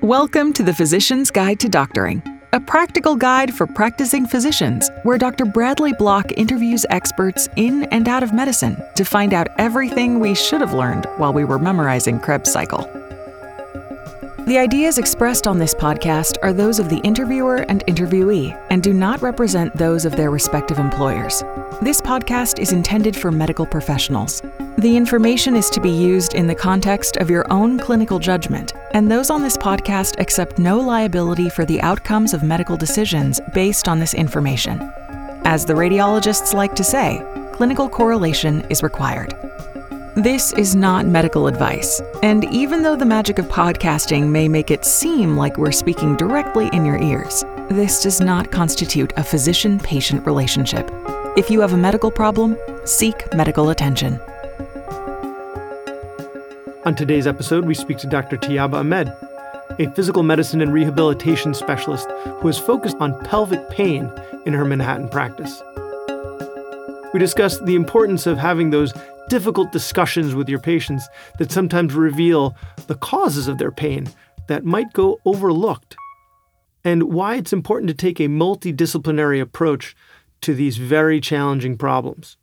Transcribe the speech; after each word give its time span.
Welcome 0.00 0.52
to 0.54 0.62
the 0.62 0.74
Physician's 0.74 1.30
Guide 1.30 1.60
to 1.60 1.68
Doctoring, 1.68 2.22
a 2.52 2.60
practical 2.60 3.16
guide 3.16 3.54
for 3.54 3.66
practicing 3.66 4.26
physicians, 4.26 4.90
where 5.04 5.16
Dr. 5.16 5.44
Bradley 5.44 5.92
Block 5.92 6.32
interviews 6.32 6.84
experts 6.90 7.48
in 7.56 7.84
and 7.84 8.08
out 8.08 8.22
of 8.22 8.32
medicine 8.32 8.76
to 8.96 9.04
find 9.04 9.32
out 9.32 9.48
everything 9.58 10.18
we 10.18 10.34
should 10.34 10.60
have 10.60 10.74
learned 10.74 11.06
while 11.16 11.32
we 11.32 11.44
were 11.44 11.58
memorizing 11.58 12.18
Krebs 12.18 12.50
cycle. 12.50 12.90
The 14.46 14.58
ideas 14.58 14.98
expressed 14.98 15.46
on 15.46 15.58
this 15.58 15.72
podcast 15.72 16.36
are 16.42 16.52
those 16.52 16.80
of 16.80 16.88
the 16.88 16.98
interviewer 16.98 17.58
and 17.68 17.86
interviewee 17.86 18.60
and 18.70 18.82
do 18.82 18.92
not 18.92 19.22
represent 19.22 19.76
those 19.76 20.04
of 20.04 20.16
their 20.16 20.32
respective 20.32 20.80
employers. 20.80 21.44
This 21.80 22.00
podcast 22.00 22.58
is 22.58 22.72
intended 22.72 23.16
for 23.16 23.30
medical 23.30 23.66
professionals. 23.66 24.42
The 24.78 24.96
information 24.96 25.54
is 25.54 25.68
to 25.70 25.80
be 25.80 25.90
used 25.90 26.34
in 26.34 26.46
the 26.46 26.54
context 26.54 27.18
of 27.18 27.28
your 27.28 27.44
own 27.52 27.78
clinical 27.78 28.18
judgment, 28.18 28.72
and 28.92 29.08
those 29.08 29.28
on 29.28 29.42
this 29.42 29.56
podcast 29.56 30.18
accept 30.18 30.58
no 30.58 30.80
liability 30.80 31.50
for 31.50 31.66
the 31.66 31.80
outcomes 31.82 32.32
of 32.32 32.42
medical 32.42 32.76
decisions 32.76 33.38
based 33.52 33.86
on 33.86 34.00
this 34.00 34.14
information. 34.14 34.80
As 35.44 35.66
the 35.66 35.74
radiologists 35.74 36.54
like 36.54 36.74
to 36.74 36.84
say, 36.84 37.22
clinical 37.52 37.88
correlation 37.88 38.62
is 38.70 38.82
required. 38.82 39.36
This 40.16 40.52
is 40.54 40.74
not 40.74 41.06
medical 41.06 41.46
advice, 41.48 42.00
and 42.22 42.44
even 42.44 42.82
though 42.82 42.96
the 42.96 43.04
magic 43.04 43.38
of 43.38 43.46
podcasting 43.46 44.28
may 44.28 44.48
make 44.48 44.70
it 44.70 44.86
seem 44.86 45.36
like 45.36 45.58
we're 45.58 45.70
speaking 45.70 46.16
directly 46.16 46.70
in 46.72 46.86
your 46.86 47.00
ears, 47.00 47.44
this 47.68 48.02
does 48.02 48.20
not 48.20 48.50
constitute 48.50 49.12
a 49.16 49.22
physician 49.22 49.78
patient 49.78 50.24
relationship. 50.26 50.90
If 51.36 51.50
you 51.50 51.60
have 51.60 51.74
a 51.74 51.78
medical 51.78 52.10
problem, 52.10 52.56
seek 52.84 53.32
medical 53.34 53.70
attention. 53.70 54.18
On 56.84 56.96
today's 56.96 57.28
episode, 57.28 57.64
we 57.64 57.74
speak 57.74 57.98
to 57.98 58.08
Dr. 58.08 58.36
Tayyaba 58.36 58.80
Ahmed, 58.80 59.06
a 59.78 59.94
physical 59.94 60.24
medicine 60.24 60.60
and 60.60 60.72
rehabilitation 60.72 61.54
specialist 61.54 62.10
who 62.40 62.48
is 62.48 62.58
focused 62.58 62.96
on 62.98 63.24
pelvic 63.24 63.70
pain 63.70 64.10
in 64.46 64.52
her 64.52 64.64
Manhattan 64.64 65.08
practice. 65.08 65.62
We 67.14 67.20
discuss 67.20 67.60
the 67.60 67.76
importance 67.76 68.26
of 68.26 68.36
having 68.36 68.70
those 68.70 68.92
difficult 69.28 69.70
discussions 69.70 70.34
with 70.34 70.48
your 70.48 70.58
patients 70.58 71.06
that 71.38 71.52
sometimes 71.52 71.94
reveal 71.94 72.56
the 72.88 72.96
causes 72.96 73.46
of 73.46 73.58
their 73.58 73.70
pain 73.70 74.08
that 74.48 74.64
might 74.64 74.92
go 74.92 75.20
overlooked, 75.24 75.94
and 76.82 77.04
why 77.04 77.36
it's 77.36 77.52
important 77.52 77.90
to 77.90 77.94
take 77.94 78.18
a 78.18 78.26
multidisciplinary 78.26 79.40
approach 79.40 79.94
to 80.40 80.52
these 80.52 80.78
very 80.78 81.20
challenging 81.20 81.78
problems. 81.78 82.38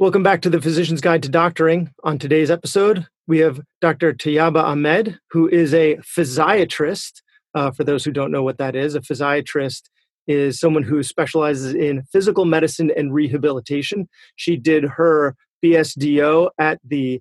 Welcome 0.00 0.22
back 0.22 0.40
to 0.42 0.50
the 0.50 0.60
Physician's 0.60 1.02
Guide 1.02 1.22
to 1.22 1.28
Doctoring. 1.28 1.92
On 2.02 2.18
today's 2.18 2.50
episode, 2.50 3.06
we 3.26 3.40
have 3.40 3.60
Dr. 3.82 4.14
Tayyaba 4.14 4.62
Ahmed, 4.62 5.18
who 5.30 5.48
is 5.48 5.74
a 5.74 5.96
physiatrist. 5.96 7.20
Uh, 7.54 7.70
for 7.70 7.84
those 7.84 8.02
who 8.02 8.10
don't 8.10 8.32
know 8.32 8.42
what 8.42 8.56
that 8.56 8.74
is, 8.74 8.94
a 8.94 9.00
physiatrist 9.00 9.82
is 10.26 10.58
someone 10.58 10.82
who 10.82 11.02
specializes 11.02 11.74
in 11.74 12.04
physical 12.10 12.46
medicine 12.46 12.90
and 12.96 13.12
rehabilitation. 13.12 14.08
She 14.36 14.56
did 14.56 14.84
her 14.84 15.36
BSDO 15.62 16.48
at 16.58 16.80
the 16.82 17.20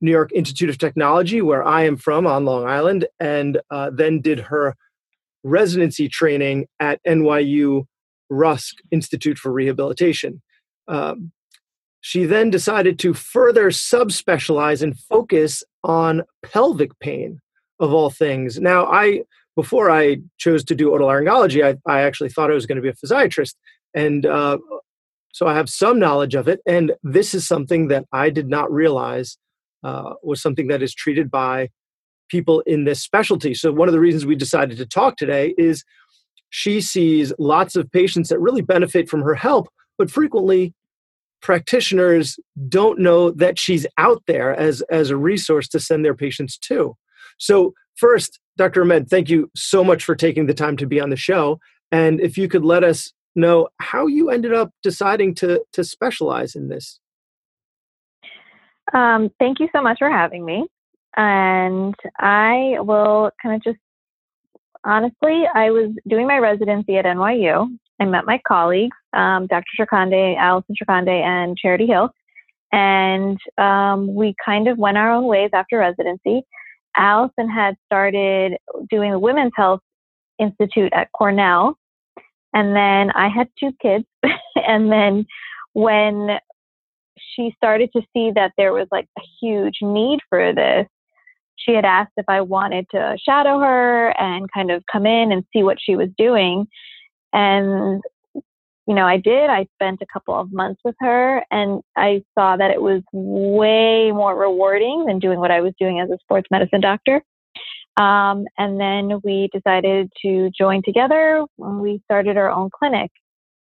New 0.00 0.10
York 0.10 0.32
Institute 0.34 0.70
of 0.70 0.78
Technology, 0.78 1.40
where 1.40 1.62
I 1.62 1.84
am 1.84 1.96
from 1.96 2.26
on 2.26 2.44
Long 2.44 2.66
Island, 2.66 3.06
and 3.20 3.60
uh, 3.70 3.90
then 3.94 4.20
did 4.20 4.40
her 4.40 4.74
residency 5.44 6.08
training 6.08 6.66
at 6.80 7.00
NYU 7.06 7.84
Rusk 8.28 8.74
Institute 8.90 9.38
for 9.38 9.52
Rehabilitation. 9.52 10.42
Um, 10.88 11.30
she 12.02 12.26
then 12.26 12.50
decided 12.50 12.98
to 12.98 13.14
further 13.14 13.70
subspecialize 13.70 14.82
and 14.82 14.98
focus 14.98 15.64
on 15.84 16.22
pelvic 16.42 16.98
pain, 16.98 17.40
of 17.80 17.92
all 17.92 18.10
things. 18.10 18.60
Now, 18.60 18.86
I 18.86 19.22
before 19.54 19.90
I 19.90 20.18
chose 20.38 20.64
to 20.64 20.74
do 20.74 20.90
otolaryngology, 20.90 21.64
I, 21.64 21.76
I 21.90 22.02
actually 22.02 22.30
thought 22.30 22.50
I 22.50 22.54
was 22.54 22.66
going 22.66 22.76
to 22.76 22.82
be 22.82 22.88
a 22.88 22.94
physiatrist. 22.94 23.54
And 23.94 24.24
uh, 24.24 24.58
so 25.32 25.46
I 25.46 25.54
have 25.54 25.68
some 25.68 25.98
knowledge 25.98 26.34
of 26.34 26.48
it. 26.48 26.60
And 26.66 26.92
this 27.02 27.34
is 27.34 27.46
something 27.46 27.88
that 27.88 28.06
I 28.12 28.30
did 28.30 28.48
not 28.48 28.72
realize 28.72 29.36
uh, 29.84 30.14
was 30.22 30.40
something 30.40 30.68
that 30.68 30.82
is 30.82 30.94
treated 30.94 31.30
by 31.30 31.68
people 32.30 32.60
in 32.60 32.84
this 32.84 33.00
specialty. 33.00 33.52
So, 33.54 33.72
one 33.72 33.88
of 33.88 33.92
the 33.92 34.00
reasons 34.00 34.24
we 34.24 34.36
decided 34.36 34.78
to 34.78 34.86
talk 34.86 35.16
today 35.16 35.54
is 35.58 35.84
she 36.50 36.80
sees 36.80 37.32
lots 37.38 37.76
of 37.76 37.90
patients 37.92 38.30
that 38.30 38.38
really 38.38 38.62
benefit 38.62 39.08
from 39.08 39.22
her 39.22 39.34
help, 39.34 39.68
but 39.98 40.10
frequently 40.10 40.72
practitioners 41.42 42.38
don't 42.68 42.98
know 42.98 43.30
that 43.32 43.58
she's 43.58 43.86
out 43.98 44.22
there 44.26 44.54
as, 44.54 44.80
as 44.90 45.10
a 45.10 45.16
resource 45.16 45.68
to 45.68 45.80
send 45.80 46.04
their 46.04 46.14
patients 46.14 46.56
to. 46.58 46.96
So, 47.38 47.74
first, 47.96 48.38
Dr. 48.56 48.82
Ahmed, 48.82 49.08
thank 49.08 49.28
you 49.28 49.50
so 49.54 49.82
much 49.84 50.04
for 50.04 50.14
taking 50.14 50.46
the 50.46 50.54
time 50.54 50.76
to 50.78 50.86
be 50.86 51.00
on 51.00 51.10
the 51.10 51.16
show. 51.16 51.58
And 51.90 52.20
if 52.20 52.38
you 52.38 52.48
could 52.48 52.64
let 52.64 52.84
us 52.84 53.12
know 53.34 53.68
how 53.80 54.06
you 54.06 54.30
ended 54.30 54.52
up 54.52 54.70
deciding 54.82 55.34
to 55.34 55.62
to 55.72 55.84
specialize 55.84 56.54
in 56.54 56.68
this. 56.68 57.00
Um, 58.92 59.30
thank 59.38 59.58
you 59.60 59.68
so 59.74 59.82
much 59.82 59.98
for 59.98 60.10
having 60.10 60.44
me. 60.44 60.66
And 61.16 61.94
I 62.18 62.76
will 62.78 63.30
kind 63.42 63.54
of 63.54 63.62
just 63.62 63.78
honestly, 64.84 65.44
I 65.54 65.70
was 65.70 65.90
doing 66.08 66.26
my 66.26 66.38
residency 66.38 66.96
at 66.96 67.04
NYU. 67.04 67.68
I 68.02 68.04
met 68.04 68.26
my 68.26 68.40
colleagues, 68.46 68.96
um, 69.12 69.46
Dr. 69.46 69.64
Shrikhande, 69.78 70.36
Allison 70.36 70.74
Shrikhande, 70.74 71.22
and 71.22 71.56
Charity 71.56 71.86
Hill. 71.86 72.10
And 72.72 73.38
um, 73.58 74.14
we 74.14 74.34
kind 74.44 74.66
of 74.66 74.76
went 74.76 74.98
our 74.98 75.12
own 75.12 75.26
ways 75.26 75.50
after 75.52 75.78
residency. 75.78 76.42
Allison 76.96 77.48
had 77.48 77.76
started 77.86 78.56
doing 78.90 79.12
the 79.12 79.20
Women's 79.20 79.52
Health 79.54 79.80
Institute 80.40 80.92
at 80.92 81.12
Cornell. 81.12 81.78
And 82.52 82.74
then 82.74 83.12
I 83.14 83.28
had 83.28 83.48
two 83.58 83.70
kids. 83.80 84.04
and 84.56 84.90
then 84.90 85.24
when 85.74 86.38
she 87.34 87.54
started 87.56 87.90
to 87.94 88.02
see 88.12 88.32
that 88.34 88.52
there 88.56 88.72
was 88.72 88.88
like 88.90 89.06
a 89.16 89.22
huge 89.40 89.78
need 89.80 90.18
for 90.28 90.52
this, 90.52 90.88
she 91.56 91.72
had 91.72 91.84
asked 91.84 92.12
if 92.16 92.24
I 92.28 92.40
wanted 92.40 92.86
to 92.90 93.16
shadow 93.24 93.60
her 93.60 94.10
and 94.18 94.50
kind 94.52 94.72
of 94.72 94.82
come 94.90 95.06
in 95.06 95.30
and 95.30 95.44
see 95.52 95.62
what 95.62 95.78
she 95.80 95.94
was 95.94 96.08
doing. 96.18 96.66
And 97.32 98.02
you 98.86 98.94
know, 98.94 99.06
I 99.06 99.16
did. 99.16 99.48
I 99.48 99.66
spent 99.74 100.00
a 100.02 100.06
couple 100.12 100.34
of 100.34 100.52
months 100.52 100.80
with 100.84 100.96
her 101.00 101.44
and 101.50 101.82
I 101.96 102.24
saw 102.36 102.56
that 102.56 102.72
it 102.72 102.82
was 102.82 103.02
way 103.12 104.10
more 104.10 104.36
rewarding 104.36 105.06
than 105.06 105.20
doing 105.20 105.38
what 105.38 105.52
I 105.52 105.60
was 105.60 105.72
doing 105.78 106.00
as 106.00 106.10
a 106.10 106.18
sports 106.20 106.48
medicine 106.50 106.80
doctor. 106.80 107.22
Um, 107.96 108.44
and 108.58 108.80
then 108.80 109.20
we 109.22 109.50
decided 109.52 110.10
to 110.22 110.50
join 110.58 110.82
together 110.82 111.44
we 111.58 112.00
started 112.04 112.36
our 112.36 112.50
own 112.50 112.70
clinic. 112.76 113.10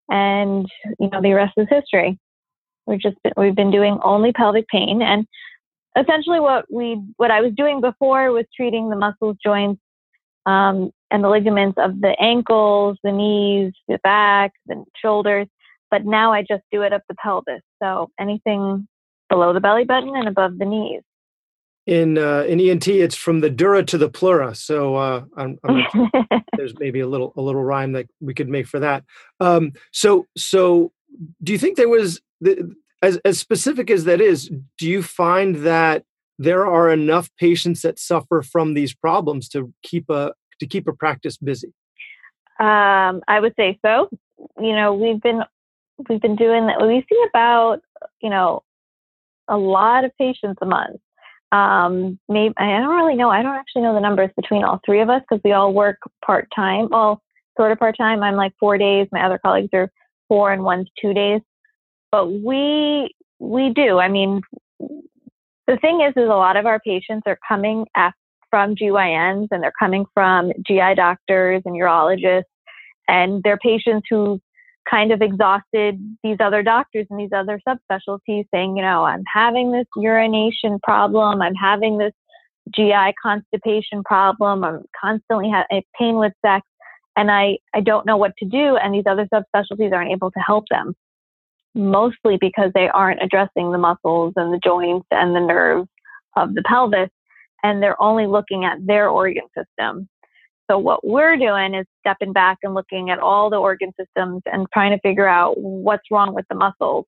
And, 0.08 0.66
you 0.98 1.08
know, 1.10 1.22
the 1.22 1.32
rest 1.32 1.54
is 1.56 1.66
history. 1.70 2.18
We've 2.86 3.00
just 3.00 3.16
been, 3.22 3.32
we've 3.36 3.54
been 3.54 3.70
doing 3.70 3.98
only 4.02 4.32
pelvic 4.32 4.68
pain. 4.68 5.02
And 5.02 5.26
essentially 5.98 6.40
what 6.40 6.66
we, 6.72 7.00
what 7.16 7.30
I 7.30 7.40
was 7.40 7.52
doing 7.56 7.80
before 7.80 8.30
was 8.32 8.44
treating 8.54 8.90
the 8.90 8.96
muscles, 8.96 9.36
joints, 9.44 9.80
um, 10.46 10.90
and 11.10 11.24
the 11.24 11.28
ligaments 11.28 11.78
of 11.78 12.00
the 12.00 12.14
ankles, 12.20 12.98
the 13.02 13.12
knees, 13.12 13.72
the 13.88 13.98
back, 14.02 14.52
the 14.66 14.84
shoulders. 15.00 15.46
But 15.90 16.04
now 16.04 16.32
I 16.32 16.42
just 16.42 16.62
do 16.70 16.82
it 16.82 16.92
up 16.92 17.02
the 17.08 17.16
pelvis. 17.16 17.62
So 17.82 18.10
anything 18.18 18.86
below 19.28 19.52
the 19.52 19.60
belly 19.60 19.84
button 19.84 20.14
and 20.14 20.28
above 20.28 20.58
the 20.58 20.66
knees. 20.66 21.02
In 21.86 22.18
uh, 22.18 22.42
in 22.42 22.60
ENT, 22.60 22.86
it's 22.88 23.16
from 23.16 23.40
the 23.40 23.50
dura 23.50 23.82
to 23.84 23.96
the 23.98 24.08
pleura. 24.08 24.54
So 24.54 24.96
uh, 24.96 25.24
I'm, 25.36 25.58
I'm 25.64 25.86
there's 26.56 26.74
maybe 26.78 27.00
a 27.00 27.06
little 27.06 27.32
a 27.36 27.40
little 27.40 27.64
rhyme 27.64 27.92
that 27.92 28.06
we 28.20 28.34
could 28.34 28.48
make 28.48 28.66
for 28.66 28.78
that. 28.80 29.02
Um, 29.40 29.72
so 29.90 30.26
so 30.36 30.92
do 31.42 31.52
you 31.52 31.58
think 31.58 31.76
there 31.76 31.88
was 31.88 32.20
the, 32.40 32.74
as 33.02 33.16
as 33.24 33.40
specific 33.40 33.90
as 33.90 34.04
that 34.04 34.20
is? 34.20 34.50
Do 34.78 34.88
you 34.88 35.02
find 35.02 35.56
that 35.56 36.04
there 36.38 36.66
are 36.66 36.90
enough 36.90 37.30
patients 37.38 37.82
that 37.82 37.98
suffer 37.98 38.42
from 38.42 38.74
these 38.74 38.94
problems 38.94 39.48
to 39.50 39.72
keep 39.82 40.08
a 40.10 40.32
to 40.60 40.66
keep 40.66 40.86
a 40.86 40.92
practice 40.92 41.36
busy? 41.36 41.72
Um, 42.58 43.22
I 43.26 43.38
would 43.40 43.54
say 43.56 43.78
so. 43.84 44.08
You 44.60 44.74
know, 44.74 44.94
we've 44.94 45.20
been 45.20 45.42
we've 46.08 46.20
been 46.20 46.36
doing 46.36 46.66
that. 46.66 46.86
We 46.86 47.04
see 47.08 47.24
about 47.28 47.80
you 48.20 48.30
know 48.30 48.62
a 49.48 49.56
lot 49.56 50.04
of 50.04 50.12
patients 50.16 50.58
a 50.62 50.66
month. 50.66 51.00
Um, 51.52 52.18
maybe 52.28 52.54
I 52.58 52.78
don't 52.78 52.94
really 52.94 53.16
know. 53.16 53.30
I 53.30 53.42
don't 53.42 53.56
actually 53.56 53.82
know 53.82 53.94
the 53.94 54.00
numbers 54.00 54.30
between 54.36 54.62
all 54.62 54.80
three 54.84 55.00
of 55.00 55.10
us 55.10 55.22
because 55.28 55.42
we 55.44 55.52
all 55.52 55.72
work 55.72 55.98
part 56.24 56.48
time. 56.54 56.88
Well, 56.90 57.20
sort 57.56 57.72
of 57.72 57.78
part 57.78 57.96
time. 57.96 58.22
I'm 58.22 58.36
like 58.36 58.52
four 58.60 58.78
days. 58.78 59.08
My 59.10 59.24
other 59.24 59.38
colleagues 59.38 59.70
are 59.72 59.90
four 60.28 60.52
and 60.52 60.62
one's 60.62 60.88
two 61.00 61.12
days. 61.12 61.40
But 62.12 62.26
we 62.30 63.14
we 63.38 63.72
do. 63.74 63.98
I 63.98 64.08
mean, 64.08 64.42
the 64.78 65.76
thing 65.80 66.00
is, 66.02 66.12
is 66.16 66.28
a 66.28 66.34
lot 66.34 66.56
of 66.56 66.66
our 66.66 66.80
patients 66.80 67.24
are 67.26 67.38
coming 67.46 67.86
af- 67.96 68.14
from 68.50 68.74
GYNs 68.74 69.48
and 69.50 69.62
they're 69.62 69.72
coming 69.78 70.04
from 70.12 70.52
GI 70.66 70.94
doctors 70.96 71.62
and 71.64 71.74
urologists, 71.74 72.44
and 73.08 73.42
they're 73.42 73.58
patients 73.58 74.06
who 74.10 74.40
kind 74.88 75.12
of 75.12 75.22
exhausted 75.22 75.98
these 76.24 76.38
other 76.40 76.62
doctors 76.62 77.06
and 77.10 77.20
these 77.20 77.32
other 77.32 77.60
subspecialties 77.66 78.46
saying, 78.52 78.76
you 78.76 78.82
know, 78.82 79.04
I'm 79.04 79.22
having 79.32 79.70
this 79.72 79.86
urination 79.96 80.78
problem, 80.82 81.40
I'm 81.42 81.54
having 81.54 81.98
this 81.98 82.12
GI 82.74 83.14
constipation 83.22 84.02
problem. 84.04 84.64
I'm 84.64 84.84
constantly 84.98 85.50
having 85.50 85.66
eh, 85.70 85.80
pain 85.98 86.16
with 86.16 86.32
sex, 86.44 86.66
and 87.16 87.30
I, 87.30 87.58
I 87.74 87.80
don't 87.80 88.06
know 88.06 88.16
what 88.16 88.36
to 88.38 88.44
do. 88.44 88.76
And 88.76 88.94
these 88.94 89.04
other 89.06 89.28
subspecialties 89.32 89.92
aren't 89.92 90.12
able 90.12 90.30
to 90.30 90.40
help 90.40 90.64
them, 90.70 90.94
mostly 91.74 92.38
because 92.40 92.70
they 92.74 92.88
aren't 92.88 93.22
addressing 93.22 93.72
the 93.72 93.78
muscles 93.78 94.34
and 94.36 94.52
the 94.52 94.60
joints 94.62 95.06
and 95.10 95.34
the 95.34 95.40
nerves 95.40 95.88
of 96.36 96.54
the 96.54 96.62
pelvis, 96.62 97.10
and 97.62 97.82
they're 97.82 98.00
only 98.00 98.26
looking 98.26 98.64
at 98.64 98.78
their 98.84 99.08
organ 99.08 99.44
system. 99.56 100.08
So 100.70 100.78
what 100.78 101.04
we're 101.04 101.36
doing 101.36 101.74
is 101.74 101.86
stepping 101.98 102.32
back 102.32 102.58
and 102.62 102.74
looking 102.74 103.10
at 103.10 103.18
all 103.18 103.50
the 103.50 103.56
organ 103.56 103.92
systems 103.98 104.42
and 104.46 104.66
trying 104.72 104.92
to 104.92 105.00
figure 105.00 105.26
out 105.26 105.58
what's 105.58 106.04
wrong 106.10 106.32
with 106.32 106.46
the 106.48 106.54
muscles. 106.54 107.06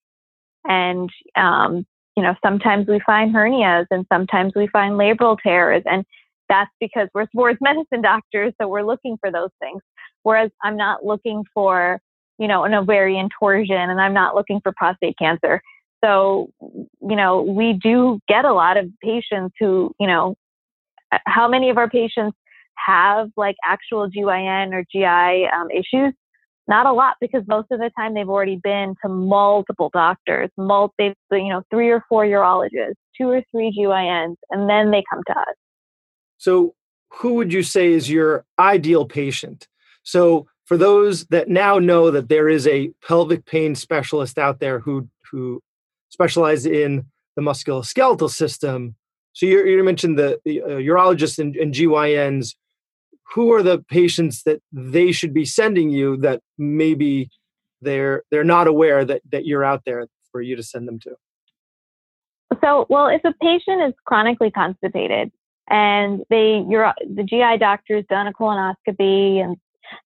And 0.64 1.08
um, 1.36 1.86
you 2.16 2.22
know, 2.22 2.34
sometimes 2.44 2.86
we 2.88 3.00
find 3.06 3.34
hernias 3.34 3.86
and 3.90 4.04
sometimes 4.12 4.52
we 4.54 4.66
find 4.68 4.94
labral 4.94 5.38
tears, 5.42 5.82
and 5.86 6.04
that's 6.48 6.70
because 6.80 7.08
we're 7.14 7.26
sports 7.26 7.58
medicine 7.62 8.02
doctors, 8.02 8.52
so 8.60 8.68
we're 8.68 8.82
looking 8.82 9.16
for 9.20 9.30
those 9.30 9.50
things. 9.60 9.80
Whereas 10.22 10.50
I'm 10.62 10.76
not 10.76 11.04
looking 11.04 11.44
for, 11.54 12.00
you 12.38 12.48
know, 12.48 12.64
an 12.64 12.74
ovarian 12.74 13.28
torsion, 13.38 13.76
and 13.76 14.00
I'm 14.00 14.14
not 14.14 14.34
looking 14.34 14.60
for 14.62 14.72
prostate 14.76 15.16
cancer. 15.18 15.60
So, 16.04 16.50
you 16.60 17.16
know, 17.16 17.42
we 17.42 17.74
do 17.74 18.20
get 18.28 18.44
a 18.44 18.52
lot 18.52 18.76
of 18.76 18.86
patients 19.02 19.54
who, 19.60 19.92
you 20.00 20.06
know, 20.06 20.34
how 21.26 21.48
many 21.48 21.70
of 21.70 21.78
our 21.78 21.88
patients 21.88 22.36
have 22.76 23.30
like 23.36 23.56
actual 23.64 24.08
GYN 24.10 24.72
or 24.72 24.84
GI 24.92 25.48
um, 25.48 25.70
issues? 25.70 26.14
Not 26.68 26.86
a 26.86 26.92
lot 26.92 27.16
because 27.20 27.42
most 27.48 27.68
of 27.70 27.80
the 27.80 27.90
time 27.96 28.14
they've 28.14 28.28
already 28.28 28.60
been 28.62 28.94
to 29.02 29.08
multiple 29.08 29.90
doctors, 29.92 30.48
multi, 30.56 31.12
you 31.32 31.48
know, 31.48 31.62
three 31.70 31.90
or 31.90 32.04
four 32.08 32.24
urologists, 32.24 32.94
two 33.20 33.28
or 33.28 33.42
three 33.50 33.76
GYNs, 33.76 34.36
and 34.50 34.70
then 34.70 34.90
they 34.90 35.02
come 35.10 35.22
to 35.26 35.32
us. 35.32 35.54
So, 36.38 36.74
who 37.14 37.34
would 37.34 37.52
you 37.52 37.62
say 37.62 37.92
is 37.92 38.08
your 38.08 38.44
ideal 38.58 39.04
patient? 39.06 39.68
So, 40.04 40.46
for 40.64 40.76
those 40.76 41.26
that 41.26 41.48
now 41.48 41.78
know 41.78 42.10
that 42.10 42.28
there 42.28 42.48
is 42.48 42.66
a 42.66 42.92
pelvic 43.06 43.44
pain 43.44 43.74
specialist 43.74 44.38
out 44.38 44.60
there 44.60 44.78
who 44.78 45.08
who 45.30 45.60
specializes 46.10 46.66
in 46.66 47.06
the 47.36 47.42
musculoskeletal 47.42 48.30
system, 48.30 48.94
so 49.32 49.46
you, 49.46 49.64
you 49.64 49.82
mentioned 49.82 50.18
the, 50.18 50.38
the 50.44 50.62
uh, 50.62 50.66
urologists 50.68 51.38
and, 51.38 51.56
and 51.56 51.72
GYNs 51.72 52.54
who 53.34 53.52
are 53.52 53.62
the 53.62 53.78
patients 53.88 54.42
that 54.42 54.60
they 54.72 55.10
should 55.12 55.32
be 55.32 55.44
sending 55.44 55.90
you 55.90 56.16
that 56.18 56.40
maybe 56.58 57.30
they're 57.80 58.22
they're 58.30 58.44
not 58.44 58.66
aware 58.66 59.04
that 59.04 59.22
that 59.30 59.46
you're 59.46 59.64
out 59.64 59.82
there 59.86 60.06
for 60.30 60.40
you 60.40 60.54
to 60.56 60.62
send 60.62 60.86
them 60.86 60.98
to? 61.00 61.14
So 62.62 62.86
well 62.88 63.08
if 63.08 63.22
a 63.24 63.32
patient 63.40 63.82
is 63.88 63.94
chronically 64.04 64.50
constipated 64.50 65.32
and 65.68 66.22
they 66.28 66.64
you're 66.68 66.92
the 67.00 67.22
gi 67.22 67.58
doctor's 67.58 68.04
done 68.10 68.26
a 68.26 68.32
colonoscopy 68.32 69.42
and 69.42 69.56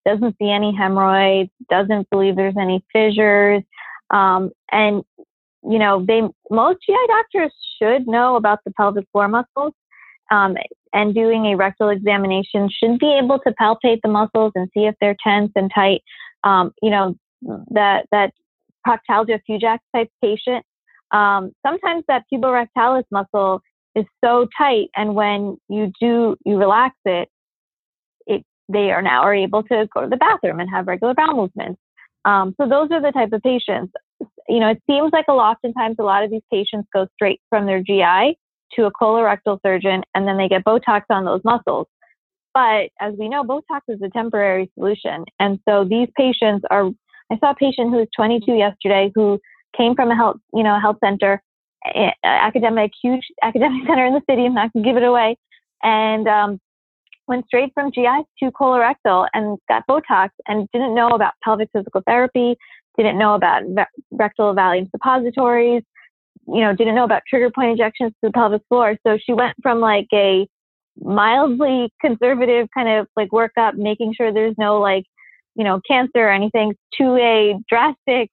doesn't 0.05 0.37
see 0.39 0.51
any 0.51 0.75
hemorrhoids 0.75 1.51
doesn't 1.69 2.09
believe 2.11 2.37
there's 2.37 2.57
any 2.57 2.85
fissures 2.93 3.63
um, 4.11 4.51
and 4.71 5.03
you 5.69 5.79
know 5.79 6.05
they 6.07 6.23
most 6.51 6.79
gi 6.87 6.95
doctors 7.09 7.53
should 7.81 8.07
know 8.07 8.37
about 8.37 8.61
the 8.65 8.73
pelvic 8.73 9.07
floor 9.13 9.29
muscles 9.29 9.73
um, 10.31 10.57
and 10.93 11.15
doing 11.15 11.47
a 11.47 11.57
rectal 11.57 11.89
examination 11.89 12.69
should 12.71 12.99
be 12.99 13.19
able 13.23 13.39
to 13.41 13.53
palpate 13.61 14.01
the 14.03 14.09
muscles 14.09 14.53
and 14.55 14.69
see 14.75 14.87
if 14.87 14.95
they're 15.01 15.17
tense 15.23 15.53
and 15.55 15.71
tight. 15.75 16.03
Um, 16.45 16.73
you 16.83 16.91
know, 16.91 17.15
that 17.71 18.07
that 18.13 18.33
proctalgia 18.87 19.41
fugax 19.49 19.79
type 19.95 20.11
patient. 20.23 20.65
Um, 21.13 21.53
sometimes 21.65 22.05
that 22.09 22.25
puborectalis 22.33 23.05
muscle 23.11 23.61
is 23.95 24.05
so 24.25 24.49
tight, 24.59 24.89
and 24.97 25.15
when 25.15 25.59
you 25.69 25.93
do 26.01 26.37
you 26.45 26.57
relax 26.57 26.97
it, 27.05 27.29
it 28.27 28.45
they 28.69 28.91
are 28.91 29.03
now 29.03 29.23
are 29.23 29.35
able 29.35 29.63
to 29.65 29.89
go 29.95 30.03
to 30.03 30.09
the 30.09 30.17
bathroom 30.17 30.61
and 30.61 30.71
have 30.71 30.87
regular 30.87 31.15
bowel 31.15 31.37
movements. 31.37 31.81
Um, 32.25 32.55
so 32.61 32.69
those 32.69 32.91
are 32.91 33.01
the 33.01 33.13
type 33.13 33.33
of 33.33 33.43
patients. 33.43 33.93
You 34.49 34.61
know, 34.61 34.71
it 34.71 34.83
seems 34.89 35.13
like 35.13 35.27
a 35.29 35.33
lot, 35.33 35.57
oftentimes 35.57 35.97
a 35.99 36.03
lot 36.03 36.25
of 36.25 36.31
these 36.31 36.43
patients 36.53 36.89
go 36.93 37.07
straight 37.15 37.41
from 37.49 37.67
their 37.67 37.81
GI 37.81 38.39
to 38.75 38.85
a 38.85 38.93
colorectal 38.93 39.59
surgeon 39.65 40.03
and 40.15 40.27
then 40.27 40.37
they 40.37 40.49
get 40.49 40.65
Botox 40.65 41.03
on 41.11 41.25
those 41.25 41.41
muscles. 41.45 41.87
But 42.55 42.91
as 43.01 43.15
we 43.19 43.29
know, 43.29 43.45
Botox 43.45 43.83
is 43.89 44.01
a 44.03 44.09
temporary 44.09 44.71
solution. 44.75 45.25
And 45.39 45.59
so 45.69 45.85
these 45.85 46.09
patients 46.17 46.65
are, 46.71 46.91
I 47.31 47.39
saw 47.39 47.51
a 47.51 47.55
patient 47.55 47.91
who 47.91 47.99
was 47.99 48.09
22 48.17 48.53
yesterday 48.53 49.13
who 49.15 49.41
came 49.77 49.95
from 49.95 50.11
a 50.11 50.17
health, 50.17 50.39
you 50.55 50.63
know, 50.63 50.81
health 50.81 50.97
center, 51.05 51.43
academic, 52.25 52.93
huge 53.03 53.27
academic 53.43 53.87
center 53.87 54.07
in 54.07 54.15
the 54.15 54.23
city. 54.29 54.47
I'm 54.47 54.55
not 54.55 54.73
going 54.73 54.85
to 54.85 54.89
give 54.89 54.97
it 54.97 55.07
away. 55.07 55.37
And 55.83 56.27
um, 56.27 56.61
went 57.29 57.47
straight 57.47 57.73
from 57.75 57.93
GI 57.93 58.25
to 58.41 58.51
colorectal 58.53 59.29
and 59.35 59.59
got 59.69 59.87
Botox 59.87 60.31
and 60.47 60.69
didn't 60.73 60.95
know 60.95 61.09
about 61.09 61.35
pelvic 61.43 61.69
physical 61.73 62.03
therapy, 62.07 62.57
didn't 62.97 63.19
know 63.19 63.35
about 63.35 63.63
rectal 64.11 64.55
Valium 64.55 64.91
suppositories, 64.91 65.83
you 66.49 66.61
know, 66.61 66.75
didn't 66.75 66.95
know 66.95 67.05
about 67.05 67.23
trigger 67.29 67.51
point 67.51 67.71
injections 67.71 68.13
to 68.13 68.29
the 68.29 68.33
pelvic 68.33 68.63
floor. 68.69 68.97
So 69.07 69.19
she 69.23 69.33
went 69.33 69.57
from 69.63 69.81
like 69.81 70.07
a 70.13 70.47
mildly 70.99 71.93
conservative 72.01 72.69
kind 72.73 72.89
of 72.89 73.07
like 73.17 73.31
workup, 73.31 73.75
making 73.75 74.15
sure 74.15 74.33
there's 74.33 74.55
no 74.59 74.81
like, 74.81 75.05
you 75.55 75.65
know, 75.65 75.81
cancer 75.89 76.21
or 76.21 76.31
anything, 76.31 76.75
to 76.99 77.17
a 77.17 77.55
drastic 77.69 78.31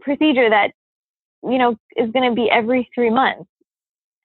procedure 0.00 0.50
that, 0.50 0.72
you 1.42 1.58
know, 1.58 1.76
is 1.96 2.10
going 2.10 2.28
to 2.28 2.34
be 2.34 2.50
every 2.50 2.88
three 2.94 3.10
months. 3.10 3.48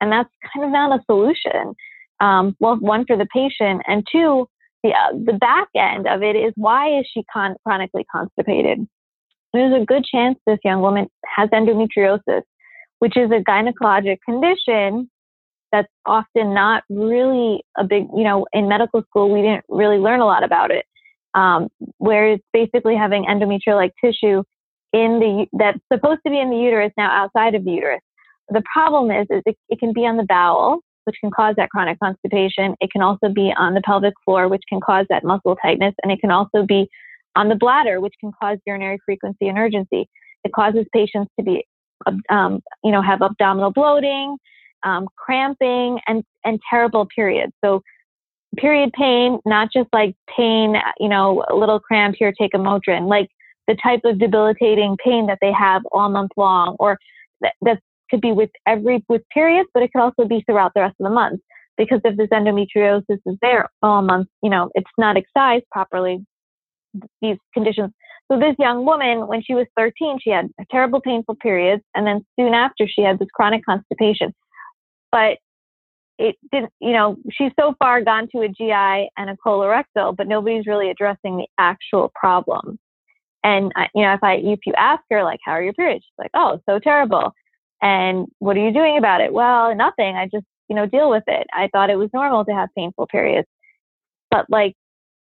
And 0.02 0.12
that's 0.12 0.30
kind 0.54 0.66
of 0.66 0.72
not 0.72 1.00
a 1.00 1.04
solution. 1.06 1.76
Um, 2.20 2.56
well, 2.60 2.76
one 2.78 3.06
for 3.06 3.18
the 3.18 3.28
patient, 3.34 3.82
and 3.88 4.06
two, 4.12 4.48
the 4.84 4.90
uh, 4.90 5.14
the 5.26 5.34
back 5.34 5.68
end 5.76 6.08
of 6.08 6.24
it 6.24 6.36
is 6.36 6.54
why 6.56 7.00
is 7.00 7.08
she 7.12 7.24
con- 7.32 7.56
chronically 7.64 8.06
constipated? 8.12 8.88
There's 9.54 9.74
a 9.82 9.86
good 9.86 10.06
chance 10.06 10.38
this 10.48 10.60
young 10.64 10.82
woman 10.82 11.08
has 11.36 11.50
endometriosis 11.50 12.44
which 13.02 13.18
is 13.18 13.32
a 13.32 13.44
gynecologic 13.44 14.20
condition 14.24 15.10
that's 15.72 15.88
often 16.06 16.54
not 16.54 16.84
really 16.88 17.64
a 17.76 17.84
big, 17.84 18.04
you 18.16 18.24
know, 18.24 18.46
in 18.54 18.70
medical 18.70 19.02
school, 19.10 19.32
we 19.32 19.42
didn't 19.42 19.66
really 19.70 19.98
learn 19.98 20.20
a 20.20 20.26
lot 20.26 20.44
about 20.44 20.70
it. 20.70 20.86
Um, 21.34 21.70
where 21.98 22.34
it's 22.34 22.44
basically 22.54 22.96
having 22.96 23.24
endometrial 23.24 23.76
like 23.76 23.94
tissue 24.04 24.44
in 24.94 25.20
the 25.20 25.48
that's 25.54 25.80
supposed 25.92 26.20
to 26.26 26.30
be 26.30 26.40
in 26.40 26.52
the 26.52 26.58
uterus 26.58 26.92
now 26.96 27.10
outside 27.10 27.56
of 27.56 27.64
the 27.64 27.72
uterus. 27.72 28.02
The 28.50 28.62
problem 28.72 29.10
is, 29.10 29.26
is 29.32 29.42
it, 29.48 29.58
it 29.70 29.80
can 29.80 29.94
be 29.94 30.02
on 30.02 30.18
the 30.18 30.26
bowel, 30.26 30.82
which 31.06 31.16
can 31.22 31.32
cause 31.32 31.56
that 31.58 31.72
chronic 31.72 31.98
constipation. 32.00 32.76
It 32.82 32.92
can 32.92 33.02
also 33.02 33.30
be 33.30 33.52
on 33.58 33.74
the 33.74 33.82
pelvic 33.82 34.14
floor, 34.24 34.48
which 34.48 34.64
can 34.70 34.80
cause 34.80 35.08
that 35.10 35.24
muscle 35.24 35.56
tightness, 35.56 35.96
and 36.04 36.12
it 36.12 36.20
can 36.20 36.30
also 36.30 36.66
be 36.68 36.88
on 37.36 37.50
the 37.50 37.56
bladder, 37.56 38.00
which 38.00 38.14
can 38.20 38.32
cause 38.42 38.58
urinary 38.66 39.00
frequency 39.06 39.48
and 39.48 39.58
urgency. 39.58 40.08
It 40.44 40.54
causes 40.54 40.86
patients 40.94 41.32
to 41.40 41.44
be 41.44 41.66
um, 42.30 42.62
you 42.84 42.92
know, 42.92 43.02
have 43.02 43.22
abdominal 43.22 43.72
bloating, 43.72 44.38
um, 44.84 45.08
cramping, 45.18 46.00
and 46.08 46.24
and 46.44 46.60
terrible 46.70 47.08
periods. 47.14 47.54
So 47.64 47.82
period 48.58 48.92
pain, 48.94 49.40
not 49.46 49.70
just 49.74 49.90
like 49.94 50.16
pain, 50.36 50.76
you 51.00 51.08
know, 51.10 51.44
a 51.50 51.56
little 51.56 51.80
cramp 51.80 52.16
here, 52.18 52.34
take 52.38 52.54
a 52.54 52.58
Motrin, 52.58 53.08
like 53.08 53.30
the 53.68 53.78
type 53.82 54.02
of 54.04 54.20
debilitating 54.20 54.98
pain 55.04 55.28
that 55.28 55.38
they 55.42 55.52
have 55.52 55.84
all 55.92 56.10
month 56.10 56.32
long, 56.36 56.76
or 56.80 56.98
that, 57.42 57.54
that 57.62 57.80
could 58.10 58.22
be 58.22 58.32
with 58.32 58.50
every 58.68 59.04
with 59.08 59.22
periods, 59.34 59.70
but 59.74 59.84
it 59.84 59.92
could 59.94 60.02
also 60.02 60.26
be 60.26 60.44
throughout 60.46 60.74
the 60.76 60.82
rest 60.82 60.96
of 61.00 61.06
the 61.06 61.14
month. 61.14 61.40
Because 61.78 62.02
if 62.04 62.18
this 62.18 62.28
endometriosis 62.30 63.20
is 63.26 63.38
there 63.42 63.70
all 63.82 64.02
month, 64.02 64.28
you 64.44 64.50
know, 64.50 64.70
it's 64.76 64.90
not 64.98 65.16
excised 65.18 65.64
properly, 65.72 66.24
these 67.22 67.38
conditions 67.54 67.92
so 68.32 68.40
this 68.40 68.56
young 68.58 68.86
woman, 68.86 69.28
when 69.28 69.44
she 69.44 69.54
was 69.54 69.68
13, 69.78 70.20
she 70.22 70.30
had 70.30 70.50
terrible 70.70 71.02
painful 71.02 71.36
periods, 71.36 71.84
and 71.94 72.08
then 72.08 72.26
soon 72.40 72.54
after 72.54 72.88
she 72.88 73.02
had 73.02 73.20
this 73.20 73.28
chronic 73.34 73.66
constipation. 73.66 74.34
But 75.12 75.40
it 76.18 76.38
didn't, 76.50 76.72
you 76.80 76.94
know, 76.94 77.18
she's 77.30 77.52
so 77.60 77.76
far 77.78 78.02
gone 78.02 78.30
to 78.34 78.42
a 78.42 78.48
GI 78.48 79.10
and 79.18 79.30
a 79.30 79.36
colorectal, 79.46 80.16
but 80.16 80.28
nobody's 80.28 80.66
really 80.66 80.90
addressing 80.90 81.38
the 81.38 81.48
actual 81.58 82.10
problem. 82.16 82.80
And 83.44 83.74
uh, 83.76 83.88
you 83.94 84.04
know, 84.04 84.14
if 84.14 84.24
I 84.24 84.36
if 84.36 84.60
you 84.66 84.74
ask 84.78 85.02
her 85.10 85.24
like, 85.24 85.40
"How 85.44 85.54
are 85.54 85.64
your 85.64 85.74
periods?" 85.74 86.06
She's 86.06 86.20
like, 86.20 86.32
"Oh, 86.34 86.60
so 86.70 86.80
terrible." 86.80 87.34
And 87.82 88.28
what 88.40 88.56
are 88.56 88.66
you 88.66 88.72
doing 88.72 88.98
about 88.98 89.20
it? 89.20 89.34
Well, 89.34 89.76
nothing. 89.76 90.16
I 90.16 90.30
just 90.32 90.46
you 90.70 90.76
know 90.76 90.86
deal 90.86 91.10
with 91.10 91.24
it. 91.28 91.48
I 91.54 91.68
thought 91.74 91.90
it 91.90 91.98
was 91.98 92.10
normal 92.14 92.46
to 92.46 92.54
have 92.54 92.70
painful 92.78 93.08
periods, 93.08 93.48
but 94.30 94.46
like 94.50 94.76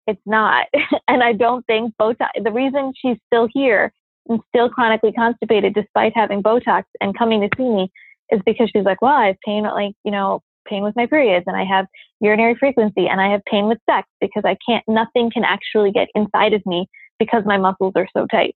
it's 0.10 0.22
not. 0.26 0.68
and 1.08 1.24
I 1.24 1.34
don't 1.34 1.66
think 1.66 1.94
Botox, 2.02 2.30
the 2.44 2.52
reason 2.52 2.94
she's 2.96 3.18
still 3.28 3.48
here 3.54 3.94
and 4.28 4.40
still 4.50 4.70
chronically 4.70 5.12
constipated 5.12 5.74
despite 5.74 6.14
having 6.16 6.42
Botox 6.44 6.84
and 7.00 7.18
coming 7.18 7.42
to 7.42 7.50
see 7.56 7.70
me 7.70 7.92
is 8.32 8.42
because 8.46 8.70
she's 8.74 8.86
like, 8.86 9.02
well, 9.02 9.16
I 9.16 9.28
have 9.28 9.38
pain, 9.46 9.64
like, 9.64 9.94
you 10.04 10.12
know, 10.12 10.42
pain 10.68 10.84
with 10.84 10.96
my 10.96 11.06
periods 11.06 11.46
and 11.48 11.56
I 11.56 11.64
have 11.64 11.86
urinary 12.20 12.56
frequency 12.56 13.08
and 13.08 13.22
I 13.22 13.32
have 13.32 13.42
pain 13.46 13.68
with 13.68 13.80
sex 13.90 14.08
because 14.20 14.44
I 14.46 14.58
can't, 14.68 14.84
nothing 14.88 15.32
can 15.32 15.44
actually 15.44 15.92
get 15.92 16.10
inside 16.16 16.54
of 16.54 16.66
me 16.66 16.88
because 17.18 17.44
my 17.46 17.58
muscles 17.58 17.94
are 17.96 18.08
so 18.16 18.28
tight 18.28 18.56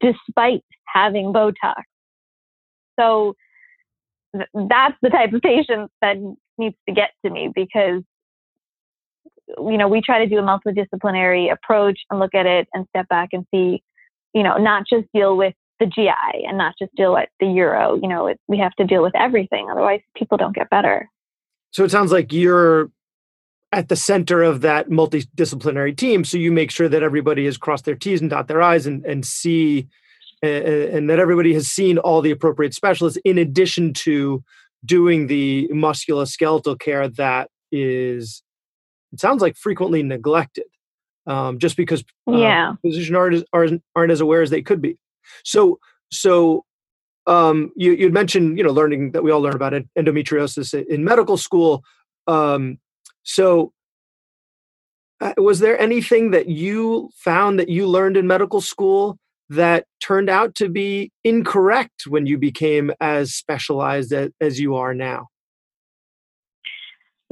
despite 0.00 0.64
having 0.86 1.32
Botox. 1.32 1.82
So 2.98 3.34
th- 4.34 4.48
that's 4.68 4.96
the 5.02 5.10
type 5.10 5.32
of 5.32 5.42
patient 5.42 5.90
that 6.00 6.16
needs 6.58 6.76
to 6.88 6.94
get 6.94 7.10
to 7.24 7.30
me 7.30 7.50
because 7.54 8.02
you 9.48 9.76
know 9.76 9.88
we 9.88 10.00
try 10.00 10.18
to 10.18 10.26
do 10.26 10.38
a 10.38 10.42
multidisciplinary 10.42 11.52
approach 11.52 11.98
and 12.10 12.18
look 12.18 12.34
at 12.34 12.46
it 12.46 12.68
and 12.72 12.86
step 12.88 13.08
back 13.08 13.30
and 13.32 13.46
see 13.52 13.82
you 14.32 14.42
know 14.42 14.56
not 14.56 14.84
just 14.88 15.06
deal 15.12 15.36
with 15.36 15.54
the 15.80 15.86
GI 15.86 16.44
and 16.46 16.56
not 16.56 16.74
just 16.78 16.94
deal 16.94 17.12
with 17.12 17.28
the 17.40 17.46
uro. 17.46 18.00
You 18.00 18.08
know, 18.08 18.26
it, 18.26 18.38
we 18.48 18.58
have 18.58 18.74
to 18.74 18.84
deal 18.84 19.02
with 19.02 19.14
everything. 19.16 19.68
Otherwise, 19.70 20.00
people 20.16 20.36
don't 20.36 20.54
get 20.54 20.70
better. 20.70 21.10
So 21.70 21.84
it 21.84 21.90
sounds 21.90 22.12
like 22.12 22.32
you're 22.32 22.90
at 23.72 23.88
the 23.88 23.96
center 23.96 24.42
of 24.42 24.60
that 24.60 24.88
multidisciplinary 24.88 25.96
team. 25.96 26.24
So 26.24 26.38
you 26.38 26.52
make 26.52 26.70
sure 26.70 26.88
that 26.88 27.02
everybody 27.02 27.44
has 27.46 27.56
crossed 27.56 27.84
their 27.84 27.96
T's 27.96 28.20
and 28.20 28.30
dot 28.30 28.46
their 28.46 28.62
I's 28.62 28.86
and, 28.86 29.04
and 29.04 29.26
see, 29.26 29.88
and, 30.42 30.64
and 30.64 31.10
that 31.10 31.18
everybody 31.18 31.52
has 31.54 31.66
seen 31.66 31.98
all 31.98 32.20
the 32.20 32.30
appropriate 32.30 32.74
specialists 32.74 33.18
in 33.24 33.36
addition 33.36 33.92
to 33.94 34.44
doing 34.84 35.26
the 35.26 35.68
musculoskeletal 35.72 36.78
care 36.78 37.08
that 37.08 37.50
is, 37.72 38.42
it 39.14 39.20
sounds 39.20 39.40
like 39.40 39.56
frequently 39.56 40.02
neglected. 40.02 40.66
Um, 41.26 41.58
just 41.58 41.78
because 41.78 42.04
uh, 42.28 42.36
yeah. 42.36 42.74
physicians 42.82 43.16
aren't, 43.16 43.44
aren't 43.54 43.82
aren't 43.96 44.12
as 44.12 44.20
aware 44.20 44.42
as 44.42 44.50
they 44.50 44.60
could 44.60 44.82
be. 44.82 44.98
So, 45.42 45.78
so 46.12 46.64
um, 47.26 47.70
you 47.76 47.92
you 47.92 48.10
mentioned 48.10 48.58
you 48.58 48.64
know 48.64 48.72
learning 48.72 49.12
that 49.12 49.24
we 49.24 49.30
all 49.30 49.40
learn 49.40 49.54
about 49.54 49.72
endometriosis 49.98 50.86
in 50.86 51.02
medical 51.02 51.38
school. 51.38 51.82
Um, 52.26 52.78
so, 53.22 53.72
uh, 55.20 55.32
was 55.38 55.60
there 55.60 55.78
anything 55.78 56.30
that 56.32 56.48
you 56.48 57.08
found 57.16 57.58
that 57.58 57.70
you 57.70 57.86
learned 57.86 58.18
in 58.18 58.26
medical 58.26 58.60
school 58.60 59.18
that 59.48 59.86
turned 60.02 60.28
out 60.28 60.54
to 60.56 60.68
be 60.68 61.10
incorrect 61.22 62.06
when 62.06 62.26
you 62.26 62.36
became 62.36 62.92
as 63.00 63.32
specialized 63.32 64.12
as, 64.12 64.30
as 64.42 64.60
you 64.60 64.74
are 64.76 64.92
now? 64.92 65.28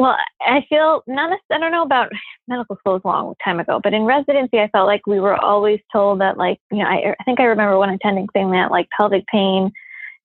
Well, 0.02 0.16
I 0.40 0.66
feel 0.68 1.04
not. 1.06 1.38
I 1.52 1.58
don't 1.60 1.70
know 1.70 1.84
about 1.84 2.10
medical 2.48 2.74
school 2.76 2.94
was 2.94 3.02
a 3.04 3.08
long 3.08 3.34
time 3.44 3.60
ago, 3.60 3.80
but 3.82 3.94
in 3.94 4.02
residency, 4.02 4.58
I 4.58 4.68
felt 4.72 4.88
like 4.88 5.06
we 5.06 5.20
were 5.20 5.36
always 5.36 5.78
told 5.92 6.20
that, 6.20 6.36
like, 6.36 6.58
you 6.72 6.78
know, 6.78 6.86
I, 6.86 7.14
I 7.20 7.24
think 7.24 7.38
I 7.38 7.44
remember 7.44 7.78
one 7.78 7.90
attending 7.90 8.26
saying 8.34 8.50
that, 8.50 8.72
like, 8.72 8.88
pelvic 8.98 9.24
pain, 9.28 9.70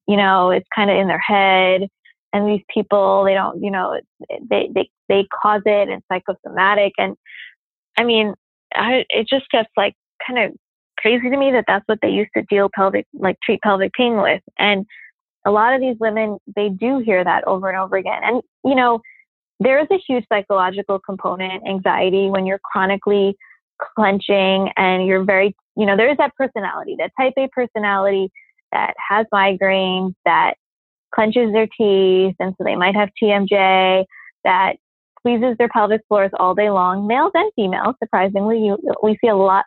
you 0.08 0.18
know, 0.18 0.52
it's 0.52 0.68
kind 0.76 0.92
of 0.92 0.98
in 0.98 1.08
their 1.08 1.20
head, 1.20 1.88
and 2.34 2.48
these 2.50 2.64
people, 2.74 3.24
they 3.26 3.36
don't, 3.36 3.64
you 3.64 3.72
know, 3.72 4.00
they 4.50 4.70
they 4.74 4.90
they 5.10 5.28
cause 5.44 5.62
it 5.66 5.90
and 5.90 6.04
psychosomatic, 6.12 6.94
and 6.98 7.16
I 8.00 8.04
mean, 8.04 8.34
I, 8.76 9.06
it 9.10 9.28
just 9.30 9.50
gets 9.52 9.70
like 9.78 9.96
kind 10.28 10.40
of 10.40 10.54
crazy 11.00 11.30
to 11.30 11.38
me 11.38 11.52
that 11.54 11.66
that's 11.68 11.86
what 11.88 12.00
they 12.02 12.10
used 12.10 12.32
to 12.38 12.44
deal 12.50 12.70
pelvic, 12.76 13.08
like, 13.14 13.38
treat 13.44 13.62
pelvic 13.62 13.94
pain 13.94 14.18
with, 14.22 14.42
and 14.60 14.86
a 15.46 15.52
lot 15.52 15.74
of 15.76 15.82
these 15.82 15.98
women, 16.00 16.38
they 16.56 16.70
do 16.70 17.00
hear 17.00 17.24
that 17.24 17.48
over 17.48 17.70
and 17.70 17.80
over 17.80 17.98
again, 17.98 18.22
and 18.24 18.42
you 18.66 18.76
know 18.76 19.02
there 19.60 19.80
is 19.80 19.88
a 19.92 19.98
huge 20.08 20.26
psychological 20.32 21.00
component, 21.00 21.68
anxiety, 21.68 22.30
when 22.30 22.46
you're 22.46 22.60
chronically 22.60 23.36
clenching 23.96 24.70
and 24.76 25.06
you're 25.06 25.24
very, 25.24 25.56
you 25.76 25.86
know, 25.86 25.98
there's 25.98 26.18
that 26.18 26.36
personality, 26.36 26.96
that 27.00 27.12
type 27.20 27.34
A 27.38 27.48
personality 27.50 28.32
that 28.72 28.94
has 29.10 29.26
migraines, 29.34 30.14
that 30.26 30.56
clenches 31.14 31.52
their 31.54 31.68
teeth, 31.68 32.36
and 32.40 32.54
so 32.58 32.64
they 32.64 32.76
might 32.76 32.96
have 32.96 33.10
TMJ, 33.22 34.06
that 34.44 34.76
squeezes 35.20 35.56
their 35.58 35.70
pelvic 35.70 36.02
floors 36.08 36.32
all 36.40 36.54
day 36.54 36.70
long, 36.70 37.08
males 37.08 37.32
and 37.34 37.52
females. 37.56 37.96
Surprisingly, 38.04 38.60
you, 38.60 38.78
we 39.02 39.18
see 39.22 39.28
a 39.28 39.36
lot. 39.36 39.66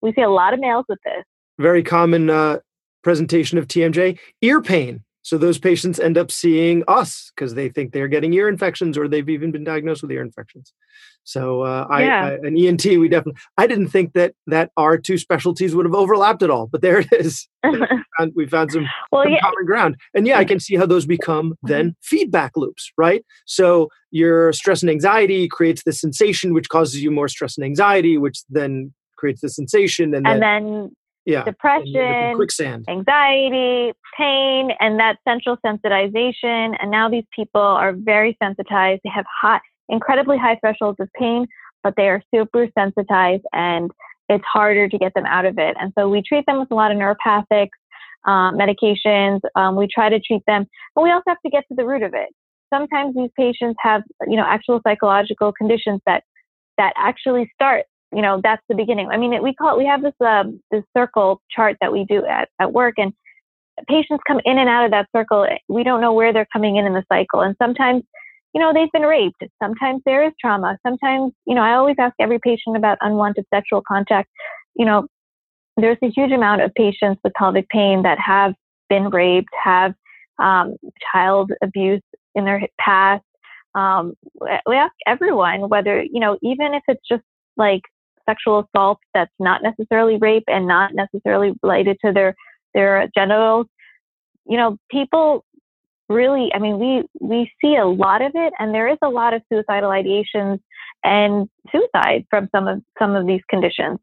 We 0.00 0.12
see 0.12 0.22
a 0.22 0.30
lot 0.30 0.54
of 0.54 0.60
males 0.60 0.84
with 0.88 0.98
this. 1.04 1.24
Very 1.58 1.82
common 1.82 2.30
uh, 2.30 2.58
presentation 3.02 3.58
of 3.58 3.66
TMJ. 3.66 4.18
Ear 4.42 4.62
pain 4.62 5.02
so 5.28 5.36
those 5.36 5.58
patients 5.58 6.00
end 6.00 6.16
up 6.16 6.30
seeing 6.30 6.82
us 6.88 7.30
because 7.36 7.52
they 7.52 7.68
think 7.68 7.92
they're 7.92 8.08
getting 8.08 8.32
ear 8.32 8.48
infections 8.48 8.96
or 8.96 9.08
they've 9.08 9.28
even 9.28 9.50
been 9.50 9.62
diagnosed 9.62 10.00
with 10.00 10.10
ear 10.10 10.22
infections. 10.22 10.72
So 11.24 11.64
uh, 11.64 11.86
yeah. 11.90 12.24
I, 12.24 12.30
I, 12.30 12.32
an 12.46 12.56
ENT, 12.56 12.82
we 12.86 13.10
definitely. 13.10 13.38
I 13.58 13.66
didn't 13.66 13.88
think 13.88 14.14
that 14.14 14.32
that 14.46 14.70
our 14.78 14.96
two 14.96 15.18
specialties 15.18 15.74
would 15.74 15.84
have 15.84 15.94
overlapped 15.94 16.42
at 16.42 16.48
all, 16.48 16.66
but 16.66 16.80
there 16.80 17.00
it 17.00 17.08
is. 17.12 17.46
we, 17.62 17.78
found, 18.16 18.32
we 18.34 18.46
found 18.46 18.72
some, 18.72 18.86
well, 19.12 19.24
some 19.24 19.32
yeah. 19.32 19.40
common 19.42 19.66
ground, 19.66 19.96
and 20.14 20.26
yeah, 20.26 20.38
I 20.38 20.46
can 20.46 20.60
see 20.60 20.76
how 20.76 20.86
those 20.86 21.04
become 21.04 21.50
mm-hmm. 21.50 21.68
then 21.68 21.96
feedback 22.00 22.52
loops, 22.56 22.90
right? 22.96 23.22
So 23.44 23.90
your 24.10 24.54
stress 24.54 24.80
and 24.80 24.88
anxiety 24.88 25.46
creates 25.46 25.82
the 25.84 25.92
sensation, 25.92 26.54
which 26.54 26.70
causes 26.70 27.02
you 27.02 27.10
more 27.10 27.28
stress 27.28 27.58
and 27.58 27.66
anxiety, 27.66 28.16
which 28.16 28.38
then 28.48 28.94
creates 29.18 29.42
the 29.42 29.50
sensation, 29.50 30.14
and, 30.14 30.26
and 30.26 30.40
then, 30.40 30.64
then 30.64 30.90
yeah, 31.28 31.44
depression, 31.44 32.34
quicksand, 32.36 32.86
anxiety, 32.88 33.92
pain, 34.16 34.70
and 34.80 34.98
that 34.98 35.18
central 35.28 35.58
sensitization. 35.64 36.74
And 36.80 36.90
now 36.90 37.10
these 37.10 37.26
people 37.36 37.60
are 37.60 37.92
very 37.92 38.36
sensitized. 38.42 39.02
They 39.04 39.10
have 39.14 39.26
high, 39.28 39.60
incredibly 39.90 40.38
high 40.38 40.56
thresholds 40.60 40.98
of 41.00 41.08
pain, 41.14 41.46
but 41.82 41.92
they 41.98 42.08
are 42.08 42.22
super 42.34 42.66
sensitized 42.76 43.44
and 43.52 43.90
it's 44.30 44.44
harder 44.50 44.88
to 44.88 44.98
get 44.98 45.12
them 45.14 45.26
out 45.26 45.44
of 45.44 45.58
it. 45.58 45.76
And 45.78 45.92
so 45.98 46.08
we 46.08 46.22
treat 46.26 46.46
them 46.46 46.60
with 46.60 46.70
a 46.70 46.74
lot 46.74 46.90
of 46.90 46.96
neuropathic 46.96 47.68
um, 48.26 48.56
medications. 48.56 49.40
Um, 49.54 49.76
we 49.76 49.86
try 49.86 50.08
to 50.08 50.20
treat 50.20 50.42
them, 50.46 50.66
but 50.94 51.02
we 51.02 51.10
also 51.10 51.24
have 51.28 51.40
to 51.44 51.50
get 51.50 51.64
to 51.68 51.74
the 51.74 51.84
root 51.84 52.02
of 52.02 52.14
it. 52.14 52.30
Sometimes 52.72 53.14
these 53.14 53.30
patients 53.36 53.76
have, 53.80 54.02
you 54.26 54.36
know, 54.36 54.44
actual 54.46 54.80
psychological 54.82 55.52
conditions 55.52 56.00
that 56.06 56.24
that 56.78 56.92
actually 56.96 57.50
start 57.54 57.84
you 58.14 58.22
know 58.22 58.40
that's 58.42 58.62
the 58.68 58.74
beginning. 58.74 59.08
I 59.10 59.16
mean 59.16 59.42
we 59.42 59.54
call 59.54 59.74
it, 59.74 59.78
we 59.78 59.86
have 59.86 60.02
this 60.02 60.14
um, 60.20 60.60
this 60.70 60.84
circle 60.96 61.40
chart 61.50 61.76
that 61.80 61.92
we 61.92 62.04
do 62.04 62.24
at, 62.26 62.48
at 62.60 62.72
work 62.72 62.94
and 62.98 63.12
patients 63.88 64.22
come 64.26 64.40
in 64.44 64.58
and 64.58 64.68
out 64.68 64.84
of 64.84 64.90
that 64.90 65.06
circle 65.14 65.46
we 65.68 65.84
don't 65.84 66.00
know 66.00 66.12
where 66.12 66.32
they're 66.32 66.48
coming 66.52 66.76
in 66.76 66.84
in 66.84 66.94
the 66.94 67.04
cycle 67.08 67.40
and 67.40 67.54
sometimes 67.62 68.02
you 68.54 68.60
know 68.60 68.72
they've 68.72 68.92
been 68.92 69.02
raped. 69.02 69.42
Sometimes 69.62 70.02
there 70.04 70.24
is 70.26 70.32
trauma. 70.40 70.78
Sometimes 70.86 71.32
you 71.46 71.54
know 71.54 71.62
i 71.62 71.74
always 71.74 71.96
ask 71.98 72.14
every 72.18 72.38
patient 72.38 72.76
about 72.76 72.98
unwanted 73.00 73.44
sexual 73.52 73.82
contact. 73.86 74.28
You 74.74 74.86
know 74.86 75.06
there's 75.76 75.98
a 76.02 76.10
huge 76.10 76.32
amount 76.32 76.62
of 76.62 76.74
patients 76.74 77.20
with 77.22 77.32
pelvic 77.34 77.68
pain 77.68 78.02
that 78.02 78.18
have 78.18 78.54
been 78.88 79.10
raped 79.10 79.50
have 79.62 79.94
um, 80.38 80.76
child 81.12 81.52
abuse 81.62 82.02
in 82.34 82.44
their 82.44 82.66
past. 82.80 83.24
Um, 83.74 84.14
we 84.66 84.74
ask 84.74 84.94
everyone 85.06 85.68
whether 85.68 86.02
you 86.02 86.20
know 86.20 86.38
even 86.42 86.74
if 86.74 86.82
it's 86.88 87.06
just 87.08 87.22
like 87.56 87.82
sexual 88.28 88.66
assault 88.74 88.98
that's 89.14 89.32
not 89.38 89.62
necessarily 89.62 90.16
rape 90.18 90.44
and 90.46 90.66
not 90.66 90.92
necessarily 90.94 91.52
related 91.62 91.96
to 92.04 92.12
their 92.12 92.34
their 92.74 93.08
genitals. 93.14 93.66
You 94.46 94.56
know 94.56 94.76
people 94.90 95.44
really 96.08 96.50
i 96.54 96.58
mean 96.58 96.78
we 96.78 97.04
we 97.20 97.50
see 97.60 97.76
a 97.76 97.84
lot 97.84 98.22
of 98.22 98.32
it 98.34 98.52
and 98.58 98.74
there 98.74 98.88
is 98.88 98.96
a 99.02 99.08
lot 99.08 99.34
of 99.34 99.42
suicidal 99.52 99.90
ideations 99.90 100.58
and 101.04 101.48
suicide 101.70 102.24
from 102.30 102.48
some 102.50 102.66
of 102.66 102.82
some 102.98 103.14
of 103.14 103.26
these 103.26 103.42
conditions. 103.50 103.98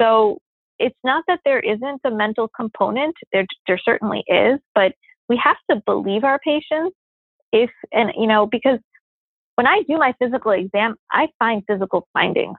So 0.00 0.38
it's 0.78 0.98
not 1.04 1.24
that 1.26 1.40
there 1.44 1.60
isn't 1.60 2.00
a 2.04 2.10
mental 2.10 2.48
component 2.48 3.14
there 3.32 3.46
there 3.66 3.80
certainly 3.84 4.24
is 4.28 4.58
but 4.74 4.92
we 5.28 5.40
have 5.42 5.56
to 5.70 5.82
believe 5.84 6.24
our 6.24 6.38
patients 6.44 6.96
if 7.52 7.70
and 7.92 8.12
you 8.16 8.26
know 8.26 8.46
because 8.46 8.78
when 9.56 9.66
i 9.66 9.82
do 9.88 9.96
my 9.98 10.14
physical 10.18 10.52
exam 10.52 10.94
i 11.12 11.28
find 11.38 11.62
physical 11.66 12.06
findings 12.12 12.56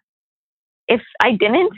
if 0.90 1.02
I 1.22 1.32
didn't, 1.32 1.72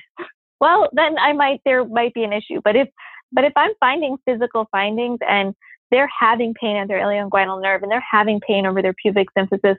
well, 0.60 0.90
then 0.94 1.18
I 1.20 1.34
might 1.34 1.62
there 1.66 1.86
might 1.86 2.14
be 2.14 2.24
an 2.24 2.34
issue. 2.34 2.62
But 2.64 2.76
if 2.76 2.88
but 3.32 3.44
if 3.44 3.54
I'm 3.56 3.72
finding 3.80 4.18
physical 4.26 4.68
findings 4.72 5.20
and 5.28 5.54
they're 5.92 6.10
having 6.20 6.54
pain 6.54 6.78
at 6.78 6.88
their 6.88 7.00
ilioinguinal 7.00 7.62
nerve 7.62 7.84
and 7.84 7.92
they're 7.92 8.04
having 8.10 8.40
pain 8.40 8.66
over 8.66 8.82
their 8.82 8.94
pubic 8.94 9.28
symphysis, 9.38 9.76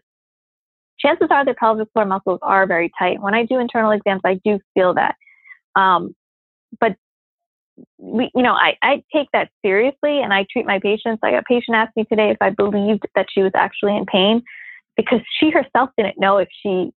chances 1.00 1.28
are 1.30 1.44
their 1.44 1.54
pelvic 1.54 1.88
floor 1.92 2.04
muscles 2.04 2.38
are 2.42 2.66
very 2.66 2.90
tight. 2.98 3.20
When 3.20 3.34
I 3.34 3.44
do 3.44 3.58
internal 3.58 3.90
exams, 3.90 4.20
I 4.24 4.38
do 4.44 4.60
feel 4.74 4.94
that. 4.94 5.16
Um, 5.74 6.14
but 6.78 6.96
we, 7.98 8.30
you 8.34 8.42
know, 8.42 8.52
I, 8.52 8.76
I 8.82 9.02
take 9.14 9.28
that 9.32 9.50
seriously 9.64 10.20
and 10.20 10.32
I 10.34 10.46
treat 10.52 10.66
my 10.66 10.78
patients. 10.78 11.20
Like 11.22 11.34
a 11.34 11.42
patient 11.42 11.76
asked 11.76 11.96
me 11.96 12.04
today 12.04 12.30
if 12.30 12.36
I 12.40 12.50
believed 12.50 13.04
that 13.14 13.26
she 13.32 13.42
was 13.42 13.52
actually 13.54 13.96
in 13.96 14.04
pain 14.04 14.42
because 14.96 15.20
she 15.38 15.50
herself 15.50 15.90
didn't 15.96 16.20
know 16.20 16.36
if 16.36 16.48
she 16.62 16.92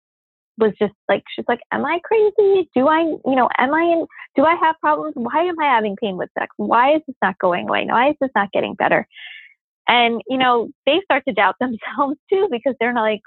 was 0.59 0.73
just 0.79 0.95
like 1.09 1.23
she's 1.35 1.45
like 1.49 1.61
am 1.73 1.85
i 1.85 1.99
crazy? 2.05 2.69
Do 2.75 2.89
i 2.89 3.01
you 3.01 3.37
know 3.37 3.49
am 3.59 3.75
i 3.75 3.83
in 3.83 4.07
do 4.37 4.45
i 4.45 4.55
have 4.61 4.77
problems? 4.81 5.15
Why 5.17 5.45
am 5.45 5.59
i 5.61 5.65
having 5.65 5.97
pain 5.97 6.17
with 6.17 6.31
sex? 6.39 6.53
Why 6.57 6.97
is 6.97 7.03
this 7.07 7.17
not 7.23 7.39
going 7.39 7.69
away? 7.69 7.87
Why 7.87 8.11
is 8.11 8.17
this 8.21 8.31
not 8.35 8.53
getting 8.53 8.75
better? 8.75 9.07
And 9.89 10.23
you 10.29 10.39
know 10.39 10.69
they 10.87 11.01
start 11.05 11.25
to 11.29 11.35
doubt 11.35 11.57
themselves 11.61 12.19
too 12.31 12.49
because 12.51 12.75
they're 12.79 12.93
not 12.93 13.03
like 13.03 13.23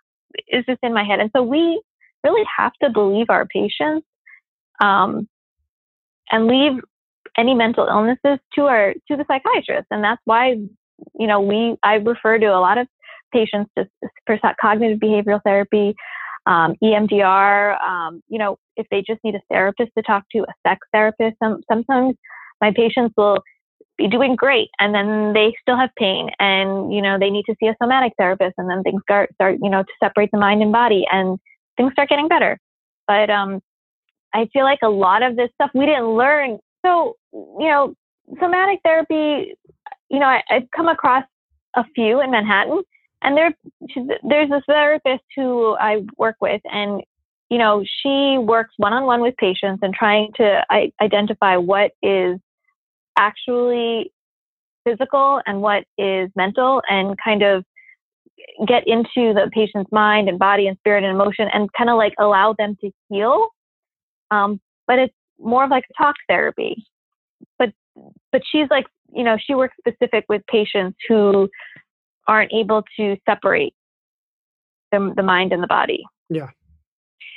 is 0.48 0.66
this 0.68 0.78
in 0.84 0.94
my 0.94 1.04
head? 1.04 1.20
And 1.20 1.32
so 1.36 1.42
we 1.42 1.82
really 2.24 2.46
have 2.58 2.74
to 2.84 2.90
believe 2.90 3.28
our 3.30 3.46
patients 3.46 4.06
um, 4.82 5.28
and 6.32 6.48
leave 6.48 6.82
any 7.38 7.54
mental 7.54 7.88
illnesses 7.88 8.40
to 8.56 8.64
our 8.64 8.94
to 8.94 9.16
the 9.16 9.26
psychiatrist. 9.28 9.88
And 9.92 10.04
that's 10.04 10.22
why 10.26 10.58
you 11.20 11.28
know 11.28 11.42
we 11.42 11.76
i 11.84 11.96
refer 11.96 12.40
to 12.40 12.48
a 12.48 12.60
lot 12.60 12.78
of 12.78 12.88
patients 13.34 13.70
just 13.78 13.90
for 14.26 14.40
cognitive 14.60 15.00
behavioral 15.00 15.42
therapy 15.44 15.96
um, 16.48 16.76
EMDR, 16.82 17.80
um, 17.82 18.24
you 18.30 18.40
know, 18.40 18.58
if 18.78 18.88
they 18.90 19.04
just 19.06 19.22
need 19.24 19.36
a 19.36 19.42
therapist 19.52 19.92
to 19.98 20.04
talk 20.04 20.24
to, 20.32 20.40
a 20.40 20.54
sex 20.66 20.88
therapist. 20.94 21.36
Some, 21.44 21.62
sometimes 21.70 22.16
my 22.62 22.72
patients 22.72 23.14
will 23.18 23.40
be 23.98 24.08
doing 24.08 24.36
great 24.36 24.70
and 24.80 24.94
then 24.94 25.34
they 25.34 25.54
still 25.62 25.76
have 25.76 25.90
pain 25.98 26.30
and 26.40 26.94
you 26.94 27.02
know 27.02 27.18
they 27.20 27.32
need 27.32 27.44
to 27.46 27.56
see 27.60 27.68
a 27.68 27.76
somatic 27.82 28.14
therapist 28.18 28.54
and 28.58 28.70
then 28.70 28.84
things 28.84 29.02
start 29.02 29.34
start 29.34 29.58
you 29.62 29.70
know 29.70 29.82
to 29.82 29.90
separate 30.02 30.30
the 30.32 30.38
mind 30.38 30.62
and 30.62 30.72
body 30.72 31.04
and 31.12 31.40
things 31.78 31.92
start 31.94 32.08
getting 32.08 32.28
better 32.28 32.60
but 33.08 33.30
um 33.32 33.60
i 34.36 34.48
feel 34.54 34.64
like 34.64 34.80
a 34.84 34.90
lot 34.90 35.24
of 35.24 35.36
this 35.36 35.50
stuff 35.56 35.72
we 35.74 35.88
didn't 35.88 36.10
learn 36.16 36.60
so 36.86 37.16
you 37.34 37.68
know 37.68 37.94
somatic 38.40 38.80
therapy 38.84 39.52
you 40.10 40.20
know 40.20 40.28
I, 40.28 40.44
i've 40.52 40.70
come 40.76 40.88
across 40.88 41.24
a 41.76 41.84
few 41.96 42.22
in 42.22 42.30
manhattan 42.30 42.84
and 43.22 43.38
there 43.38 43.54
there's 44.24 44.50
this 44.50 44.64
therapist 44.68 45.24
who 45.36 45.76
i 45.80 46.02
work 46.18 46.36
with 46.42 46.62
and 46.66 47.02
you 47.50 47.58
know 47.58 47.84
she 48.02 48.38
works 48.38 48.74
one-on-one 48.78 49.22
with 49.22 49.36
patients 49.38 49.80
and 49.82 49.94
trying 49.94 50.32
to 50.36 50.64
I- 50.70 50.92
identify 51.02 51.58
what 51.58 51.92
is 52.02 52.40
actually 53.18 54.12
physical 54.86 55.42
and 55.46 55.62
what 55.62 55.84
is 55.98 56.30
mental 56.36 56.82
and 56.90 57.18
kind 57.24 57.44
of 57.44 57.64
get 58.68 58.84
into 58.88 59.34
the 59.34 59.50
patient's 59.52 59.92
mind 59.92 60.30
and 60.30 60.40
body 60.40 60.68
and 60.68 60.78
spirit 60.78 61.04
and 61.04 61.14
emotion 61.14 61.48
and 61.54 61.72
kind 61.74 61.90
of 61.90 61.98
like 61.98 62.14
allow 62.20 62.54
them 62.58 62.78
to 62.82 62.92
heal. 63.10 63.50
Um, 64.32 64.60
but 64.88 65.00
it's 65.00 65.14
more 65.40 65.64
of 65.64 65.70
like 65.70 65.84
talk 65.98 66.16
therapy. 66.28 66.86
But 67.60 67.74
but 68.32 68.42
she's 68.50 68.68
like 68.70 68.86
you 69.14 69.24
know 69.24 69.38
she 69.40 69.56
works 69.56 69.76
specific 69.80 70.26
with 70.30 70.46
patients 70.48 70.98
who 71.08 71.50
aren't 72.28 72.52
able 72.54 72.84
to 72.98 73.16
separate 73.28 73.74
the, 74.92 75.14
the 75.16 75.24
mind 75.24 75.54
and 75.54 75.62
the 75.62 75.68
body 75.68 76.04
yeah 76.30 76.50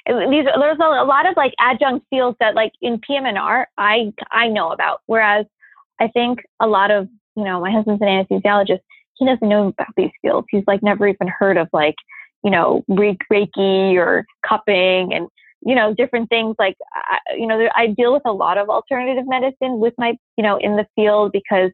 these 0.07 0.47
there's 0.59 0.79
a, 0.81 0.85
a 0.85 1.05
lot 1.05 1.29
of 1.29 1.37
like 1.37 1.53
adjunct 1.61 2.07
fields 2.11 2.37
that 2.41 2.55
like 2.55 2.73
in 2.81 2.99
PM&R 3.01 3.69
I 3.77 4.13
I 4.31 4.49
know 4.49 4.73
about 4.73 5.01
whereas 5.07 5.47
I 6.01 6.09
think 6.09 6.41
a 6.61 6.67
lot 6.67 6.91
of, 6.91 7.09
you 7.37 7.45
know, 7.45 7.61
my 7.61 7.71
husband's 7.71 8.03
an 8.03 8.09
anesthesiologist. 8.09 8.81
He 9.19 9.27
doesn't 9.27 9.49
know 9.49 9.69
about 9.69 9.95
these 9.97 10.11
fields. 10.23 10.47
He's 10.51 10.65
like 10.67 10.83
never 10.83 11.07
even 11.07 11.29
heard 11.29 11.59
of 11.59 11.69
like, 11.73 11.95
you 12.43 12.51
know, 12.51 12.83
Reiki 12.91 13.95
or 13.97 14.25
cupping 14.49 15.13
and, 15.13 15.29
you 15.61 15.75
know, 15.75 15.93
different 15.93 16.31
things 16.31 16.57
like, 16.59 16.77
I, 16.95 17.19
you 17.37 17.47
know, 17.47 17.69
I 17.77 17.89
deal 17.89 18.15
with 18.15 18.23
a 18.25 18.33
lot 18.33 18.57
of 18.57 18.71
alternative 18.71 19.25
medicine 19.27 19.79
with 19.79 19.93
my, 19.99 20.17
you 20.39 20.43
know, 20.43 20.57
in 20.57 20.77
the 20.77 20.87
field 20.97 21.33
because, 21.33 21.71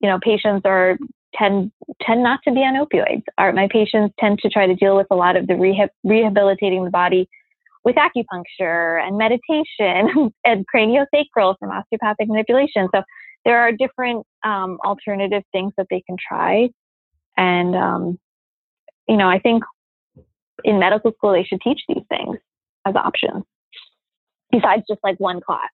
you 0.00 0.08
know, 0.08 0.18
patients 0.22 0.62
are 0.66 0.98
tend 1.34 1.72
tend 2.04 2.22
not 2.22 2.40
to 2.44 2.52
be 2.52 2.60
on 2.60 2.74
opioids. 2.74 3.24
Our, 3.38 3.52
my 3.52 3.68
patients 3.70 4.14
tend 4.18 4.38
to 4.40 4.48
try 4.48 4.66
to 4.66 4.74
deal 4.74 4.96
with 4.96 5.06
a 5.10 5.16
lot 5.16 5.36
of 5.36 5.46
the 5.46 5.54
rehab, 5.54 5.90
rehabilitating 6.04 6.84
the 6.84 6.90
body 6.90 7.28
with 7.84 7.96
acupuncture 7.96 9.04
and 9.04 9.18
meditation 9.18 10.32
and 10.44 10.64
craniosacral 10.74 11.56
from 11.58 11.70
osteopathic 11.70 12.28
manipulation. 12.28 12.88
So 12.94 13.02
there 13.44 13.58
are 13.58 13.72
different 13.72 14.24
um, 14.44 14.78
alternative 14.84 15.42
things 15.52 15.72
that 15.76 15.86
they 15.90 16.02
can 16.06 16.16
try. 16.16 16.68
And, 17.36 17.74
um, 17.74 18.18
you 19.08 19.16
know, 19.16 19.28
I 19.28 19.38
think 19.38 19.64
in 20.64 20.78
medical 20.78 21.12
school, 21.12 21.32
they 21.32 21.44
should 21.44 21.60
teach 21.60 21.80
these 21.88 22.04
things 22.08 22.38
as 22.86 22.94
options 22.94 23.44
besides 24.50 24.82
just 24.88 25.00
like 25.02 25.18
one 25.18 25.40
class. 25.40 25.70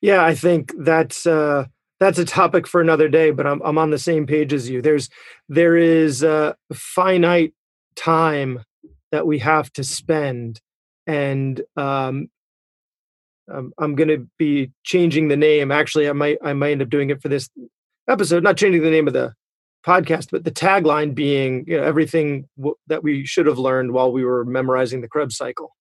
Yeah, 0.00 0.24
I 0.24 0.34
think 0.34 0.72
that's, 0.78 1.26
uh, 1.26 1.64
that's 2.00 2.18
a 2.18 2.24
topic 2.24 2.66
for 2.66 2.80
another 2.80 3.08
day, 3.08 3.30
but 3.30 3.46
I'm, 3.46 3.60
I'm 3.62 3.78
on 3.78 3.90
the 3.90 3.98
same 3.98 4.26
page 4.26 4.52
as 4.52 4.68
you. 4.68 4.80
There's, 4.82 5.08
there 5.48 5.76
is 5.76 6.22
a 6.22 6.56
finite 6.72 7.54
time 7.96 8.64
that 9.10 9.26
we 9.26 9.38
have 9.38 9.72
to 9.72 9.84
spend 9.84 10.60
and 11.08 11.62
um, 11.76 12.28
um, 13.50 13.72
I'm 13.78 13.94
going 13.94 14.08
to 14.08 14.28
be 14.38 14.70
changing 14.84 15.28
the 15.28 15.36
name. 15.36 15.72
Actually, 15.72 16.08
I 16.08 16.12
might 16.12 16.38
I 16.44 16.52
might 16.52 16.72
end 16.72 16.82
up 16.82 16.90
doing 16.90 17.10
it 17.10 17.22
for 17.22 17.28
this 17.28 17.48
episode. 18.08 18.42
Not 18.42 18.58
changing 18.58 18.82
the 18.82 18.90
name 18.90 19.08
of 19.08 19.14
the 19.14 19.32
podcast, 19.86 20.28
but 20.30 20.44
the 20.44 20.50
tagline 20.50 21.14
being 21.14 21.64
you 21.66 21.78
know 21.78 21.82
everything 21.82 22.46
w- 22.58 22.76
that 22.88 23.02
we 23.02 23.24
should 23.24 23.46
have 23.46 23.58
learned 23.58 23.92
while 23.92 24.12
we 24.12 24.22
were 24.22 24.44
memorizing 24.44 25.00
the 25.00 25.08
Krebs 25.08 25.36
cycle. 25.36 25.74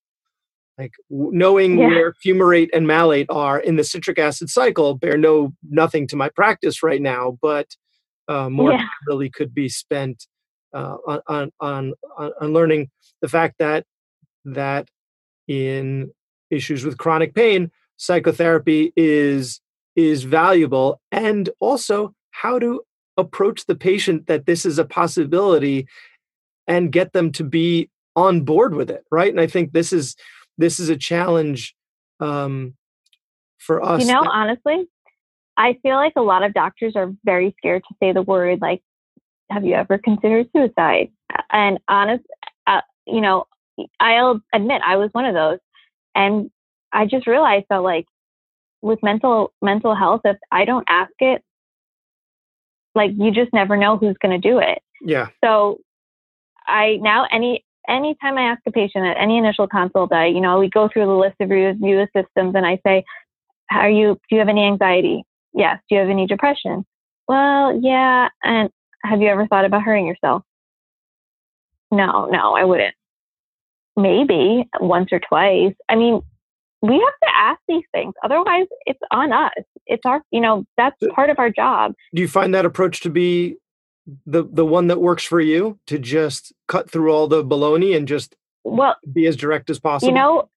Like 0.77 0.93
knowing 1.09 1.79
yeah. 1.79 1.87
where 1.87 2.13
fumarate 2.13 2.69
and 2.73 2.85
malate 2.85 3.27
are 3.29 3.59
in 3.59 3.77
the 3.77 3.83
citric 3.83 4.19
acid 4.19 4.49
cycle 4.49 4.93
bear 4.93 5.17
no 5.17 5.53
nothing 5.69 6.07
to 6.07 6.15
my 6.15 6.29
practice 6.29 6.83
right 6.83 7.01
now, 7.01 7.37
but 7.41 7.67
uh, 8.27 8.49
more 8.49 8.73
yeah. 8.73 8.85
really 9.07 9.29
could 9.29 9.53
be 9.53 9.69
spent 9.69 10.27
uh, 10.73 10.97
on, 11.07 11.21
on 11.27 11.51
on 11.59 11.93
on 12.39 12.53
learning 12.53 12.89
the 13.21 13.27
fact 13.27 13.55
that 13.57 13.85
that 14.45 14.87
in 15.47 16.11
issues 16.51 16.85
with 16.85 16.97
chronic 16.97 17.33
pain, 17.33 17.71
psychotherapy 17.97 18.93
is 18.95 19.59
is 19.95 20.23
valuable 20.23 21.01
and 21.11 21.49
also 21.59 22.13
how 22.31 22.59
to 22.59 22.81
approach 23.17 23.65
the 23.65 23.75
patient 23.75 24.27
that 24.27 24.45
this 24.45 24.65
is 24.65 24.77
a 24.77 24.85
possibility 24.85 25.87
and 26.67 26.91
get 26.91 27.13
them 27.13 27.31
to 27.31 27.43
be 27.43 27.89
on 28.15 28.41
board 28.41 28.75
with 28.75 28.91
it 28.91 29.03
right 29.11 29.31
and 29.31 29.41
i 29.41 29.47
think 29.47 29.71
this 29.71 29.91
is 29.91 30.15
this 30.57 30.79
is 30.79 30.89
a 30.89 30.97
challenge 30.97 31.75
um, 32.19 32.75
for 33.57 33.83
us 33.83 34.01
you 34.01 34.07
know 34.07 34.21
that- 34.23 34.31
honestly 34.31 34.87
i 35.57 35.77
feel 35.83 35.95
like 35.95 36.13
a 36.15 36.21
lot 36.21 36.43
of 36.43 36.53
doctors 36.53 36.95
are 36.95 37.11
very 37.23 37.53
scared 37.57 37.83
to 37.87 37.95
say 38.01 38.11
the 38.11 38.21
word 38.21 38.59
like 38.61 38.81
have 39.49 39.65
you 39.65 39.73
ever 39.73 39.97
considered 39.97 40.47
suicide 40.55 41.09
and 41.51 41.79
honest 41.87 42.23
uh, 42.67 42.81
you 43.05 43.21
know 43.21 43.45
i'll 43.99 44.41
admit 44.53 44.81
i 44.85 44.95
was 44.95 45.09
one 45.13 45.25
of 45.25 45.33
those 45.33 45.59
and 46.15 46.49
I 46.91 47.05
just 47.05 47.27
realized 47.27 47.65
that 47.69 47.77
like 47.83 48.05
with 48.81 48.99
mental 49.03 49.53
mental 49.61 49.95
health, 49.95 50.21
if 50.25 50.37
I 50.51 50.65
don't 50.65 50.85
ask 50.89 51.11
it, 51.19 51.43
like 52.95 53.11
you 53.15 53.31
just 53.31 53.53
never 53.53 53.77
know 53.77 53.97
who's 53.97 54.17
going 54.21 54.39
to 54.39 54.49
do 54.49 54.59
it. 54.59 54.79
Yeah. 55.01 55.27
So 55.43 55.79
I 56.65 56.97
now 57.01 57.27
any 57.31 57.63
anytime 57.87 58.37
I 58.37 58.43
ask 58.43 58.61
a 58.67 58.71
patient 58.71 59.05
at 59.05 59.17
any 59.21 59.37
initial 59.37 59.67
consult, 59.67 60.11
I 60.13 60.27
you 60.27 60.41
know 60.41 60.59
we 60.59 60.69
go 60.69 60.89
through 60.91 61.05
the 61.05 61.11
list 61.13 61.35
of 61.39 61.49
review 61.49 62.05
systems, 62.15 62.55
and 62.55 62.65
I 62.65 62.79
say, 62.85 63.03
"Are 63.71 63.89
you? 63.89 64.15
Do 64.29 64.35
you 64.35 64.39
have 64.39 64.49
any 64.49 64.65
anxiety? 64.65 65.23
Yes. 65.53 65.79
Do 65.89 65.95
you 65.95 66.01
have 66.01 66.09
any 66.09 66.27
depression? 66.27 66.85
Well, 67.27 67.79
yeah. 67.81 68.29
And 68.43 68.69
have 69.03 69.21
you 69.21 69.27
ever 69.27 69.47
thought 69.47 69.65
about 69.65 69.81
hurting 69.81 70.07
yourself? 70.07 70.43
No, 71.91 72.27
no, 72.31 72.55
I 72.55 72.63
wouldn't. 72.63 72.95
Maybe 73.95 74.67
once 74.79 75.09
or 75.11 75.19
twice. 75.19 75.73
I 75.89 75.95
mean, 75.95 76.21
we 76.81 76.93
have 76.93 77.01
to 77.23 77.35
ask 77.35 77.59
these 77.67 77.83
things. 77.91 78.13
Otherwise, 78.23 78.67
it's 78.85 78.99
on 79.11 79.33
us. 79.33 79.51
It's 79.87 80.03
our, 80.05 80.21
you 80.31 80.41
know, 80.41 80.65
that's 80.77 80.95
part 81.15 81.29
of 81.29 81.39
our 81.39 81.49
job. 81.49 81.93
Do 82.13 82.21
you 82.21 82.27
find 82.27 82.53
that 82.53 82.65
approach 82.65 82.99
to 83.01 83.09
be 83.09 83.57
the 84.25 84.43
the 84.43 84.65
one 84.65 84.87
that 84.87 85.01
works 85.01 85.23
for 85.23 85.39
you 85.39 85.79
to 85.87 85.99
just 85.99 86.53
cut 86.67 86.89
through 86.89 87.11
all 87.11 87.27
the 87.27 87.43
baloney 87.43 87.95
and 87.95 88.07
just 88.07 88.35
well 88.63 88.95
be 89.11 89.25
as 89.27 89.35
direct 89.35 89.69
as 89.69 89.79
possible? 89.79 90.09
You 90.11 90.15
know, 90.15 90.49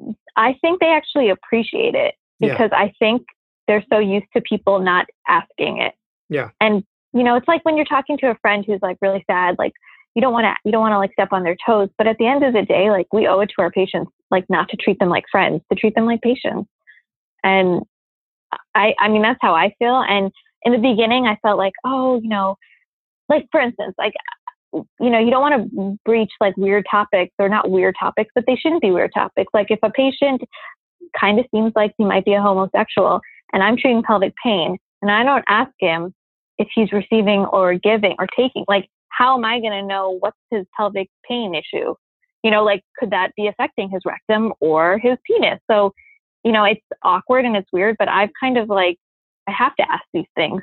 mm, 0.00 0.14
I 0.36 0.54
think 0.60 0.80
they 0.80 0.88
actually 0.88 1.30
appreciate 1.30 1.94
it 1.94 2.14
because 2.40 2.70
yeah. 2.72 2.78
I 2.78 2.92
think 2.98 3.26
they're 3.66 3.84
so 3.90 3.98
used 3.98 4.26
to 4.34 4.40
people 4.40 4.78
not 4.80 5.06
asking 5.26 5.78
it. 5.78 5.94
Yeah. 6.28 6.50
And 6.60 6.84
you 7.12 7.22
know, 7.22 7.36
it's 7.36 7.48
like 7.48 7.64
when 7.64 7.76
you're 7.76 7.86
talking 7.86 8.18
to 8.18 8.30
a 8.30 8.38
friend 8.42 8.64
who's 8.66 8.80
like 8.82 8.98
really 9.00 9.24
sad, 9.26 9.56
like 9.58 9.72
you 10.18 10.22
don't 10.22 10.32
want 10.32 10.44
to 10.44 10.54
you 10.64 10.72
don't 10.72 10.80
want 10.80 10.92
to 10.92 10.98
like 10.98 11.12
step 11.12 11.28
on 11.30 11.44
their 11.44 11.56
toes 11.64 11.88
but 11.96 12.08
at 12.08 12.18
the 12.18 12.26
end 12.26 12.42
of 12.42 12.52
the 12.52 12.62
day 12.62 12.90
like 12.90 13.06
we 13.12 13.28
owe 13.28 13.38
it 13.38 13.46
to 13.46 13.62
our 13.62 13.70
patients 13.70 14.10
like 14.32 14.44
not 14.48 14.68
to 14.68 14.76
treat 14.76 14.98
them 14.98 15.08
like 15.08 15.24
friends 15.30 15.62
to 15.70 15.78
treat 15.78 15.94
them 15.94 16.06
like 16.06 16.20
patients 16.22 16.68
and 17.44 17.82
i 18.74 18.94
i 18.98 19.08
mean 19.08 19.22
that's 19.22 19.38
how 19.40 19.54
i 19.54 19.72
feel 19.78 20.02
and 20.08 20.32
in 20.62 20.72
the 20.72 20.78
beginning 20.78 21.26
i 21.26 21.36
felt 21.42 21.58
like 21.58 21.72
oh 21.84 22.20
you 22.22 22.28
know 22.28 22.56
like 23.28 23.46
for 23.50 23.60
instance 23.60 23.94
like 23.98 24.12
you 24.72 25.10
know 25.10 25.18
you 25.18 25.30
don't 25.30 25.42
want 25.42 25.72
to 25.72 25.98
breach 26.04 26.30
like 26.40 26.56
weird 26.56 26.84
topics 26.90 27.32
They're 27.38 27.48
not 27.48 27.70
weird 27.70 27.94
topics 27.98 28.30
but 28.34 28.44
they 28.46 28.56
shouldn't 28.56 28.82
be 28.82 28.90
weird 28.90 29.12
topics 29.14 29.50
like 29.54 29.70
if 29.70 29.78
a 29.82 29.90
patient 29.90 30.42
kind 31.18 31.38
of 31.38 31.46
seems 31.54 31.72
like 31.74 31.94
he 31.96 32.04
might 32.04 32.24
be 32.24 32.34
a 32.34 32.42
homosexual 32.42 33.20
and 33.52 33.62
i'm 33.62 33.76
treating 33.76 34.02
pelvic 34.02 34.34
pain 34.42 34.76
and 35.02 35.10
i 35.10 35.22
don't 35.22 35.44
ask 35.48 35.70
him 35.80 36.14
if 36.58 36.68
he's 36.74 36.92
receiving 36.92 37.46
or 37.46 37.74
giving 37.74 38.14
or 38.18 38.26
taking 38.36 38.64
like 38.68 38.88
how 39.18 39.36
am 39.36 39.44
I 39.44 39.60
going 39.60 39.72
to 39.72 39.82
know 39.82 40.16
what's 40.20 40.36
his 40.50 40.64
pelvic 40.76 41.10
pain 41.28 41.54
issue? 41.54 41.94
You 42.44 42.50
know, 42.52 42.64
like, 42.64 42.82
could 42.98 43.10
that 43.10 43.32
be 43.36 43.48
affecting 43.48 43.90
his 43.90 44.00
rectum 44.06 44.52
or 44.60 44.98
his 44.98 45.18
penis? 45.26 45.58
So, 45.68 45.92
you 46.44 46.52
know, 46.52 46.64
it's 46.64 46.80
awkward 47.02 47.44
and 47.44 47.56
it's 47.56 47.68
weird, 47.72 47.96
but 47.98 48.08
I've 48.08 48.30
kind 48.40 48.56
of 48.56 48.68
like, 48.68 48.96
I 49.48 49.52
have 49.52 49.74
to 49.76 49.90
ask 49.90 50.04
these 50.12 50.26
things. 50.34 50.62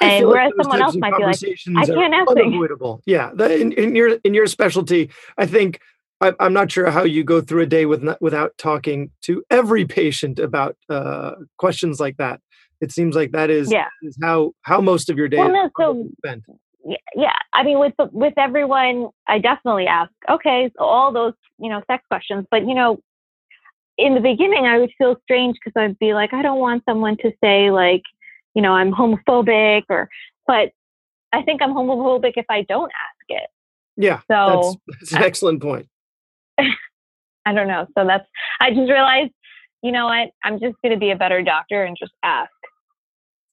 And 0.00 0.26
whereas 0.26 0.52
like 0.56 0.64
someone 0.64 0.82
else 0.82 0.96
might 0.96 1.16
be 1.16 1.24
like, 1.24 1.42
I 1.76 1.86
can't 1.86 2.14
ask 2.14 2.30
unavoidable. 2.30 3.02
Yeah. 3.04 3.30
The, 3.34 3.60
in, 3.60 3.72
in, 3.72 3.96
your, 3.96 4.18
in 4.24 4.32
your 4.32 4.46
specialty, 4.46 5.10
I 5.36 5.46
think 5.46 5.80
I, 6.20 6.32
I'm 6.38 6.52
not 6.52 6.70
sure 6.70 6.90
how 6.90 7.02
you 7.02 7.24
go 7.24 7.40
through 7.40 7.62
a 7.62 7.66
day 7.66 7.84
with 7.84 8.02
not, 8.02 8.22
without 8.22 8.56
talking 8.58 9.10
to 9.22 9.42
every 9.50 9.84
patient 9.84 10.38
about 10.38 10.76
uh, 10.88 11.32
questions 11.58 11.98
like 11.98 12.16
that. 12.18 12.40
It 12.80 12.92
seems 12.92 13.16
like 13.16 13.32
that 13.32 13.50
is, 13.50 13.72
yeah. 13.72 13.88
is 14.02 14.16
how, 14.22 14.52
how 14.62 14.80
most 14.80 15.10
of 15.10 15.16
your 15.16 15.28
day 15.28 15.38
well, 15.38 15.52
no, 15.52 15.70
so, 15.76 16.08
spent 16.18 16.44
yeah, 17.14 17.32
I 17.52 17.62
mean, 17.64 17.78
with 17.78 17.94
with 18.12 18.34
everyone, 18.36 19.08
I 19.26 19.38
definitely 19.38 19.86
ask, 19.86 20.10
okay, 20.30 20.70
so 20.78 20.84
all 20.84 21.12
those 21.12 21.34
you 21.58 21.68
know 21.68 21.82
sex 21.86 22.04
questions, 22.08 22.46
but 22.50 22.66
you 22.66 22.74
know, 22.74 22.98
in 23.98 24.14
the 24.14 24.20
beginning, 24.20 24.64
I 24.64 24.78
would 24.78 24.92
feel 24.96 25.16
strange 25.24 25.56
because 25.62 25.78
I'd 25.78 25.98
be 25.98 26.14
like, 26.14 26.32
I 26.32 26.40
don't 26.40 26.60
want 26.60 26.84
someone 26.88 27.16
to 27.18 27.32
say 27.42 27.70
like, 27.70 28.02
you 28.54 28.62
know, 28.62 28.72
I'm 28.72 28.92
homophobic 28.92 29.82
or, 29.90 30.08
but 30.46 30.70
I 31.32 31.42
think 31.42 31.60
I'm 31.60 31.74
homophobic 31.74 32.32
if 32.36 32.46
I 32.48 32.62
don't 32.62 32.90
ask 32.90 33.42
it. 33.42 33.50
Yeah. 33.96 34.20
So 34.30 34.78
that's, 34.86 35.00
that's 35.00 35.12
an 35.12 35.22
excellent 35.24 35.60
point. 35.60 35.88
I 36.58 37.52
don't 37.52 37.68
know. 37.68 37.86
So 37.96 38.06
that's, 38.06 38.26
I 38.60 38.70
just 38.70 38.90
realized, 38.90 39.32
you 39.82 39.92
know 39.92 40.06
what, 40.06 40.30
I'm 40.44 40.60
just 40.60 40.76
going 40.82 40.92
to 40.92 40.98
be 40.98 41.10
a 41.10 41.16
better 41.16 41.42
doctor 41.42 41.82
and 41.82 41.96
just 41.98 42.12
ask. 42.22 42.50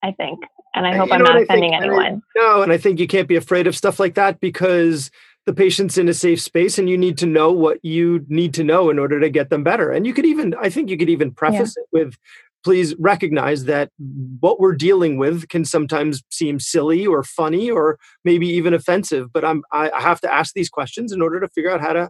I 0.04 0.12
think. 0.12 0.40
And 0.76 0.86
I 0.86 0.96
hope 0.96 1.08
you 1.08 1.14
I'm 1.14 1.24
not 1.24 1.42
offending 1.42 1.72
think, 1.72 1.84
anyone. 1.84 2.22
I, 2.38 2.40
no, 2.40 2.62
and 2.62 2.72
I 2.72 2.78
think 2.78 3.00
you 3.00 3.08
can't 3.08 3.28
be 3.28 3.38
afraid 3.38 3.66
of 3.66 3.76
stuff 3.76 4.00
like 4.00 4.14
that 4.16 4.40
because 4.40 5.10
the 5.46 5.54
patient's 5.54 5.98
in 5.98 6.10
a 6.10 6.14
safe 6.14 6.42
space 6.42 6.78
and 6.78 6.90
you 6.90 6.98
need 6.98 7.18
to 7.20 7.26
know 7.26 7.52
what 7.52 7.84
you 7.84 8.26
need 8.28 8.54
to 8.56 8.64
know 8.64 8.90
in 8.90 8.98
order 8.98 9.20
to 9.20 9.30
get 9.30 9.50
them 9.50 9.64
better. 9.64 9.92
And 9.92 10.06
you 10.06 10.14
could 10.14 10.26
even, 10.26 10.56
I 10.60 10.70
think 10.70 10.90
you 10.90 10.98
could 10.98 11.10
even 11.10 11.32
preface 11.32 11.76
yeah. 11.78 11.84
it 11.84 11.88
with 11.92 12.18
please 12.66 12.96
recognize 12.98 13.66
that 13.66 13.92
what 14.40 14.60
we're 14.60 14.74
dealing 14.74 15.18
with 15.18 15.48
can 15.50 15.64
sometimes 15.64 16.24
seem 16.32 16.60
silly 16.60 17.06
or 17.06 17.24
funny 17.24 17.70
or 17.70 18.00
maybe 18.26 18.48
even 18.48 18.74
offensive 18.74 19.32
but 19.32 19.46
i'm 19.46 19.62
i 19.72 19.90
have 20.02 20.20
to 20.20 20.34
ask 20.34 20.54
these 20.56 20.68
questions 20.68 21.12
in 21.14 21.22
order 21.22 21.40
to 21.40 21.48
figure 21.50 21.72
out 21.72 21.80
how 21.80 21.94
to 21.94 22.10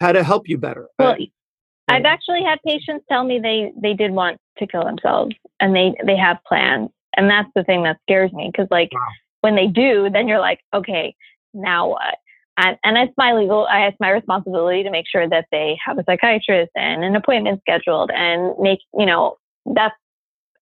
how 0.00 0.10
to 0.10 0.24
help 0.24 0.48
you 0.48 0.58
better 0.58 0.88
well 0.98 1.16
I, 1.88 1.96
i've 1.96 2.04
actually 2.04 2.42
had 2.42 2.58
patients 2.66 3.04
tell 3.08 3.22
me 3.22 3.38
they 3.38 3.72
they 3.80 3.94
did 3.94 4.10
want 4.10 4.38
to 4.58 4.66
kill 4.66 4.84
themselves 4.84 5.36
and 5.60 5.74
they 5.74 5.94
they 6.04 6.16
have 6.16 6.38
plans 6.46 6.90
and 7.16 7.30
that's 7.30 7.48
the 7.54 7.62
thing 7.62 7.84
that 7.84 7.98
scares 8.02 8.32
me 8.32 8.50
because 8.52 8.66
like 8.72 8.92
wow. 8.92 9.06
when 9.42 9.54
they 9.54 9.68
do 9.68 10.10
then 10.12 10.26
you're 10.26 10.40
like 10.40 10.58
okay 10.74 11.14
now 11.54 11.88
what 11.88 12.16
and, 12.56 12.78
and 12.84 12.96
it's 12.96 13.14
my 13.16 13.32
legal 13.32 13.66
I, 13.66 13.86
it's 13.86 13.96
my 14.00 14.10
responsibility 14.10 14.82
to 14.82 14.90
make 14.90 15.06
sure 15.10 15.28
that 15.28 15.46
they 15.50 15.76
have 15.84 15.98
a 15.98 16.04
psychiatrist 16.04 16.72
and 16.74 17.04
an 17.04 17.16
appointment 17.16 17.60
scheduled 17.60 18.10
and 18.10 18.54
make 18.58 18.80
you 18.96 19.06
know 19.06 19.36
that's 19.74 19.94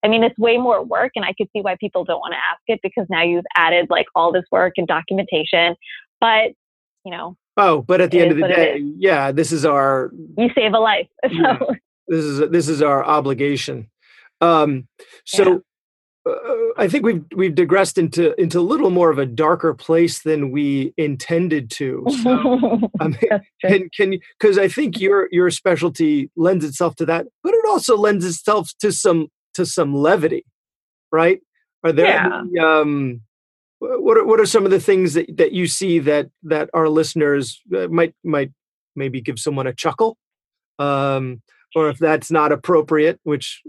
I 0.04 0.08
mean, 0.08 0.24
it's 0.24 0.36
way 0.36 0.58
more 0.58 0.82
work, 0.82 1.12
and 1.14 1.24
I 1.24 1.32
could 1.32 1.48
see 1.52 1.60
why 1.60 1.76
people 1.78 2.04
don't 2.04 2.18
want 2.18 2.32
to 2.32 2.38
ask 2.38 2.60
it 2.66 2.80
because 2.82 3.06
now 3.08 3.22
you've 3.22 3.44
added 3.56 3.86
like 3.88 4.06
all 4.14 4.32
this 4.32 4.44
work 4.50 4.74
and 4.76 4.86
documentation. 4.86 5.76
But 6.20 6.52
you 7.04 7.12
know. 7.12 7.36
Oh, 7.56 7.82
but 7.82 8.00
at 8.00 8.10
the 8.10 8.20
end 8.20 8.32
of 8.32 8.38
the 8.38 8.48
day, 8.48 8.82
yeah, 8.96 9.30
this 9.30 9.52
is 9.52 9.64
our. 9.64 10.10
You 10.36 10.48
save 10.54 10.72
a 10.72 10.78
life. 10.78 11.08
So. 11.30 11.30
Yeah, 11.30 11.58
this 12.08 12.24
is 12.24 12.50
this 12.50 12.68
is 12.68 12.82
our 12.82 13.04
obligation. 13.04 13.88
Um, 14.40 14.88
so 15.24 15.56
uh, 15.56 15.58
I 16.78 16.86
think 16.88 17.04
we've 17.04 17.24
we've 17.34 17.54
digressed 17.54 17.98
into 17.98 18.40
into 18.40 18.60
a 18.60 18.62
little 18.62 18.90
more 18.90 19.10
of 19.10 19.18
a 19.18 19.26
darker 19.26 19.74
place 19.74 20.22
than 20.22 20.52
we 20.52 20.94
intended 20.96 21.68
to. 21.72 22.04
So, 22.22 22.90
I 23.00 23.08
mean, 23.08 23.18
can 23.60 23.90
can 23.90 24.20
because 24.38 24.56
I 24.56 24.68
think 24.68 25.00
your 25.00 25.28
your 25.32 25.50
specialty 25.50 26.30
lends 26.36 26.64
itself 26.64 26.94
to 26.96 27.06
that, 27.06 27.26
but 27.42 27.54
it 27.54 27.64
also 27.68 27.96
lends 27.96 28.24
itself 28.24 28.70
to 28.80 28.92
some 28.92 29.28
to 29.54 29.66
some 29.66 29.94
levity, 29.94 30.44
right? 31.10 31.40
Are 31.82 31.92
there 31.92 32.06
yeah. 32.06 32.42
any, 32.42 32.58
um, 32.60 33.20
what 33.80 34.16
are, 34.16 34.24
what 34.24 34.38
are 34.38 34.46
some 34.46 34.64
of 34.64 34.70
the 34.70 34.80
things 34.80 35.14
that, 35.14 35.36
that 35.36 35.50
you 35.50 35.66
see 35.66 35.98
that 35.98 36.28
that 36.44 36.70
our 36.72 36.88
listeners 36.88 37.60
uh, 37.76 37.88
might 37.88 38.14
might 38.22 38.52
maybe 38.94 39.20
give 39.20 39.40
someone 39.40 39.66
a 39.66 39.74
chuckle, 39.74 40.16
um, 40.78 41.42
or 41.74 41.88
if 41.88 41.98
that's 41.98 42.30
not 42.30 42.52
appropriate, 42.52 43.18
which 43.24 43.62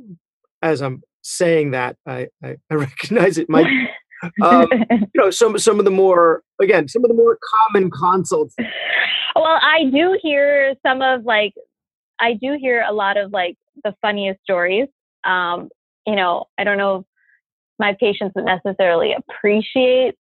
as 0.62 0.82
I'm 0.84 1.02
saying 1.24 1.72
that 1.72 1.98
I, 2.06 2.28
I, 2.44 2.58
I 2.70 2.74
recognize 2.76 3.38
it 3.38 3.50
might 3.50 3.68
um, 4.44 4.68
you 4.90 5.08
know 5.16 5.32
some 5.32 5.58
some 5.58 5.80
of 5.80 5.86
the 5.86 5.92
more 5.92 6.44
again 6.62 6.88
some 6.88 7.04
of 7.04 7.10
the 7.10 7.16
more 7.16 7.38
common 7.60 7.90
consults. 7.90 8.56
Well 9.36 9.60
i 9.62 9.86
do 9.92 10.18
hear 10.22 10.76
some 10.86 11.02
of 11.02 11.26
like 11.26 11.54
i 12.20 12.34
do 12.34 12.56
hear 12.60 12.86
a 12.88 12.94
lot 12.94 13.18
of 13.18 13.32
like 13.32 13.58
the 13.84 13.96
funniest 14.02 14.42
stories. 14.44 14.88
Um, 15.24 15.70
you 16.06 16.16
know 16.16 16.46
i 16.58 16.64
don't 16.64 16.78
know 16.78 16.98
if 16.98 17.06
my 17.80 17.96
patients 18.00 18.34
would 18.36 18.46
necessarily 18.46 19.14
appreciate 19.14 20.16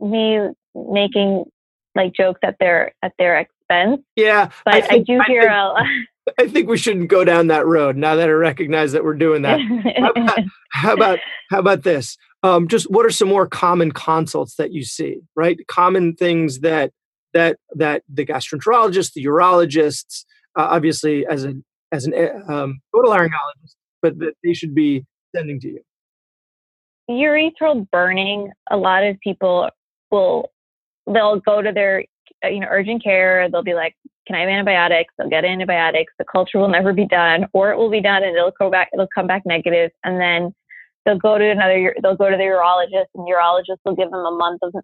me 0.00 0.38
making 0.74 1.44
like 1.94 2.12
jokes 2.14 2.40
at 2.42 2.56
their 2.58 2.92
at 3.02 3.12
their 3.18 3.38
expense 3.38 4.00
yeah 4.16 4.50
but 4.64 4.74
i, 4.74 4.80
think, 4.80 4.92
I 4.92 4.98
do 4.98 5.20
hear 5.26 5.48
I 5.48 5.82
think, 5.82 5.88
a 5.88 6.06
I 6.38 6.48
think 6.48 6.68
we 6.68 6.78
shouldn't 6.78 7.08
go 7.08 7.24
down 7.24 7.48
that 7.48 7.66
road 7.66 7.96
now 7.96 8.14
that 8.16 8.28
I 8.28 8.32
recognize 8.32 8.92
that 8.92 9.04
we're 9.04 9.14
doing 9.14 9.42
that. 9.42 9.60
how, 9.96 10.10
about, 10.10 10.38
how 10.70 10.92
about 10.94 11.18
how 11.50 11.58
about 11.58 11.82
this? 11.82 12.16
Um, 12.42 12.68
just 12.68 12.90
what 12.90 13.06
are 13.06 13.10
some 13.10 13.28
more 13.28 13.46
common 13.46 13.92
consults 13.92 14.56
that 14.56 14.72
you 14.72 14.84
see? 14.84 15.20
Right, 15.34 15.58
common 15.66 16.14
things 16.14 16.60
that 16.60 16.92
that 17.32 17.58
that 17.74 18.02
the 18.08 18.24
gastroenterologist, 18.24 19.12
the 19.14 19.24
urologists, 19.24 20.24
uh, 20.56 20.68
obviously 20.70 21.26
as 21.26 21.44
an 21.44 21.64
as 21.92 22.06
an 22.06 22.14
um, 22.48 22.80
otolaryngologist, 22.94 23.76
but 24.02 24.18
that 24.18 24.34
they 24.42 24.54
should 24.54 24.74
be 24.74 25.04
sending 25.34 25.60
to 25.60 25.68
you. 25.68 25.80
Urethral 27.10 27.88
burning. 27.90 28.50
A 28.70 28.76
lot 28.76 29.04
of 29.04 29.18
people 29.20 29.68
will 30.10 30.50
they'll 31.06 31.40
go 31.40 31.60
to 31.60 31.72
their 31.72 32.04
you 32.48 32.60
know 32.60 32.68
urgent 32.70 33.02
care. 33.02 33.48
They'll 33.50 33.62
be 33.62 33.74
like, 33.74 33.94
can 34.26 34.36
I 34.36 34.40
have 34.40 34.48
antibiotics? 34.48 35.12
They'll 35.18 35.28
get 35.28 35.44
antibiotics. 35.44 36.12
The 36.18 36.24
culture 36.24 36.58
will 36.58 36.68
never 36.68 36.92
be 36.92 37.06
done, 37.06 37.46
or 37.52 37.70
it 37.70 37.76
will 37.76 37.90
be 37.90 38.00
done 38.00 38.22
and 38.22 38.36
it'll 38.36 38.52
go 38.58 38.70
back. 38.70 38.88
It'll 38.92 39.08
come 39.14 39.26
back 39.26 39.42
negative, 39.44 39.90
and 40.02 40.20
then 40.20 40.54
they'll 41.04 41.18
go 41.18 41.38
to 41.38 41.50
another. 41.50 41.94
They'll 42.02 42.16
go 42.16 42.30
to 42.30 42.36
the 42.36 42.44
urologist, 42.44 43.06
and 43.14 43.26
urologist 43.26 43.78
will 43.84 43.94
give 43.94 44.10
them 44.10 44.24
a 44.24 44.30
month 44.30 44.60
of 44.62 44.74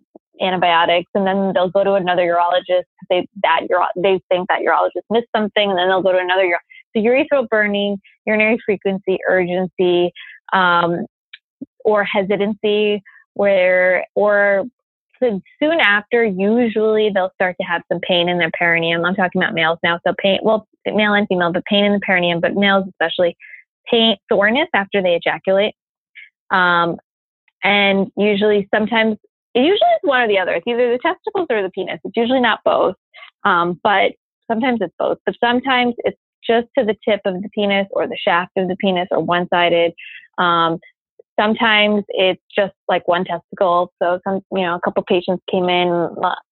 antibiotics, 0.40 1.10
and 1.14 1.26
then 1.26 1.52
they'll 1.54 1.70
go 1.70 1.84
to 1.84 1.94
another 1.94 2.22
urologist. 2.22 2.84
They 3.08 3.26
that 3.42 3.62
uro, 3.70 3.86
they 3.96 4.20
think 4.28 4.48
that 4.48 4.60
urologist 4.60 5.04
missed 5.10 5.28
something, 5.34 5.70
and 5.70 5.78
then 5.78 5.88
they'll 5.88 6.02
go 6.02 6.12
to 6.12 6.18
another. 6.18 6.44
Uro- 6.44 6.58
so 6.96 7.00
urethral 7.00 7.48
burning, 7.48 7.98
urinary 8.26 8.58
frequency, 8.64 9.18
urgency, 9.28 10.12
um, 10.52 11.06
or 11.84 12.04
hesitancy, 12.04 13.02
where 13.34 14.06
or 14.14 14.64
so 15.22 15.40
soon 15.62 15.80
after, 15.80 16.24
usually 16.24 17.10
they'll 17.12 17.32
start 17.34 17.56
to 17.60 17.66
have 17.66 17.82
some 17.90 18.00
pain 18.00 18.28
in 18.28 18.38
their 18.38 18.50
perineum. 18.58 19.04
I'm 19.04 19.14
talking 19.14 19.40
about 19.40 19.54
males 19.54 19.78
now. 19.82 20.00
So 20.06 20.14
pain, 20.18 20.38
well, 20.42 20.66
male 20.86 21.14
and 21.14 21.26
female, 21.28 21.52
but 21.52 21.64
pain 21.64 21.84
in 21.84 21.92
the 21.92 22.00
perineum, 22.00 22.40
but 22.40 22.54
males 22.54 22.86
especially, 22.88 23.36
pain, 23.90 24.16
soreness 24.30 24.68
after 24.74 25.02
they 25.02 25.14
ejaculate. 25.14 25.74
Um, 26.50 26.96
and 27.62 28.10
usually 28.16 28.68
sometimes, 28.74 29.18
usually 29.54 29.78
it's 29.78 30.04
one 30.04 30.22
or 30.22 30.28
the 30.28 30.38
other. 30.38 30.52
It's 30.54 30.66
either 30.66 30.90
the 30.90 30.98
testicles 30.98 31.46
or 31.50 31.62
the 31.62 31.70
penis. 31.70 32.00
It's 32.04 32.16
usually 32.16 32.40
not 32.40 32.60
both. 32.64 32.96
Um, 33.44 33.78
but 33.82 34.12
sometimes 34.50 34.78
it's 34.80 34.94
both. 34.98 35.18
But 35.26 35.36
sometimes 35.42 35.94
it's 35.98 36.18
just 36.46 36.68
to 36.78 36.84
the 36.84 36.96
tip 37.06 37.20
of 37.24 37.42
the 37.42 37.48
penis 37.54 37.86
or 37.90 38.06
the 38.06 38.18
shaft 38.22 38.52
of 38.56 38.68
the 38.68 38.76
penis 38.76 39.08
or 39.10 39.20
one 39.20 39.46
sided. 39.52 39.92
Um, 40.38 40.78
Sometimes 41.40 42.04
it's 42.08 42.42
just 42.54 42.74
like 42.88 43.08
one 43.08 43.24
testicle. 43.24 43.92
So 44.02 44.20
some, 44.24 44.40
you 44.52 44.62
know, 44.62 44.74
a 44.74 44.80
couple 44.80 45.02
patients 45.04 45.42
came 45.50 45.68
in, 45.68 45.88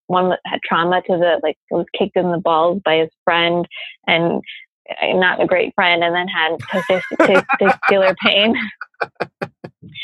one 0.07 0.33
had 0.47 0.61
trauma 0.65 1.03
to 1.03 1.17
the, 1.17 1.41
like 1.43 1.57
was 1.71 1.85
kicked 1.97 2.17
in 2.17 2.31
the 2.31 2.39
balls 2.39 2.81
by 2.85 2.97
his 2.97 3.11
friend 3.25 3.67
and 4.07 4.41
uh, 4.91 5.19
not 5.19 5.43
a 5.43 5.47
great 5.47 5.75
friend 5.75 6.03
and 6.03 6.15
then 6.15 6.27
had 6.29 6.59
testicular 7.61 8.17
pain. 8.25 8.55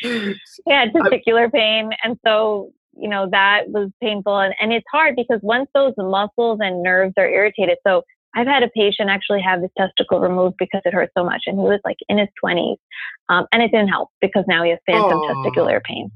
yeah, 0.67 0.87
testicular 0.87 1.51
pain. 1.51 1.91
And 2.03 2.19
so, 2.27 2.71
you 2.95 3.09
know, 3.09 3.27
that 3.31 3.63
was 3.69 3.91
painful. 4.03 4.39
And, 4.39 4.55
and 4.61 4.73
it's 4.73 4.87
hard 4.93 5.17
because 5.17 5.41
once 5.43 5.69
those 5.75 5.95
muscles 5.97 6.59
and 6.61 6.83
nerves 6.83 7.15
are 7.17 7.29
irritated, 7.29 7.79
so 7.87 8.03
I've 8.35 8.47
had 8.47 8.63
a 8.63 8.69
patient 8.69 9.11
actually 9.11 9.41
have 9.43 9.63
his 9.63 9.71
testicle 9.79 10.21
removed 10.21 10.57
because 10.59 10.83
it 10.85 10.93
hurt 10.93 11.11
so 11.17 11.25
much, 11.25 11.43
and 11.47 11.59
he 11.59 11.63
was 11.63 11.81
like 11.85 11.97
in 12.09 12.19
his 12.19 12.29
20s, 12.45 12.77
um, 13.29 13.47
and 13.53 13.63
it 13.63 13.71
didn't 13.71 13.89
help 13.89 14.11
because 14.21 14.45
now 14.49 14.65
he 14.65 14.71
has 14.71 14.79
phantom 14.87 15.19
oh. 15.19 15.29
testicular 15.29 15.83
pain. 15.83 16.11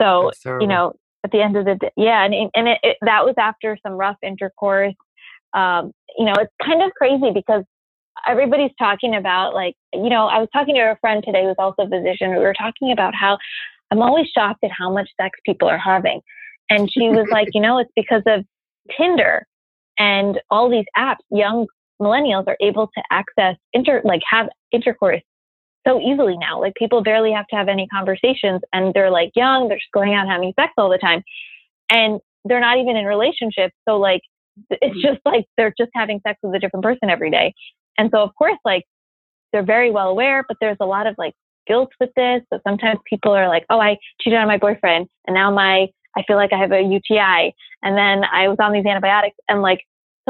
So 0.00 0.30
you 0.60 0.66
know, 0.66 0.94
at 1.24 1.30
the 1.30 1.42
end 1.42 1.56
of 1.56 1.66
the 1.66 1.74
day, 1.74 1.90
yeah, 1.96 2.24
and 2.24 2.34
and 2.54 2.68
it, 2.68 2.78
it, 2.82 2.96
that 3.02 3.24
was 3.24 3.34
after 3.38 3.76
some 3.82 3.92
rough 3.92 4.16
intercourse. 4.22 4.94
Um, 5.52 5.92
you 6.16 6.24
know, 6.24 6.34
it's 6.38 6.52
kind 6.64 6.82
of 6.82 6.90
crazy 6.94 7.30
because 7.34 7.64
everybody's 8.26 8.70
talking 8.78 9.14
about 9.14 9.54
like, 9.54 9.74
you 9.92 10.08
know, 10.08 10.26
I 10.26 10.38
was 10.38 10.48
talking 10.52 10.74
to 10.74 10.80
a 10.80 10.96
friend 11.00 11.22
today 11.24 11.44
who's 11.44 11.56
also 11.58 11.82
a 11.82 11.88
physician. 11.88 12.30
We 12.30 12.38
were 12.38 12.54
talking 12.54 12.92
about 12.92 13.14
how 13.14 13.36
I'm 13.90 14.00
always 14.00 14.26
shocked 14.28 14.64
at 14.64 14.70
how 14.70 14.92
much 14.92 15.08
sex 15.20 15.38
people 15.44 15.68
are 15.68 15.78
having, 15.78 16.20
and 16.70 16.90
she 16.90 17.08
was 17.10 17.26
like, 17.30 17.48
you 17.54 17.60
know, 17.60 17.78
it's 17.78 17.92
because 17.94 18.22
of 18.26 18.44
Tinder 18.96 19.46
and 20.00 20.40
all 20.50 20.70
these 20.70 20.86
apps, 20.96 21.18
young 21.30 21.66
millennials 22.00 22.48
are 22.48 22.56
able 22.60 22.86
to 22.86 23.02
access 23.12 23.54
inter 23.74 24.00
like 24.02 24.22
have 24.28 24.48
intercourse 24.72 25.20
so 25.86 26.00
easily 26.00 26.36
now. 26.38 26.58
Like 26.58 26.74
people 26.74 27.02
barely 27.02 27.32
have 27.32 27.46
to 27.48 27.56
have 27.56 27.68
any 27.68 27.86
conversations 27.86 28.62
and 28.72 28.92
they're 28.94 29.10
like 29.10 29.30
young, 29.36 29.68
they're 29.68 29.76
just 29.76 29.92
going 29.92 30.14
out 30.14 30.26
having 30.26 30.52
sex 30.58 30.72
all 30.78 30.88
the 30.88 30.98
time. 30.98 31.22
And 31.90 32.20
they're 32.46 32.60
not 32.60 32.78
even 32.78 32.96
in 32.96 33.04
relationships. 33.04 33.74
So 33.86 33.98
like 33.98 34.22
it's 34.70 34.96
mm. 34.96 35.02
just 35.02 35.20
like 35.26 35.44
they're 35.56 35.74
just 35.78 35.90
having 35.94 36.20
sex 36.26 36.38
with 36.42 36.54
a 36.54 36.58
different 36.58 36.82
person 36.82 37.10
every 37.10 37.30
day. 37.30 37.52
And 37.98 38.10
so 38.10 38.22
of 38.22 38.34
course 38.34 38.58
like 38.64 38.84
they're 39.52 39.62
very 39.62 39.90
well 39.90 40.08
aware, 40.08 40.44
but 40.48 40.56
there's 40.60 40.78
a 40.80 40.86
lot 40.86 41.06
of 41.06 41.14
like 41.18 41.34
guilt 41.66 41.90
with 42.00 42.10
this. 42.16 42.40
So 42.50 42.58
sometimes 42.66 43.00
people 43.04 43.32
are 43.32 43.48
like, 43.48 43.66
oh, 43.68 43.80
I 43.80 43.98
cheated 44.20 44.38
on 44.38 44.48
my 44.48 44.56
boyfriend 44.56 45.08
and 45.26 45.34
now 45.34 45.50
my 45.50 45.88
I 46.16 46.22
feel 46.26 46.36
like 46.36 46.52
I 46.52 46.58
have 46.58 46.72
a 46.72 46.82
UTI. 46.82 47.54
And 47.82 47.96
then 47.96 48.24
I 48.24 48.48
was 48.48 48.56
on 48.60 48.72
these 48.72 48.86
antibiotics 48.86 49.36
and 49.48 49.62
like 49.62 49.80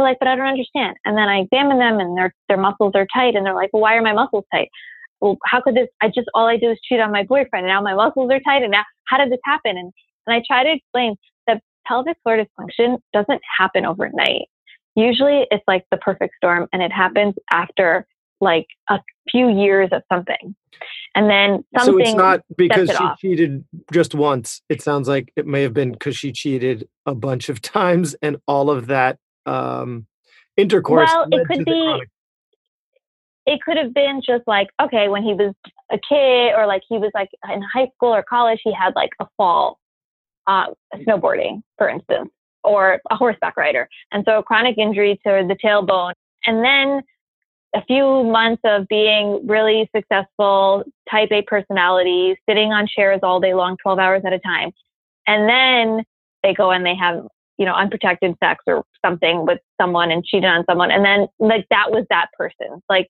they're 0.01 0.09
like, 0.09 0.19
but 0.19 0.29
I 0.29 0.37
don't 0.37 0.47
understand. 0.47 0.97
And 1.05 1.17
then 1.17 1.29
I 1.29 1.41
examine 1.41 1.79
them 1.79 2.01
and 2.01 2.17
their 2.17 2.35
their 2.49 2.59
muscles 2.59 2.93
are 2.95 3.07
tight 3.13 3.37
and 3.37 3.45
they're 3.45 3.55
like, 3.55 3.71
well, 3.73 3.83
why 3.83 3.95
are 3.95 4.03
my 4.03 4.13
muscles 4.13 4.45
tight? 4.53 4.69
well, 5.21 5.37
how 5.45 5.61
could 5.61 5.75
this? 5.75 5.89
I 6.03 6.09
just 6.09 6.29
all 6.35 6.47
I 6.47 6.57
do 6.57 6.71
is 6.71 6.79
cheat 6.83 7.01
on 7.01 7.13
my 7.13 7.23
boyfriend, 7.23 7.67
and 7.67 7.69
now 7.69 7.83
my 7.83 7.95
muscles 7.95 8.31
are 8.31 8.41
tight, 8.41 8.63
and 8.63 8.73
now 8.73 8.85
how 9.07 9.19
did 9.19 9.31
this 9.31 9.41
happen? 9.45 9.77
And 9.77 9.93
and 10.27 10.35
I 10.35 10.43
try 10.47 10.65
to 10.65 10.73
explain 10.73 11.17
that 11.47 11.63
pelvic 11.87 12.17
floor 12.23 12.39
dysfunction 12.39 12.99
doesn't 13.13 13.41
happen 13.59 13.85
overnight. 13.85 14.49
Usually, 14.97 15.47
it's 15.51 15.65
like 15.69 15.85
the 15.91 15.99
perfect 15.99 16.35
storm, 16.37 16.67
and 16.73 16.83
it 16.83 16.93
happens 16.93 17.35
after 17.53 18.07
like 18.41 18.67
a 18.89 18.99
few 19.31 19.51
years 19.51 19.91
of 19.93 20.03
something. 20.11 20.55
And 21.15 21.29
then 21.29 21.63
something. 21.77 22.07
So 22.07 22.11
it's 22.11 22.15
not 22.15 22.41
because 22.57 22.89
it 22.89 22.97
she 22.97 23.05
off. 23.05 23.19
cheated 23.19 23.65
just 23.93 24.15
once. 24.15 24.63
It 24.71 24.81
sounds 24.81 25.09
like 25.09 25.31
it 25.37 25.47
may 25.47 25.63
have 25.63 25.75
been 25.75 25.93
because 25.93 26.17
she 26.17 26.33
cheated 26.33 26.89
a 27.05 27.15
bunch 27.15 27.51
of 27.51 27.61
times, 27.63 28.17
and 28.23 28.39
all 28.47 28.71
of 28.71 28.87
that 28.87 29.19
um, 29.47 30.07
intercourse. 30.57 31.09
Well, 31.11 31.27
it 31.31 31.47
could 31.47 31.65
be- 31.65 31.85
chronic- 31.85 32.09
it 33.47 33.61
could 33.63 33.77
have 33.77 33.93
been 33.93 34.21
just 34.25 34.47
like 34.47 34.69
okay 34.81 35.09
when 35.09 35.23
he 35.23 35.35
was 35.35 35.55
a 35.91 35.99
kid 36.09 36.55
or 36.57 36.67
like 36.67 36.83
he 36.89 36.99
was 36.99 37.11
like 37.15 37.31
in 37.53 37.63
high 37.63 37.89
school 37.95 38.15
or 38.15 38.23
college 38.23 38.61
he 38.63 38.73
had 38.73 38.95
like 38.95 39.11
a 39.21 39.27
fall 39.37 39.79
uh, 40.47 40.67
snowboarding 40.97 41.63
for 41.79 41.89
instance 41.89 42.31
or 42.63 43.01
a 43.11 43.17
horseback 43.17 43.57
rider 43.57 43.89
and 44.13 44.25
so 44.27 44.39
a 44.39 44.43
chronic 44.43 44.77
injury 44.79 45.19
to 45.27 45.45
the 45.49 45.57
tailbone 45.65 46.13
and 46.47 46.65
then 46.65 47.03
a 47.75 47.85
few 47.85 48.25
months 48.25 48.61
of 48.65 48.87
being 48.89 49.47
really 49.47 49.89
successful 49.95 50.83
type 51.11 51.29
a 51.31 51.43
personality 51.43 52.37
sitting 52.49 52.73
on 52.73 52.87
chairs 52.87 53.21
all 53.23 53.41
day 53.41 53.55
long 53.55 53.77
12 53.83 53.99
hours 53.99 54.23
at 54.25 54.33
a 54.33 54.39
time 54.41 54.71
and 55.27 55.49
then 55.49 56.05
they 56.43 56.53
go 56.55 56.71
and 56.71 56.85
they 56.85 56.95
have 56.95 57.27
you 57.61 57.67
know 57.67 57.75
unprotected 57.75 58.35
sex 58.43 58.65
or 58.67 58.85
something 59.07 59.47
with 59.47 59.61
someone 59.81 60.11
and 60.11 60.25
cheated 60.25 60.51
on 60.51 60.65
someone. 60.69 60.91
And 60.91 61.05
then 61.05 61.29
like 61.39 61.67
that 61.71 61.93
was 61.93 62.05
that 62.11 62.29
person. 62.37 62.83
Like 62.89 63.09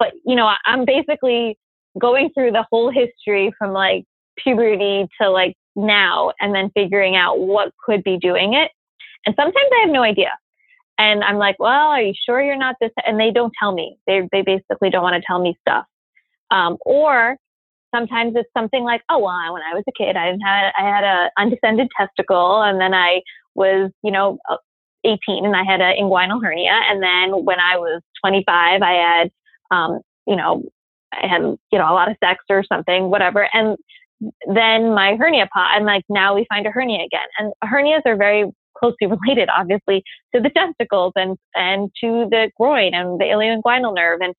but 0.00 0.12
you 0.24 0.34
know 0.34 0.50
i'm 0.66 0.84
basically 0.84 1.56
going 2.00 2.30
through 2.34 2.50
the 2.50 2.66
whole 2.70 2.90
history 2.90 3.52
from 3.56 3.72
like 3.72 4.04
puberty 4.36 5.06
to 5.20 5.30
like 5.30 5.54
now 5.76 6.32
and 6.40 6.52
then 6.52 6.70
figuring 6.74 7.14
out 7.14 7.38
what 7.38 7.72
could 7.84 8.02
be 8.02 8.16
doing 8.16 8.54
it. 8.54 8.72
And 9.26 9.36
sometimes 9.36 9.68
i 9.72 9.80
have 9.82 9.90
no 9.90 10.02
idea. 10.02 10.32
And 10.98 11.22
i'm 11.22 11.36
like 11.36 11.56
well 11.60 11.90
are 11.90 12.02
you 12.02 12.14
sure 12.26 12.42
you're 12.42 12.56
not 12.56 12.74
this? 12.80 12.90
And 13.06 13.20
they 13.20 13.30
don't 13.30 13.52
tell 13.60 13.72
me. 13.72 13.98
They, 14.08 14.22
they 14.32 14.42
basically 14.42 14.90
don't 14.90 15.04
want 15.04 15.14
to 15.14 15.22
tell 15.24 15.40
me 15.40 15.56
stuff. 15.60 15.84
Um, 16.50 16.78
or 16.84 17.36
sometimes 17.94 18.32
it's 18.34 18.48
something 18.56 18.82
like 18.82 19.02
oh 19.10 19.18
well 19.18 19.52
when 19.52 19.62
i 19.62 19.74
was 19.74 19.84
a 19.88 19.92
kid 19.92 20.16
i 20.16 20.26
didn't 20.26 20.42
have 20.42 20.72
i 20.78 20.82
had 20.82 21.04
a 21.04 21.30
undescended 21.38 21.88
testicle 21.96 22.62
and 22.62 22.80
then 22.80 22.94
i 22.94 23.20
was 23.54 23.90
you 24.02 24.10
know 24.10 24.38
uh, 24.48 24.56
18 25.04 25.44
and 25.44 25.56
i 25.56 25.62
had 25.64 25.80
an 25.80 25.96
inguinal 26.00 26.42
hernia 26.42 26.78
and 26.88 27.02
then 27.02 27.44
when 27.44 27.58
i 27.58 27.76
was 27.76 28.02
25 28.22 28.82
i 28.82 28.92
had 28.92 29.30
um, 29.70 30.00
you 30.26 30.36
know, 30.36 30.62
I 31.12 31.26
had, 31.26 31.42
you 31.42 31.78
know, 31.78 31.90
a 31.90 31.94
lot 31.94 32.10
of 32.10 32.16
sex 32.22 32.44
or 32.48 32.64
something, 32.64 33.10
whatever. 33.10 33.48
And 33.52 33.76
then 34.52 34.94
my 34.94 35.16
hernia 35.16 35.48
popped, 35.52 35.76
and 35.76 35.86
like 35.86 36.04
now 36.08 36.34
we 36.34 36.46
find 36.48 36.66
a 36.66 36.70
hernia 36.70 37.04
again. 37.04 37.26
And 37.38 37.52
hernias 37.64 38.02
are 38.06 38.16
very 38.16 38.44
closely 38.76 39.06
related, 39.06 39.48
obviously, 39.54 40.02
to 40.34 40.40
the 40.40 40.50
testicles 40.50 41.12
and, 41.16 41.36
and 41.54 41.90
to 42.00 42.28
the 42.30 42.50
groin 42.56 42.94
and 42.94 43.18
the 43.20 43.24
ilioinguinal 43.24 43.94
nerve. 43.94 44.20
And 44.22 44.34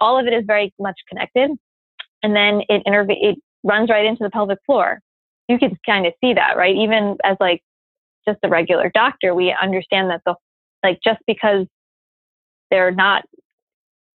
all 0.00 0.18
of 0.18 0.26
it 0.26 0.32
is 0.32 0.44
very 0.46 0.72
much 0.78 0.98
connected. 1.08 1.50
And 2.22 2.34
then 2.34 2.62
it 2.68 2.82
interve- 2.86 3.16
it 3.20 3.38
runs 3.62 3.90
right 3.90 4.06
into 4.06 4.24
the 4.24 4.30
pelvic 4.30 4.58
floor. 4.64 5.00
You 5.48 5.58
can 5.58 5.78
kind 5.86 6.06
of 6.06 6.12
see 6.20 6.34
that, 6.34 6.56
right? 6.56 6.74
Even 6.74 7.16
as 7.24 7.36
like 7.40 7.62
just 8.28 8.38
a 8.42 8.48
regular 8.48 8.90
doctor, 8.92 9.34
we 9.34 9.54
understand 9.60 10.10
that 10.10 10.22
the, 10.26 10.34
like, 10.82 10.98
just 11.04 11.20
because 11.26 11.66
they're 12.70 12.90
not 12.90 13.24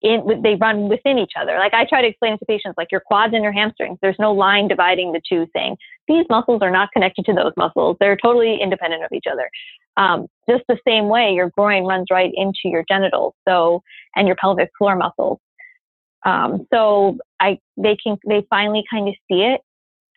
in, 0.02 0.42
they 0.42 0.56
run 0.56 0.88
within 0.88 1.18
each 1.18 1.34
other. 1.40 1.58
Like 1.58 1.74
I 1.74 1.86
try 1.86 2.02
to 2.02 2.08
explain 2.08 2.38
to 2.38 2.46
patients, 2.46 2.76
like 2.78 2.92
your 2.92 3.02
quads 3.02 3.34
and 3.34 3.44
your 3.44 3.52
hamstrings, 3.52 3.98
there's 4.02 4.16
no 4.20 4.32
line 4.34 4.68
dividing 4.68 5.12
the 5.12 5.22
two 5.28 5.48
saying 5.56 5.76
these 6.08 6.26
muscles 6.30 6.62
are 6.62 6.72
not 6.72 6.90
connected 6.94 7.26
to 7.26 7.34
those 7.34 7.52
muscles. 7.58 7.98
They're 8.00 8.18
totally 8.18 8.60
independent 8.62 9.04
of 9.04 9.10
each 9.14 9.26
other. 9.32 9.50
Um, 9.98 10.28
just 10.50 10.64
the 10.70 10.78
same 10.88 11.10
way 11.10 11.34
your 11.34 11.50
groin 11.50 11.84
runs 11.84 12.08
right 12.10 12.32
into 12.34 12.60
your 12.66 12.86
genitals. 12.88 13.34
So, 13.48 13.84
and 14.16 14.28
your 14.28 14.38
pelvic 14.38 14.70
floor 14.78 14.96
muscles. 14.96 15.40
Um, 16.26 16.66
so 16.74 17.18
I, 17.40 17.60
they 17.78 17.98
can, 18.02 18.18
they 18.28 18.46
finally 18.50 18.84
kind 18.90 19.08
of 19.08 19.16
see 19.30 19.42
it. 19.42 19.62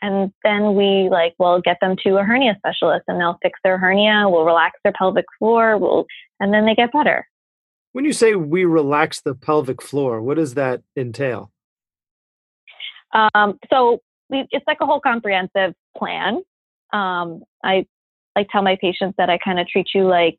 And 0.03 0.33
then 0.43 0.75
we 0.75 1.09
like, 1.11 1.35
we'll 1.39 1.61
get 1.61 1.79
them 1.81 1.97
to 2.05 2.19
a 2.19 2.25
hernia 2.25 2.57
specialist 2.59 3.05
and 3.07 3.21
they'll 3.21 3.39
fix 3.41 3.59
their 3.63 3.79
hernia. 3.79 4.25
We'll 4.29 4.45
relax 4.45 4.79
their 4.83 4.93
pelvic 4.93 5.27
floor. 5.39 5.79
We'll, 5.79 6.07
and 6.41 6.53
then 6.53 6.67
they 6.67 6.75
get 6.75 6.93
better. 6.93 7.27
When 7.93 8.05
you 8.05 8.13
say 8.13 8.35
we 8.35 8.65
relax 8.65 9.21
the 9.21 9.35
pelvic 9.35 9.81
floor, 9.81 10.21
what 10.21 10.39
does 10.39 10.55
that 10.55 10.83
entail? 10.97 11.53
Um, 13.13 13.59
so 13.71 14.01
we, 14.29 14.47
it's 14.51 14.67
like 14.67 14.79
a 14.81 14.87
whole 14.87 15.01
comprehensive 15.01 15.75
plan. 15.97 16.43
Um, 16.93 17.43
I 17.63 17.87
like 18.35 18.49
tell 18.51 18.63
my 18.63 18.77
patients 18.81 19.15
that 19.19 19.31
I 19.31 19.39
kind 19.39 19.61
of 19.61 19.69
treat 19.69 19.89
you 19.95 20.07
like 20.09 20.39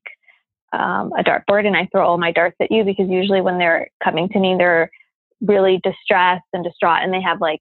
um, 0.73 1.13
a 1.17 1.23
dartboard 1.23 1.65
and 1.65 1.78
I 1.78 1.88
throw 1.91 2.06
all 2.06 2.17
my 2.17 2.32
darts 2.32 2.58
at 2.60 2.71
you 2.71 2.84
because 2.84 3.08
usually 3.08 3.41
when 3.41 3.60
they're 3.60 3.89
coming 4.04 4.28
to 4.30 4.39
me, 4.39 4.56
they're 4.58 4.89
really 5.39 5.80
distressed 5.84 6.43
and 6.52 6.63
distraught 6.63 7.04
and 7.04 7.13
they 7.13 7.21
have 7.21 7.39
like, 7.39 7.60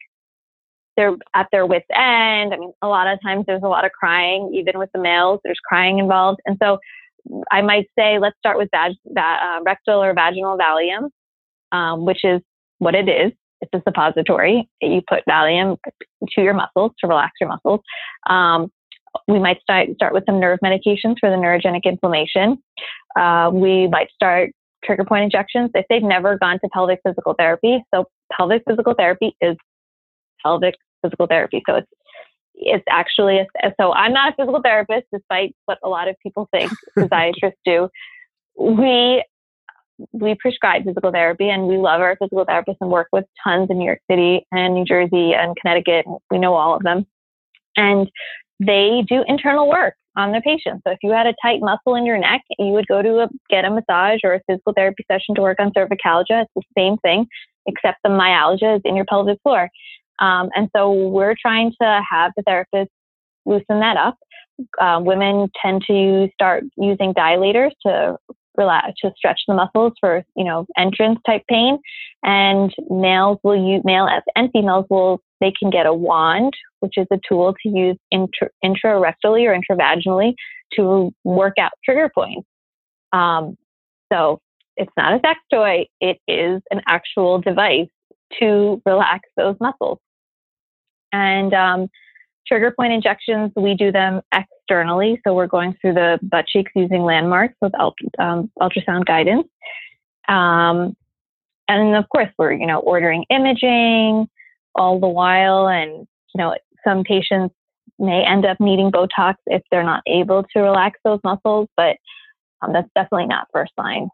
they're 0.97 1.17
at 1.35 1.49
their 1.53 1.67
wits 1.67 1.87
end. 1.91 2.53
I 2.53 2.57
mean, 2.59 2.73
a 2.83 2.89
lot 2.89 3.07
of 3.07 3.21
times 3.23 3.45
there's 3.47 3.63
a 3.63 3.69
lot 3.69 3.85
of 3.85 3.93
crying, 3.93 4.53
even 4.55 4.79
with 4.79 4.91
the 4.95 5.01
males, 5.01 5.41
there's 5.45 5.61
crying 5.67 5.99
involved. 5.99 6.41
And 6.47 6.57
so 6.63 6.79
I 7.51 7.63
might 7.63 7.87
say, 7.99 8.19
let's 8.19 8.37
start 8.39 8.59
with 8.59 8.69
vag- 8.73 8.97
va- 9.07 9.21
uh, 9.43 9.63
rectal 9.65 10.03
or 10.03 10.13
vaginal 10.15 10.59
Valium, 10.59 11.09
um, 11.77 12.05
which 12.05 12.25
is 12.25 12.41
what 12.79 12.95
it 12.95 13.09
is. 13.09 13.33
It's 13.61 13.73
a 13.75 13.83
suppository. 13.87 14.69
You 14.81 15.03
put 15.09 15.23
Valium 15.29 15.79
to 16.31 16.43
your 16.43 16.55
muscles 16.55 16.93
to 17.01 17.07
relax 17.07 17.33
your 17.41 17.49
muscles. 17.49 17.81
Um, 18.29 18.71
we 19.29 19.39
might 19.39 19.61
start 19.61 19.89
start 19.95 20.15
with 20.15 20.25
some 20.27 20.41
nerve 20.41 20.59
medications 20.65 21.17
for 21.21 21.31
the 21.31 21.37
neurogenic 21.37 21.85
inflammation. 21.85 22.59
Uh, 23.15 23.51
we 23.53 23.87
might 23.87 24.11
start 24.11 24.51
trigger 24.85 25.05
point 25.05 25.23
injections 25.23 25.71
if 25.75 25.87
they've 25.89 26.03
never 26.03 26.39
gone 26.39 26.59
to 26.61 26.69
pelvic 26.73 26.99
physical 27.07 27.35
therapy. 27.39 27.85
So 27.95 28.07
pelvic 28.37 28.63
physical 28.69 28.95
therapy 28.95 29.37
is 29.41 29.57
pelvic 30.45 30.75
physical 31.03 31.27
therapy. 31.27 31.63
So 31.69 31.77
it's 31.77 31.89
it's 32.55 32.85
actually 32.89 33.39
a, 33.39 33.73
so 33.81 33.93
I'm 33.93 34.13
not 34.13 34.33
a 34.33 34.37
physical 34.37 34.61
therapist, 34.63 35.07
despite 35.13 35.55
what 35.65 35.79
a 35.83 35.89
lot 35.89 36.09
of 36.09 36.17
people 36.23 36.49
think 36.53 36.71
physiatrists 36.99 37.53
do. 37.65 37.89
We 38.59 39.25
we 40.13 40.35
prescribe 40.35 40.85
physical 40.85 41.13
therapy, 41.13 41.49
and 41.49 41.67
we 41.67 41.77
love 41.77 42.01
our 42.01 42.17
physical 42.17 42.45
therapists 42.47 42.77
and 42.81 42.91
work 42.91 43.09
with 43.13 43.25
tons 43.43 43.69
in 43.71 43.79
New 43.79 43.87
York 43.87 44.01
City 44.11 44.47
and 44.53 44.75
New 44.75 44.85
Jersey 44.85 45.33
and 45.35 45.57
Connecticut. 45.57 46.07
We 46.31 46.39
know 46.39 46.55
all 46.55 46.77
of 46.77 46.83
them, 46.83 47.07
and 47.77 48.11
they 48.61 49.05
do 49.09 49.25
internal 49.27 49.69
work 49.69 49.95
on 50.17 50.31
their 50.31 50.43
patients. 50.43 50.83
So 50.87 50.93
if 50.93 50.99
you 51.03 51.11
had 51.11 51.27
a 51.27 51.35
tight 51.43 51.61
muscle 51.61 51.95
in 51.95 52.05
your 52.05 52.19
neck, 52.19 52.43
you 52.59 52.67
would 52.67 52.87
go 52.87 53.03
to 53.03 53.21
a, 53.21 53.29
get 53.49 53.65
a 53.65 53.71
massage 53.71 54.21
or 54.25 54.35
a 54.35 54.41
physical 54.47 54.73
therapy 54.75 55.05
session 55.11 55.35
to 55.37 55.43
work 55.43 55.59
on 55.59 55.73
cervicalgia. 55.73 56.43
It's 56.43 56.53
the 56.55 56.63
same 56.77 56.99
thing, 56.99 57.27
except 57.67 57.99
the 58.05 58.11
myalgia 58.11 58.75
is 58.75 58.83
in 58.85 58.95
your 58.95 59.07
pelvic 59.07 59.39
floor. 59.43 59.71
Um, 60.23 60.51
and 60.55 60.71
so 60.75 60.93
we're 60.93 61.35
trying 61.41 61.73
to 61.83 62.01
have 62.09 62.33
the 62.37 62.43
therapist 62.43 62.91
loosen 63.45 63.81
that 63.81 63.97
up. 63.97 64.17
Uh, 64.81 65.01
women 65.03 65.51
tend 65.61 65.83
to 65.89 66.29
start 66.35 66.63
using 66.77 67.13
dilators 67.13 67.73
to 67.85 68.17
relax, 68.57 68.93
to 69.03 69.11
stretch 69.17 69.41
the 69.49 69.55
muscles 69.55 69.93
for, 69.99 70.23
you 70.37 70.45
know, 70.45 70.65
entrance 70.79 71.19
type 71.27 71.43
pain. 71.49 71.79
And 72.23 72.73
males 72.89 73.39
will 73.43 73.57
use, 73.57 73.83
male 73.85 74.09
and 74.37 74.51
females 74.53 74.87
will, 74.89 75.21
they 75.41 75.53
can 75.59 75.71
get 75.71 75.87
a 75.87 75.93
wand, 75.93 76.53
which 76.81 76.95
is 76.97 77.07
a 77.11 77.19
tool 77.29 77.55
to 77.63 77.69
use 77.69 77.97
intra, 78.13 78.49
intrarectally 78.65 79.45
or 79.45 79.59
intravaginally 79.59 80.35
to 80.77 81.13
work 81.25 81.55
out 81.59 81.73
trigger 81.85 82.11
points. 82.15 82.47
Um, 83.13 83.57
so 84.13 84.41
it's 84.77 84.93
not 84.97 85.15
a 85.15 85.21
sex 85.27 85.41
toy. 85.53 85.87
It 86.01 86.19
is 86.29 86.63
an 86.71 86.83
actual 86.87 87.41
device 87.41 87.89
to 88.41 88.81
relax 88.87 89.29
those 89.37 89.57
muscles. 89.61 89.99
And 91.13 91.53
um, 91.55 91.89
trigger 92.47 92.73
point 92.77 92.93
injections, 92.93 93.53
we 93.57 93.75
do 93.75 93.93
them 93.93 94.23
externally. 94.35 95.21
So 95.27 95.35
we're 95.35 95.47
going 95.47 95.77
through 95.81 95.95
the 95.95 96.19
butt 96.23 96.47
cheeks 96.47 96.73
using 96.75 97.03
landmarks 97.03 97.55
with 97.61 97.73
um, 98.19 98.51
ultrasound 98.61 99.05
guidance. 99.07 99.49
Um, 100.29 100.97
and 101.69 101.95
of 101.97 102.09
course, 102.09 102.29
we're, 102.39 102.53
you 102.53 102.67
know, 102.67 102.81
ordering 102.81 103.25
imaging 103.31 104.29
all 104.75 105.01
the 105.01 105.09
while. 105.09 105.69
And, 105.69 106.07
you 106.35 106.39
know, 106.39 106.57
some 106.85 107.05
patients 107.05 107.55
may 107.99 108.25
end 108.25 108.45
up 108.45 108.59
needing 108.59 108.91
Botox 108.91 109.35
if 109.47 109.63
they're 109.71 109.83
not 109.83 110.03
able 110.07 110.45
to 110.53 110.61
relax 110.61 110.99
those 111.05 111.21
muscles, 111.23 111.69
but 111.77 111.97
um, 112.63 112.73
that's 112.73 112.89
definitely 112.95 113.27
not 113.27 113.49
first 113.53 113.73
line. 113.79 114.09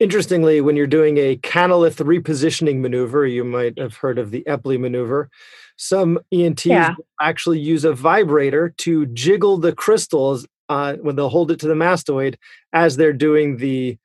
Interestingly, 0.00 0.62
when 0.62 0.76
you're 0.76 0.86
doing 0.86 1.18
a 1.18 1.36
canalith 1.36 2.02
repositioning 2.02 2.80
maneuver, 2.80 3.26
you 3.26 3.44
might 3.44 3.78
have 3.78 3.96
heard 3.96 4.18
of 4.18 4.30
the 4.30 4.42
Epley 4.48 4.80
maneuver. 4.80 5.28
Some 5.76 6.18
ENTs 6.32 6.66
Yeah. 6.66 6.94
actually 7.20 7.58
use 7.58 7.84
a 7.84 7.92
vibrator 7.92 8.70
to 8.78 9.04
jiggle 9.06 9.58
the 9.58 9.72
crystals 9.72 10.46
uh, 10.70 10.94
when 10.96 11.16
they'll 11.16 11.28
hold 11.28 11.50
it 11.50 11.60
to 11.60 11.68
the 11.68 11.74
mastoid 11.74 12.36
as 12.72 12.96
they're 12.96 13.12
doing 13.12 13.58
the 13.58 13.98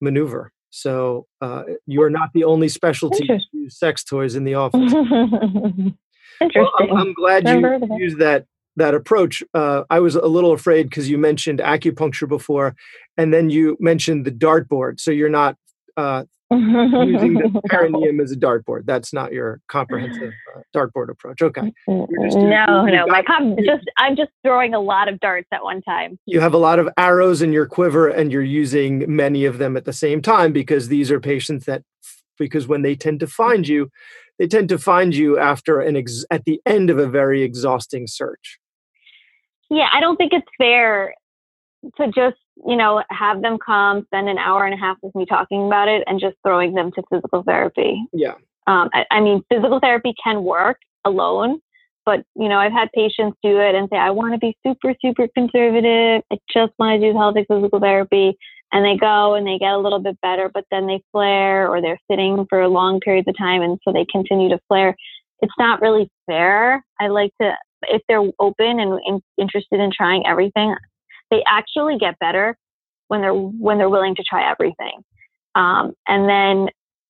maneuver. 0.00 0.50
So 0.70 1.26
uh, 1.42 1.64
you 1.86 2.02
are 2.02 2.10
not 2.10 2.30
the 2.32 2.44
only 2.44 2.68
specialty 2.68 3.26
to 3.26 3.38
use 3.52 3.78
sex 3.78 4.02
toys 4.02 4.34
in 4.36 4.44
the 4.44 4.54
office. 4.54 4.92
Interesting. 4.92 5.98
Well, 6.40 6.72
I'm, 6.80 6.96
I'm, 6.96 7.14
glad 7.14 7.46
you 7.48 7.96
used 7.96 8.18
that 8.18 8.44
that 8.76 8.94
approach. 8.94 9.42
Uh, 9.52 9.84
I 9.90 10.00
was 10.00 10.16
a 10.16 10.26
little 10.26 10.52
afraid 10.52 10.84
because 10.84 11.08
you 11.08 11.18
mentioned 11.18 11.60
acupuncture 11.60 12.28
before, 12.28 12.74
and 13.16 13.32
then 13.32 13.50
you 13.50 13.76
mentioned 13.80 14.24
the 14.24 14.32
dartboard. 14.32 15.00
So 15.00 15.10
you're 15.10 15.28
not 15.28 15.56
uh, 15.96 16.24
using 16.50 17.34
the 17.34 17.60
perineum 17.68 18.20
as 18.20 18.32
a 18.32 18.36
dartboard. 18.36 18.86
That's 18.86 19.12
not 19.12 19.32
your 19.32 19.60
comprehensive 19.68 20.32
uh, 20.56 20.60
dartboard 20.74 21.10
approach. 21.10 21.42
Okay. 21.42 21.72
no, 21.86 22.84
no. 22.84 23.06
My 23.06 23.22
com- 23.22 23.56
just 23.64 23.84
I'm 23.98 24.16
just 24.16 24.30
throwing 24.42 24.74
a 24.74 24.80
lot 24.80 25.08
of 25.08 25.20
darts 25.20 25.48
at 25.52 25.62
one 25.62 25.82
time. 25.82 26.18
You 26.26 26.40
have 26.40 26.54
a 26.54 26.58
lot 26.58 26.78
of 26.78 26.88
arrows 26.96 27.42
in 27.42 27.52
your 27.52 27.66
quiver, 27.66 28.08
and 28.08 28.32
you're 28.32 28.42
using 28.42 29.04
many 29.14 29.44
of 29.44 29.58
them 29.58 29.76
at 29.76 29.84
the 29.84 29.92
same 29.92 30.20
time 30.22 30.52
because 30.52 30.88
these 30.88 31.10
are 31.10 31.20
patients 31.20 31.66
that 31.66 31.82
because 32.38 32.66
when 32.66 32.82
they 32.82 32.96
tend 32.96 33.20
to 33.20 33.26
find 33.26 33.66
you, 33.68 33.90
they 34.38 34.46
tend 34.46 34.68
to 34.68 34.78
find 34.78 35.14
you 35.14 35.38
after 35.38 35.80
an 35.80 35.96
ex- 35.96 36.24
at 36.30 36.44
the 36.44 36.60
end 36.66 36.90
of 36.90 36.98
a 36.98 37.06
very 37.06 37.42
exhausting 37.42 38.06
search. 38.06 38.58
Yeah, 39.74 39.88
I 39.92 40.00
don't 40.00 40.16
think 40.16 40.32
it's 40.32 40.46
fair 40.56 41.14
to 41.96 42.06
just 42.06 42.36
you 42.66 42.76
know 42.76 43.02
have 43.10 43.42
them 43.42 43.58
come 43.64 44.04
spend 44.06 44.28
an 44.28 44.38
hour 44.38 44.64
and 44.64 44.72
a 44.72 44.76
half 44.76 44.96
with 45.02 45.14
me 45.14 45.26
talking 45.26 45.66
about 45.66 45.88
it 45.88 46.04
and 46.06 46.20
just 46.20 46.36
throwing 46.46 46.74
them 46.74 46.92
to 46.92 47.02
physical 47.10 47.42
therapy. 47.42 48.04
Yeah. 48.12 48.34
Um, 48.66 48.88
I, 48.94 49.04
I, 49.10 49.20
mean 49.20 49.42
physical 49.50 49.78
therapy 49.80 50.14
can 50.22 50.42
work 50.42 50.78
alone 51.04 51.60
but 52.06 52.24
you 52.34 52.48
know 52.48 52.58
i've 52.58 52.72
had 52.72 52.88
patients 52.94 53.36
do 53.42 53.60
it 53.60 53.74
and 53.74 53.88
say 53.92 53.98
i 53.98 54.10
want 54.10 54.32
to 54.32 54.38
be 54.38 54.56
super 54.66 54.94
super 55.02 55.28
conservative. 55.34 56.22
I 56.30 56.38
just 56.50 56.72
want 56.78 57.00
to 57.00 57.06
do 57.06 57.16
pelvic 57.16 57.46
physical 57.48 57.80
therapy. 57.80 58.36
And 58.72 58.84
they 58.84 58.96
go 58.96 59.34
and 59.34 59.46
they 59.46 59.58
get 59.58 59.72
a 59.72 59.78
little 59.78 60.00
bit 60.00 60.20
better 60.20 60.50
but 60.52 60.64
then 60.70 60.86
they 60.86 61.02
flare 61.12 61.68
or 61.68 61.80
they're 61.80 62.00
sitting 62.10 62.46
for 62.48 62.66
long 62.68 63.00
periods 63.00 63.28
of 63.28 63.36
time 63.36 63.62
and 63.62 63.78
so 63.84 63.92
they 63.92 64.06
continue 64.10 64.48
to 64.48 64.58
flare. 64.66 64.96
It's 65.40 65.52
not 65.58 65.80
really 65.80 66.10
fair. 66.26 66.84
I 67.00 67.08
like 67.08 67.30
to 67.40 67.52
if 67.88 68.02
they're 68.08 68.22
open 68.38 68.80
and, 68.80 69.22
interested 69.38 69.80
in 69.80 69.90
trying 69.92 70.26
everything 70.26 70.74
they 71.30 71.42
actually 71.46 71.98
get 71.98 72.18
better 72.18 72.56
when 73.08 73.20
they're 73.20 73.34
when 73.34 73.78
they're 73.78 73.90
willing 73.90 74.14
to 74.16 74.22
try 74.22 74.50
everything. 74.50 75.02
Um, 75.54 75.92
and 76.06 76.28
then 76.28 76.68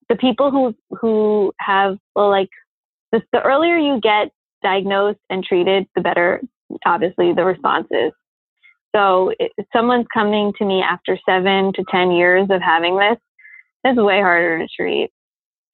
the 0.09 0.17
people 0.17 0.51
who 0.51 0.75
who 0.99 1.53
have 1.61 1.99
well, 2.15 2.31
like 2.31 2.49
the, 3.13 3.23
the 3.33 3.43
earlier 3.43 3.77
you 3.77 4.01
get 4.01 4.31
diagnosed 4.63 5.21
and 5.31 5.45
treated, 5.45 5.87
the 5.95 6.01
better 6.01 6.41
obviously 6.87 7.33
the 7.33 7.45
response 7.45 7.87
is. 7.91 8.13
So 8.97 9.33
if 9.39 9.67
someone's 9.73 10.07
coming 10.13 10.53
to 10.59 10.65
me 10.65 10.81
after 10.81 11.19
seven 11.29 11.73
to 11.75 11.85
ten 11.91 12.13
years 12.13 12.49
of 12.51 12.63
having 12.63 12.97
this, 12.97 13.19
it's 13.85 13.99
way 13.99 14.21
harder 14.21 14.59
to 14.59 14.69
treat. 14.75 15.11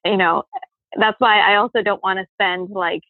You 0.04 0.16
know, 0.16 0.44
that's 0.98 1.20
why 1.20 1.40
I 1.40 1.56
also 1.56 1.82
don't 1.82 2.02
want 2.02 2.18
to 2.18 2.26
spend 2.34 2.70
like 2.70 3.02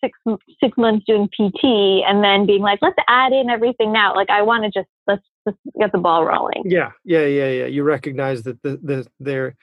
six 0.00 0.18
six 0.62 0.76
months 0.76 1.04
doing 1.06 1.28
PT 1.28 2.04
and 2.06 2.22
then 2.22 2.46
being 2.46 2.62
like, 2.62 2.80
let's 2.82 2.96
add 3.08 3.32
in 3.32 3.50
everything 3.50 3.92
now. 3.92 4.14
Like 4.14 4.30
I 4.30 4.42
want 4.42 4.64
to 4.64 4.70
just 4.70 4.88
let's 5.06 5.22
just 5.46 5.58
get 5.78 5.92
the 5.92 5.98
ball 5.98 6.24
rolling. 6.24 6.62
Yeah, 6.64 6.92
yeah, 7.04 7.24
yeah, 7.24 7.50
yeah. 7.50 7.66
You 7.66 7.82
recognize 7.82 8.42
that 8.44 8.62
the 8.62 8.78
the 8.82 9.06
they're 9.20 9.56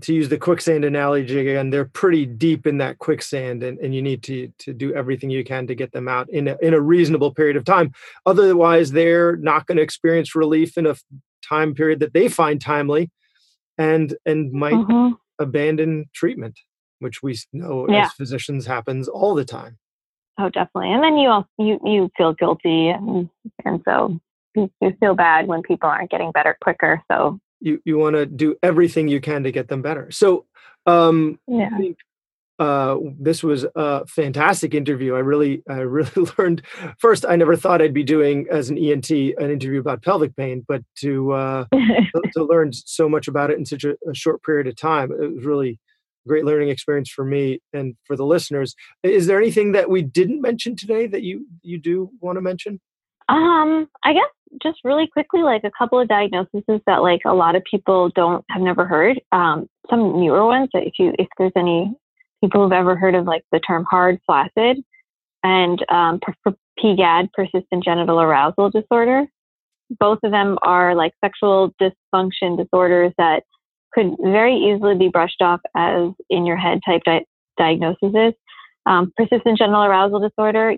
to 0.00 0.12
use 0.12 0.28
the 0.28 0.38
quicksand 0.38 0.84
analogy 0.84 1.38
again, 1.38 1.70
they're 1.70 1.84
pretty 1.84 2.26
deep 2.26 2.66
in 2.66 2.78
that 2.78 2.98
quicksand, 2.98 3.62
and, 3.62 3.78
and 3.78 3.94
you 3.94 4.02
need 4.02 4.22
to 4.24 4.52
to 4.58 4.72
do 4.72 4.94
everything 4.94 5.30
you 5.30 5.44
can 5.44 5.66
to 5.66 5.74
get 5.74 5.92
them 5.92 6.08
out 6.08 6.28
in 6.30 6.48
a, 6.48 6.56
in 6.60 6.74
a 6.74 6.80
reasonable 6.80 7.32
period 7.32 7.56
of 7.56 7.64
time. 7.64 7.92
Otherwise, 8.26 8.92
they're 8.92 9.36
not 9.36 9.66
going 9.66 9.76
to 9.76 9.82
experience 9.82 10.34
relief 10.34 10.76
in 10.76 10.86
a 10.86 10.96
time 11.46 11.74
period 11.74 12.00
that 12.00 12.12
they 12.12 12.28
find 12.28 12.60
timely, 12.60 13.10
and 13.78 14.16
and 14.26 14.52
might 14.52 14.74
mm-hmm. 14.74 15.14
abandon 15.38 16.06
treatment 16.12 16.58
which 17.04 17.22
we 17.22 17.38
know 17.52 17.86
yeah. 17.88 18.06
as 18.06 18.12
physicians 18.14 18.66
happens 18.66 19.06
all 19.06 19.36
the 19.36 19.44
time. 19.44 19.78
Oh, 20.38 20.48
definitely. 20.48 20.92
And 20.92 21.04
then 21.04 21.16
you 21.16 21.28
also, 21.28 21.48
you 21.58 21.78
you 21.84 22.10
feel 22.16 22.32
guilty, 22.32 22.88
and 22.88 23.30
and 23.64 23.80
so 23.84 24.18
you, 24.56 24.68
you 24.80 24.96
feel 24.98 25.14
bad 25.14 25.46
when 25.46 25.62
people 25.62 25.88
aren't 25.88 26.10
getting 26.10 26.32
better 26.32 26.56
quicker. 26.60 27.02
So 27.12 27.38
you 27.60 27.80
you 27.84 27.98
want 27.98 28.16
to 28.16 28.26
do 28.26 28.56
everything 28.62 29.06
you 29.06 29.20
can 29.20 29.44
to 29.44 29.52
get 29.52 29.68
them 29.68 29.82
better. 29.82 30.10
So 30.10 30.46
um, 30.86 31.38
yeah. 31.46 31.70
I 31.72 31.78
think 31.78 31.98
uh, 32.58 32.96
this 33.18 33.42
was 33.42 33.66
a 33.74 34.06
fantastic 34.06 34.74
interview. 34.74 35.14
I 35.14 35.20
really, 35.20 35.62
I 35.68 35.78
really 35.78 36.28
learned. 36.38 36.62
First, 36.98 37.24
I 37.28 37.36
never 37.36 37.56
thought 37.56 37.82
I'd 37.82 37.94
be 37.94 38.04
doing 38.04 38.46
as 38.50 38.70
an 38.70 38.78
ENT 38.78 39.10
an 39.10 39.50
interview 39.50 39.80
about 39.80 40.02
pelvic 40.02 40.36
pain, 40.36 40.64
but 40.66 40.82
to 41.00 41.32
uh, 41.32 41.64
to 41.72 42.44
learn 42.44 42.72
so 42.72 43.08
much 43.08 43.28
about 43.28 43.50
it 43.50 43.58
in 43.58 43.64
such 43.64 43.84
a, 43.84 43.96
a, 44.08 44.14
short 44.14 44.42
period 44.42 44.66
of 44.66 44.76
time, 44.76 45.10
it 45.10 45.34
was 45.34 45.44
really 45.44 45.80
great 46.26 46.44
learning 46.44 46.68
experience 46.68 47.10
for 47.10 47.24
me 47.24 47.60
and 47.72 47.96
for 48.04 48.16
the 48.16 48.24
listeners. 48.24 48.74
Is 49.02 49.26
there 49.26 49.38
anything 49.38 49.72
that 49.72 49.90
we 49.90 50.02
didn't 50.02 50.40
mention 50.40 50.76
today 50.76 51.06
that 51.06 51.22
you 51.22 51.46
you 51.62 51.78
do 51.78 52.10
want 52.20 52.36
to 52.36 52.42
mention? 52.42 52.80
Um, 53.28 53.88
I 54.04 54.12
guess 54.12 54.58
just 54.62 54.78
really 54.84 55.06
quickly, 55.06 55.42
like 55.42 55.64
a 55.64 55.70
couple 55.76 55.98
of 55.98 56.08
diagnoses 56.08 56.62
that 56.86 57.02
like 57.02 57.20
a 57.24 57.34
lot 57.34 57.56
of 57.56 57.62
people 57.68 58.10
don't 58.14 58.44
have 58.50 58.62
never 58.62 58.86
heard. 58.86 59.20
Um, 59.32 59.68
some 59.90 60.20
newer 60.20 60.44
ones. 60.46 60.68
That 60.72 60.86
if 60.86 60.94
you 60.98 61.12
if 61.18 61.28
there's 61.38 61.52
any 61.56 61.92
people 62.40 62.62
who've 62.62 62.72
ever 62.72 62.96
heard 62.96 63.14
of 63.14 63.26
like 63.26 63.42
the 63.52 63.60
term 63.60 63.86
hard 63.90 64.18
flaccid 64.26 64.82
and 65.42 65.84
um, 65.90 66.20
PGAD, 66.78 67.32
persistent 67.32 67.84
genital 67.84 68.20
arousal 68.20 68.70
disorder. 68.70 69.26
Both 70.00 70.20
of 70.22 70.30
them 70.30 70.58
are 70.62 70.94
like 70.94 71.12
sexual 71.22 71.72
dysfunction 71.80 72.56
disorders 72.56 73.12
that 73.18 73.44
could 73.94 74.16
very 74.20 74.56
easily 74.56 74.96
be 74.96 75.08
brushed 75.08 75.40
off 75.40 75.60
as 75.76 76.10
in 76.28 76.44
your 76.44 76.56
head 76.56 76.80
type 76.84 77.02
di- 77.04 77.24
diagnoses. 77.56 78.34
Um, 78.86 79.12
persistent 79.16 79.56
genital 79.58 79.84
arousal 79.84 80.20
disorder, 80.20 80.76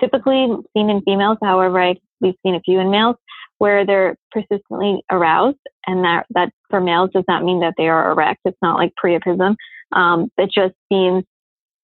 typically 0.00 0.46
seen 0.76 0.90
in 0.90 1.02
females. 1.02 1.38
However, 1.42 1.80
I, 1.80 1.96
we've 2.20 2.34
seen 2.44 2.54
a 2.54 2.60
few 2.60 2.78
in 2.78 2.90
males 2.90 3.16
where 3.58 3.84
they're 3.84 4.16
persistently 4.30 5.02
aroused, 5.10 5.58
and 5.86 6.04
that 6.04 6.26
that 6.30 6.50
for 6.70 6.80
males 6.80 7.10
does 7.12 7.24
not 7.28 7.44
mean 7.44 7.60
that 7.60 7.74
they 7.76 7.88
are 7.88 8.10
erect. 8.10 8.40
It's 8.44 8.58
not 8.62 8.78
like 8.78 8.92
priapism. 9.02 9.54
Um, 9.92 10.30
it 10.38 10.50
just 10.54 10.74
means 10.90 11.24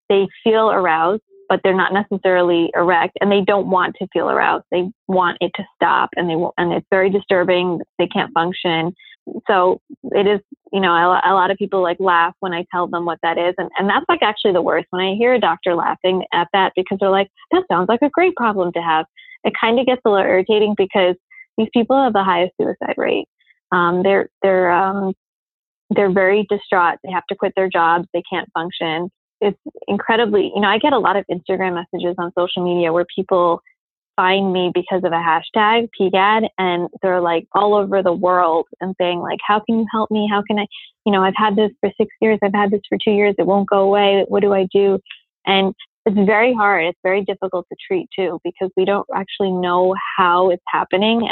they 0.09 0.27
feel 0.43 0.71
aroused, 0.71 1.23
but 1.49 1.61
they're 1.62 1.77
not 1.77 1.93
necessarily 1.93 2.71
erect, 2.75 3.19
and 3.21 3.31
they 3.31 3.43
don't 3.43 3.71
want 3.71 3.97
to 3.97 4.09
feel 4.12 4.31
aroused. 4.31 4.64
They 4.71 4.90
want 5.07 5.38
it 5.40 5.53
to 5.57 5.64
stop, 5.75 6.11
and 6.16 6.31
they 6.31 6.37
and 6.57 6.73
it's 6.73 6.87
very 6.90 7.11
disturbing. 7.11 7.81
They 7.99 8.07
can't 8.07 8.33
function, 8.33 8.95
so 9.47 9.81
it 10.12 10.27
is 10.27 10.40
you 10.73 10.81
know 10.81 10.93
a, 10.93 11.21
a, 11.25 11.35
lot 11.35 11.51
of 11.51 11.57
people 11.57 11.83
like 11.83 11.99
laugh 12.01 12.35
when 12.40 12.53
i 12.53 12.64
tell 12.71 12.87
them 12.87 13.05
what 13.05 13.19
that 13.23 13.38
is 13.38 13.55
and, 13.59 13.71
and 13.79 13.88
that's 13.88 14.07
like 14.09 14.23
actually 14.23 14.53
the 14.53 14.62
worst. 14.62 14.87
When 14.90 15.05
i 15.05 15.14
hear 15.14 15.35
a 15.35 15.40
doctor 15.40 15.75
laughing 15.75 16.25
at 16.33 16.49
that 16.53 16.73
because 16.77 16.99
they're 17.01 17.11
like 17.11 17.29
that 17.53 17.64
sounds 17.71 17.88
like 17.88 18.03
a 18.03 18.11
great 18.11 18.37
problem 18.37 18.73
to 18.73 18.81
have 18.81 19.07
it 19.45 19.55
kind 19.59 19.79
of 19.79 19.87
gets 19.87 20.03
a 20.05 20.11
little 20.11 20.25
irritating 20.25 20.75
because 20.77 21.16
these 21.57 21.69
people 21.73 22.03
have 22.03 22.12
the 22.12 22.25
highest 22.25 22.53
suicide 22.61 22.95
rate. 22.97 23.27
Um, 23.73 24.03
they're 24.03 24.29
they're 24.43 24.71
um, 24.71 25.14
they're 25.90 26.12
very 26.12 26.47
distraught. 26.49 26.99
They 27.05 27.11
have 27.11 27.27
to 27.29 27.37
quit 27.37 27.53
their 27.57 27.69
jobs. 27.69 28.07
They 28.12 28.23
can't 28.31 28.49
function. 28.53 29.11
It's 29.40 29.59
incredibly 29.88 30.53
you 30.55 30.61
know 30.61 30.69
i 30.69 30.77
get 30.77 30.93
a 30.93 30.99
lot 30.99 31.16
of 31.16 31.25
instagram 31.33 31.73
messages 31.73 32.14
on 32.19 32.31
social 32.38 32.62
media 32.62 32.93
where 32.93 33.07
people 33.16 33.62
find 34.16 34.53
me 34.53 34.70
because 34.75 35.03
of 35.05 35.12
a 35.12 35.16
hashtag 35.16 35.88
PGAD 35.99 36.49
and 36.59 36.88
they're 37.03 37.20
like 37.20 37.46
all 37.53 37.75
over 37.75 38.03
the 38.03 38.12
world 38.12 38.66
and 38.81 38.94
saying 39.01 39.20
like, 39.20 39.38
how 39.46 39.61
can 39.61 39.79
you 39.79 39.87
help 39.90 40.11
me? 40.11 40.29
How 40.31 40.42
can 40.42 40.59
I, 40.59 40.66
you 41.07 41.12
know, 41.12 41.23
I've 41.23 41.35
had 41.37 41.57
this 41.57 41.70
for 41.81 41.90
six 41.96 42.11
years. 42.20 42.38
I've 42.42 42.55
had 42.55 42.70
this 42.70 42.83
for 42.88 42.99
two 43.03 43.12
years. 43.12 43.35
It 43.38 43.46
won't 43.46 43.68
go 43.68 43.81
away. 43.81 44.25
What 44.29 44.40
do 44.40 44.53
I 44.53 44.66
do? 44.73 44.99
And 45.46 45.75
it's 46.07 46.16
very 46.27 46.55
hard. 46.55 46.85
It's 46.85 46.99
very 47.03 47.25
difficult 47.25 47.66
to 47.70 47.77
treat 47.87 48.09
too 48.14 48.40
because 48.44 48.70
we 48.77 48.85
don't 48.85 49.07
actually 49.14 49.53
know 49.53 49.94
how 50.16 50.51
it's 50.51 50.62
happening. 50.66 51.29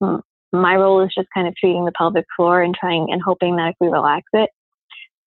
And 0.00 0.22
my 0.52 0.76
role 0.76 1.02
is 1.02 1.10
just 1.14 1.28
kind 1.34 1.48
of 1.48 1.54
treating 1.56 1.84
the 1.84 1.92
pelvic 1.92 2.26
floor 2.36 2.62
and 2.62 2.74
trying 2.74 3.08
and 3.10 3.20
hoping 3.22 3.56
that 3.56 3.70
if 3.70 3.76
we 3.80 3.88
relax 3.88 4.26
it. 4.32 4.50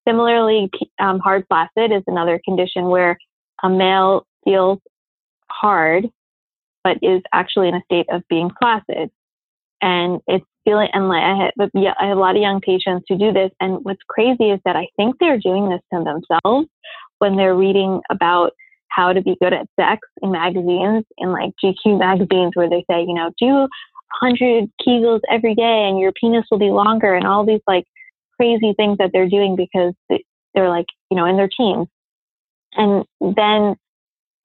Similarly, 0.06 0.70
um, 0.98 1.18
hard 1.18 1.44
flaccid 1.48 1.92
is 1.92 2.02
another 2.06 2.40
condition 2.44 2.86
where 2.86 3.18
a 3.62 3.68
male 3.68 4.26
feels 4.44 4.78
hard 5.50 6.08
but 6.88 6.98
is 7.06 7.22
actually 7.32 7.68
in 7.68 7.74
a 7.74 7.82
state 7.84 8.06
of 8.10 8.22
being 8.28 8.50
flaccid. 8.58 9.10
And 9.82 10.20
it's 10.26 10.44
feeling, 10.64 10.88
and 10.92 11.08
like 11.08 11.22
I 11.22 11.36
have, 11.58 11.70
yeah, 11.74 11.94
I 12.00 12.06
have 12.06 12.16
a 12.16 12.20
lot 12.20 12.36
of 12.36 12.42
young 12.42 12.60
patients 12.60 13.06
who 13.08 13.18
do 13.18 13.32
this. 13.32 13.50
And 13.60 13.84
what's 13.84 14.02
crazy 14.08 14.50
is 14.50 14.60
that 14.64 14.76
I 14.76 14.88
think 14.96 15.16
they're 15.20 15.38
doing 15.38 15.68
this 15.68 15.80
to 15.92 16.02
themselves 16.02 16.68
when 17.18 17.36
they're 17.36 17.54
reading 17.54 18.00
about 18.10 18.52
how 18.88 19.12
to 19.12 19.20
be 19.20 19.36
good 19.40 19.52
at 19.52 19.66
sex 19.78 20.00
in 20.22 20.32
magazines, 20.32 21.04
in 21.18 21.30
like 21.30 21.52
GQ 21.62 21.98
magazines, 21.98 22.52
where 22.54 22.70
they 22.70 22.84
say, 22.90 23.02
you 23.02 23.14
know, 23.14 23.30
do 23.38 23.68
100 24.20 24.70
Kegels 24.84 25.20
every 25.30 25.54
day 25.54 25.86
and 25.88 26.00
your 26.00 26.12
penis 26.12 26.46
will 26.50 26.58
be 26.58 26.70
longer, 26.70 27.14
and 27.14 27.26
all 27.26 27.44
these 27.44 27.60
like 27.66 27.84
crazy 28.36 28.72
things 28.76 28.98
that 28.98 29.10
they're 29.12 29.28
doing 29.28 29.56
because 29.56 29.92
they're 30.54 30.70
like, 30.70 30.86
you 31.10 31.16
know, 31.16 31.26
in 31.26 31.36
their 31.36 31.50
teens. 31.54 31.86
And 32.74 33.04
then 33.20 33.76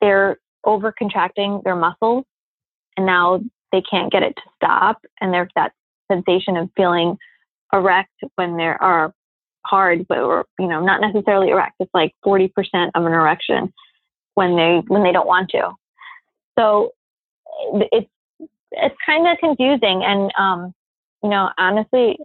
they're 0.02 0.38
over 0.66 0.94
contracting 0.98 1.62
their 1.64 1.76
muscles 1.76 2.26
and 2.98 3.06
now 3.06 3.42
they 3.72 3.82
can't 3.82 4.12
get 4.12 4.24
it 4.24 4.36
to 4.36 4.42
stop 4.56 5.02
and 5.20 5.34
there's 5.34 5.52
that 5.56 5.74
sensation 6.12 6.58
of 6.58 6.70
feeling 6.76 7.18
erect 7.72 8.12
when 8.36 8.58
there 8.58 8.82
are 8.82 9.14
hard, 9.66 10.08
but 10.08 10.20
or 10.20 10.46
you 10.60 10.68
know, 10.68 10.84
not 10.84 11.02
necessarily 11.02 11.50
erect. 11.50 11.76
It's 11.80 11.94
like 11.94 12.14
40% 12.26 12.50
of 12.96 13.06
an 13.06 13.14
erection 13.14 13.74
when 14.36 14.56
they 14.56 14.82
when 14.88 15.04
they 15.04 15.12
don't 15.12 15.28
want 15.28 15.50
to. 15.52 15.72
So 16.58 16.92
it's 17.92 18.10
it's 18.72 18.96
kind 19.06 19.28
of 19.28 19.38
confusing, 19.40 20.04
and 20.04 20.32
um, 20.38 20.74
you 21.24 21.30
know, 21.30 21.50
honestly, 21.58 22.18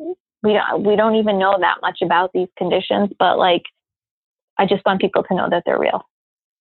we 0.42 0.52
don't 0.52 0.84
we 0.84 0.96
don't 0.96 1.16
even 1.16 1.38
know 1.38 1.56
that 1.58 1.78
much 1.82 1.98
about 2.02 2.30
these 2.32 2.48
conditions. 2.56 3.10
But 3.18 3.38
like, 3.38 3.62
I 4.58 4.66
just 4.66 4.84
want 4.84 5.00
people 5.00 5.22
to 5.24 5.34
know 5.34 5.48
that 5.50 5.62
they're 5.64 5.78
real. 5.78 6.06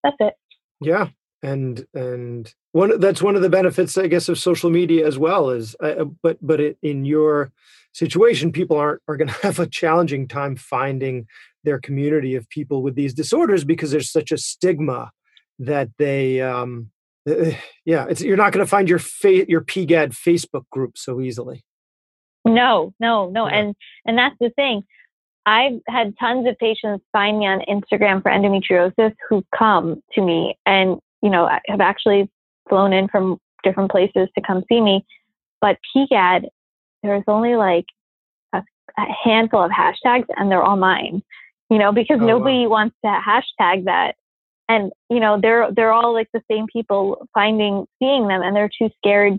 That's 0.04 0.18
it. 0.20 0.34
Yeah, 0.82 1.10
and 1.42 1.86
and 1.94 2.54
one 2.78 3.00
that's 3.00 3.24
one 3.24 3.36
of 3.36 3.42
the 3.42 3.50
benefits, 3.50 3.98
I 3.98 4.08
guess, 4.08 4.30
of 4.30 4.38
social 4.38 4.70
media 4.70 5.06
as 5.08 5.18
well. 5.18 5.50
Is 5.50 5.76
uh, 5.80 6.06
but 6.22 6.38
but 6.42 6.62
it, 6.62 6.78
in 6.82 7.06
your 7.06 7.52
situation, 7.92 8.52
people 8.52 8.78
aren't 8.78 9.02
are 9.08 9.18
going 9.18 9.28
to 9.34 9.42
have 9.42 9.60
a 9.60 9.68
challenging 9.68 10.28
time 10.28 10.56
finding 10.56 11.26
their 11.64 11.80
community 11.80 12.36
of 12.36 12.48
people 12.50 12.84
with 12.84 12.96
these 12.96 13.14
disorders 13.14 13.64
because 13.64 13.92
there's 13.92 14.12
such 14.12 14.32
a 14.32 14.38
stigma 14.38 15.12
that 15.60 15.90
they 15.98 16.40
um 16.40 16.92
uh, 17.28 17.52
yeah 17.84 18.06
it's 18.08 18.22
you're 18.22 18.38
not 18.38 18.54
going 18.54 18.66
to 18.66 18.70
find 18.70 18.88
your 18.88 19.00
fa- 19.00 19.50
your 19.50 19.62
pgad 19.62 20.12
facebook 20.14 20.64
group 20.72 20.98
so 20.98 21.20
easily 21.20 21.66
no 22.46 22.94
no 23.00 23.30
no 23.32 23.48
yeah. 23.48 23.56
and 23.56 23.76
and 24.06 24.18
that's 24.18 24.36
the 24.40 24.52
thing 24.52 24.84
i've 25.46 25.82
had 25.88 26.14
tons 26.20 26.48
of 26.48 26.56
patients 26.60 27.04
find 27.12 27.40
me 27.40 27.48
on 27.48 27.60
instagram 27.68 28.22
for 28.22 28.32
endometriosis 28.32 29.14
who 29.28 29.44
come 29.58 30.02
to 30.14 30.22
me 30.22 30.56
and 30.66 31.00
you 31.24 31.30
know 31.30 31.50
have 31.68 31.82
actually 31.82 32.30
flown 32.70 32.94
in 32.94 33.08
from 33.08 33.38
different 33.64 33.92
places 33.92 34.28
to 34.36 34.42
come 34.46 34.64
see 34.70 34.82
me. 34.82 35.06
But 35.62 35.78
pgad 35.96 36.46
there's 37.04 37.24
only 37.28 37.56
like 37.56 37.86
a, 38.54 38.62
a 38.98 39.06
handful 39.24 39.64
of 39.64 39.72
hashtags 39.72 40.26
and 40.36 40.52
they're 40.52 40.64
all 40.64 40.78
mine 40.78 41.22
you 41.70 41.78
know 41.78 41.92
because 41.92 42.20
oh, 42.22 42.26
nobody 42.26 42.66
wow. 42.66 42.70
wants 42.70 42.96
to 43.04 43.08
hashtag 43.08 43.86
that 43.86 44.16
and 44.70 44.92
you 45.10 45.20
know 45.20 45.40
they're 45.42 45.72
they're 45.72 45.94
all 45.94 46.14
like 46.14 46.28
the 46.34 46.42
same 46.50 46.66
people 46.72 47.28
finding 47.34 47.86
seeing 48.00 48.28
them 48.28 48.42
and 48.42 48.56
they're 48.56 48.70
too 48.78 48.90
scared. 48.98 49.38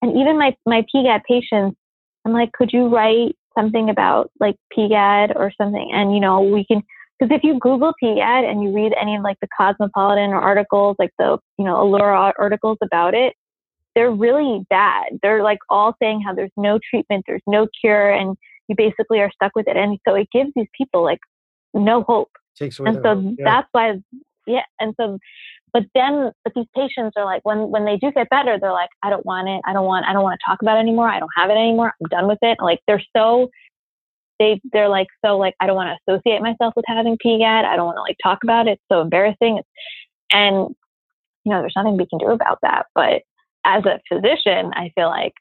And 0.00 0.18
even 0.18 0.38
my 0.38 0.54
my 0.66 0.84
pgad 0.94 1.22
patients 1.24 1.76
i'm 2.24 2.32
like 2.32 2.52
could 2.52 2.72
you 2.72 2.88
write 2.88 3.36
something 3.56 3.90
about 3.90 4.30
like 4.40 4.56
pgad 4.76 5.34
or 5.36 5.52
something? 5.56 5.90
And 5.92 6.14
you 6.14 6.20
know 6.20 6.40
we 6.40 6.64
can 6.64 6.82
because 7.22 7.36
if 7.36 7.44
you 7.44 7.58
google 7.60 7.92
pgad 8.02 8.50
and 8.50 8.62
you 8.62 8.74
read 8.74 8.92
any 9.00 9.16
of 9.16 9.22
like 9.22 9.38
the 9.40 9.48
cosmopolitan 9.56 10.30
or 10.30 10.40
articles 10.40 10.96
like 10.98 11.10
the 11.18 11.38
you 11.58 11.64
know 11.64 11.80
Allure 11.80 12.14
articles 12.38 12.78
about 12.82 13.14
it 13.14 13.34
they're 13.94 14.10
really 14.10 14.64
bad. 14.70 15.18
They're 15.22 15.42
like 15.42 15.58
all 15.68 15.94
saying 16.00 16.22
how 16.22 16.34
there's 16.34 16.52
no 16.56 16.78
treatment 16.90 17.24
there's 17.26 17.42
no 17.46 17.68
cure 17.80 18.10
and 18.10 18.36
you 18.68 18.74
basically 18.76 19.20
are 19.20 19.30
stuck 19.34 19.52
with 19.54 19.68
it. 19.68 19.76
And 19.76 19.98
so 20.06 20.14
it 20.14 20.28
gives 20.32 20.50
these 20.54 20.68
people 20.76 21.02
like 21.02 21.20
no 21.74 22.02
hope. 22.02 22.30
Takes 22.56 22.78
away 22.78 22.90
and 22.90 23.00
so 23.02 23.34
yeah. 23.38 23.44
that's 23.44 23.68
why 23.72 23.94
yeah 24.46 24.64
and 24.78 24.94
so 25.00 25.18
but 25.72 25.84
then 25.94 26.32
but 26.44 26.52
these 26.54 26.66
patients 26.76 27.14
are 27.16 27.24
like 27.24 27.42
when 27.44 27.70
when 27.70 27.86
they 27.86 27.96
do 27.96 28.12
get 28.12 28.28
better 28.28 28.58
they're 28.60 28.72
like 28.72 28.90
i 29.02 29.08
don't 29.08 29.24
want 29.24 29.48
it. 29.48 29.62
I 29.64 29.72
don't 29.72 29.86
want 29.86 30.04
i 30.06 30.12
don't 30.12 30.22
want 30.22 30.38
to 30.38 30.44
talk 30.50 30.60
about 30.60 30.76
it 30.76 30.80
anymore. 30.80 31.08
I 31.08 31.18
don't 31.18 31.30
have 31.36 31.48
it 31.50 31.54
anymore. 31.54 31.94
I'm 32.00 32.08
done 32.08 32.28
with 32.28 32.38
it. 32.42 32.58
Like 32.60 32.80
they're 32.86 33.02
so 33.16 33.50
they 34.42 34.60
they're 34.72 34.88
like 34.88 35.06
so 35.24 35.38
like 35.38 35.54
i 35.60 35.66
don't 35.66 35.76
want 35.76 35.88
to 35.88 36.12
associate 36.12 36.42
myself 36.42 36.74
with 36.76 36.84
having 36.86 37.16
pgad 37.24 37.64
i 37.64 37.76
don't 37.76 37.86
want 37.86 37.96
to 37.96 38.02
like 38.02 38.16
talk 38.22 38.38
about 38.42 38.66
it 38.66 38.72
it's 38.72 38.82
so 38.90 39.00
embarrassing 39.00 39.60
and 40.32 40.74
you 41.44 41.52
know 41.52 41.60
there's 41.60 41.74
nothing 41.76 41.96
we 41.96 42.06
can 42.06 42.18
do 42.18 42.26
about 42.26 42.58
that 42.62 42.86
but 42.94 43.22
as 43.64 43.84
a 43.84 44.00
physician 44.08 44.70
i 44.74 44.90
feel 44.94 45.08
like 45.08 45.34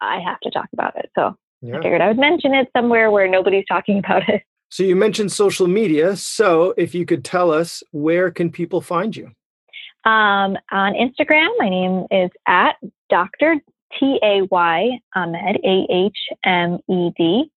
i 0.00 0.20
have 0.20 0.40
to 0.40 0.50
talk 0.50 0.68
about 0.72 0.96
it 0.96 1.10
so 1.16 1.34
yeah. 1.62 1.78
i 1.78 1.82
figured 1.82 2.00
i 2.00 2.08
would 2.08 2.18
mention 2.18 2.52
it 2.54 2.68
somewhere 2.76 3.10
where 3.10 3.28
nobody's 3.28 3.64
talking 3.68 3.98
about 3.98 4.28
it 4.28 4.42
so 4.68 4.82
you 4.82 4.96
mentioned 4.96 5.32
social 5.32 5.66
media. 5.66 6.16
So 6.16 6.74
if 6.76 6.94
you 6.94 7.06
could 7.06 7.24
tell 7.24 7.52
us, 7.52 7.82
where 7.92 8.30
can 8.30 8.50
people 8.50 8.80
find 8.80 9.16
you? 9.16 9.30
Um, 10.04 10.56
on 10.70 10.94
Instagram, 10.94 11.48
my 11.58 11.68
name 11.68 12.06
is 12.10 12.30
at 12.46 12.76
Dr. 13.10 13.56
T 13.98 14.18
A 14.22 14.42
Y 14.50 15.00
Ahmed, 15.14 15.56
A 15.64 15.86
H 15.90 16.18
M 16.44 16.78
E 16.88 17.10
D. 17.16 17.50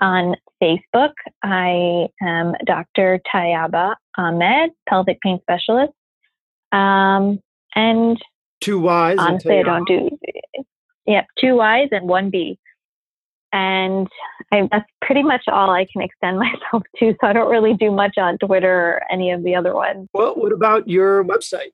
On 0.00 0.34
Facebook, 0.62 1.12
I 1.42 2.06
am 2.22 2.54
Dr. 2.64 3.20
Tayyaba 3.32 3.94
Ahmed, 4.16 4.70
pelvic 4.88 5.20
pain 5.20 5.38
specialist. 5.42 5.92
Um, 6.72 7.40
and 7.74 8.18
two 8.60 8.80
Y's. 8.80 9.18
Honestly, 9.18 9.58
I 9.58 9.62
don't 9.62 9.86
do. 9.86 10.10
Yep, 11.06 11.26
two 11.38 11.56
Y's 11.56 11.88
and 11.92 12.08
one 12.08 12.30
B 12.30 12.58
and 13.52 14.08
I, 14.52 14.68
that's 14.70 14.88
pretty 15.02 15.22
much 15.22 15.42
all 15.48 15.70
I 15.70 15.86
can 15.92 16.02
extend 16.02 16.38
myself 16.38 16.82
to. 16.98 17.14
So 17.20 17.26
I 17.26 17.32
don't 17.32 17.50
really 17.50 17.74
do 17.74 17.90
much 17.90 18.16
on 18.18 18.38
Twitter 18.38 18.72
or 18.72 19.02
any 19.10 19.30
of 19.30 19.42
the 19.44 19.54
other 19.54 19.74
ones. 19.74 20.08
Well, 20.12 20.34
what 20.34 20.52
about 20.52 20.88
your 20.88 21.24
website? 21.24 21.72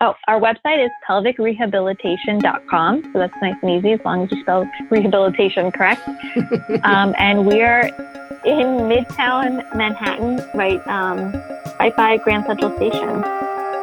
Oh, 0.00 0.14
our 0.28 0.38
website 0.40 0.84
is 0.84 0.92
pelvicrehabilitation.com. 1.08 3.02
So 3.12 3.18
that's 3.18 3.34
nice 3.42 3.56
and 3.62 3.70
easy 3.72 3.92
as 3.92 4.00
long 4.04 4.22
as 4.24 4.30
you 4.30 4.40
spell 4.42 4.70
rehabilitation 4.90 5.72
correct. 5.72 6.06
um, 6.84 7.16
and 7.18 7.44
we 7.44 7.62
are 7.62 7.86
in 8.44 8.86
Midtown 8.86 9.74
Manhattan, 9.74 10.36
right, 10.54 10.80
um, 10.86 11.32
right 11.80 11.96
by 11.96 12.16
Grand 12.18 12.46
Central 12.46 12.76
Station. 12.76 13.24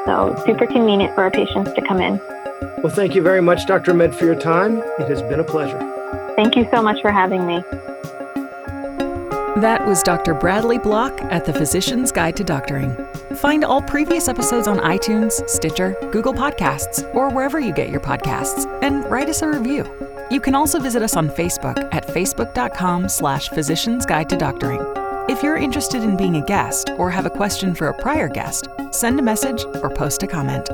So 0.05 0.41
super 0.45 0.66
convenient 0.66 1.13
for 1.16 1.24
our 1.24 1.32
patients 1.32 1.74
to 1.74 1.82
come 1.82 1.99
in. 1.99 2.18
Well, 2.82 2.93
thank 2.93 3.13
you 3.13 3.22
very 3.22 3.41
much, 3.41 3.66
Dr. 3.66 3.91
Ahmed, 3.91 4.16
for 4.16 4.24
your 4.24 4.39
time. 4.39 4.78
It 4.99 5.09
has 5.09 5.22
been 5.24 5.41
a 5.41 5.43
pleasure. 5.43 5.80
Thank 6.38 6.55
you 6.55 6.66
so 6.72 6.82
much 6.82 7.01
for 7.01 7.11
having 7.11 7.45
me. 7.45 7.61
That 9.61 9.86
was 9.86 10.01
Dr. 10.03 10.34
Bradley 10.34 10.78
Block 10.78 11.22
at 11.24 11.45
the 11.45 11.53
Physician's 11.53 12.11
Guide 12.11 12.38
to 12.38 12.43
Doctoring. 12.43 12.95
Find 13.36 13.65
all 13.65 13.81
previous 13.81 14.29
episodes 14.29 14.65
on 14.67 14.79
iTunes, 14.79 15.47
Stitcher, 15.49 15.97
Google 16.11 16.33
Podcasts, 16.33 17.03
or 17.13 17.29
wherever 17.29 17.59
you 17.59 17.73
get 17.73 17.89
your 17.89 17.99
podcasts, 17.99 18.65
and 18.81 19.03
write 19.11 19.27
us 19.29 19.41
a 19.41 19.47
review. 19.47 19.83
You 20.31 20.39
can 20.39 20.55
also 20.55 20.79
visit 20.79 21.01
us 21.03 21.17
on 21.17 21.27
Facebook 21.27 21.77
at 21.93 22.07
facebook.com 22.07 23.09
slash 23.09 23.49
physician's 23.49 24.05
guide 24.05 24.29
to 24.29 24.38
doctoring. 24.38 24.81
If 25.29 25.43
you're 25.43 25.57
interested 25.57 26.01
in 26.01 26.15
being 26.15 26.38
a 26.38 26.45
guest 26.45 26.91
or 26.97 27.11
have 27.11 27.25
a 27.25 27.29
question 27.29 27.75
for 27.75 27.89
a 27.89 28.01
prior 28.01 28.29
guest, 28.29 28.69
send 28.91 29.19
a 29.19 29.23
message 29.23 29.65
or 29.81 29.89
post 29.89 30.23
a 30.23 30.27
comment. 30.27 30.69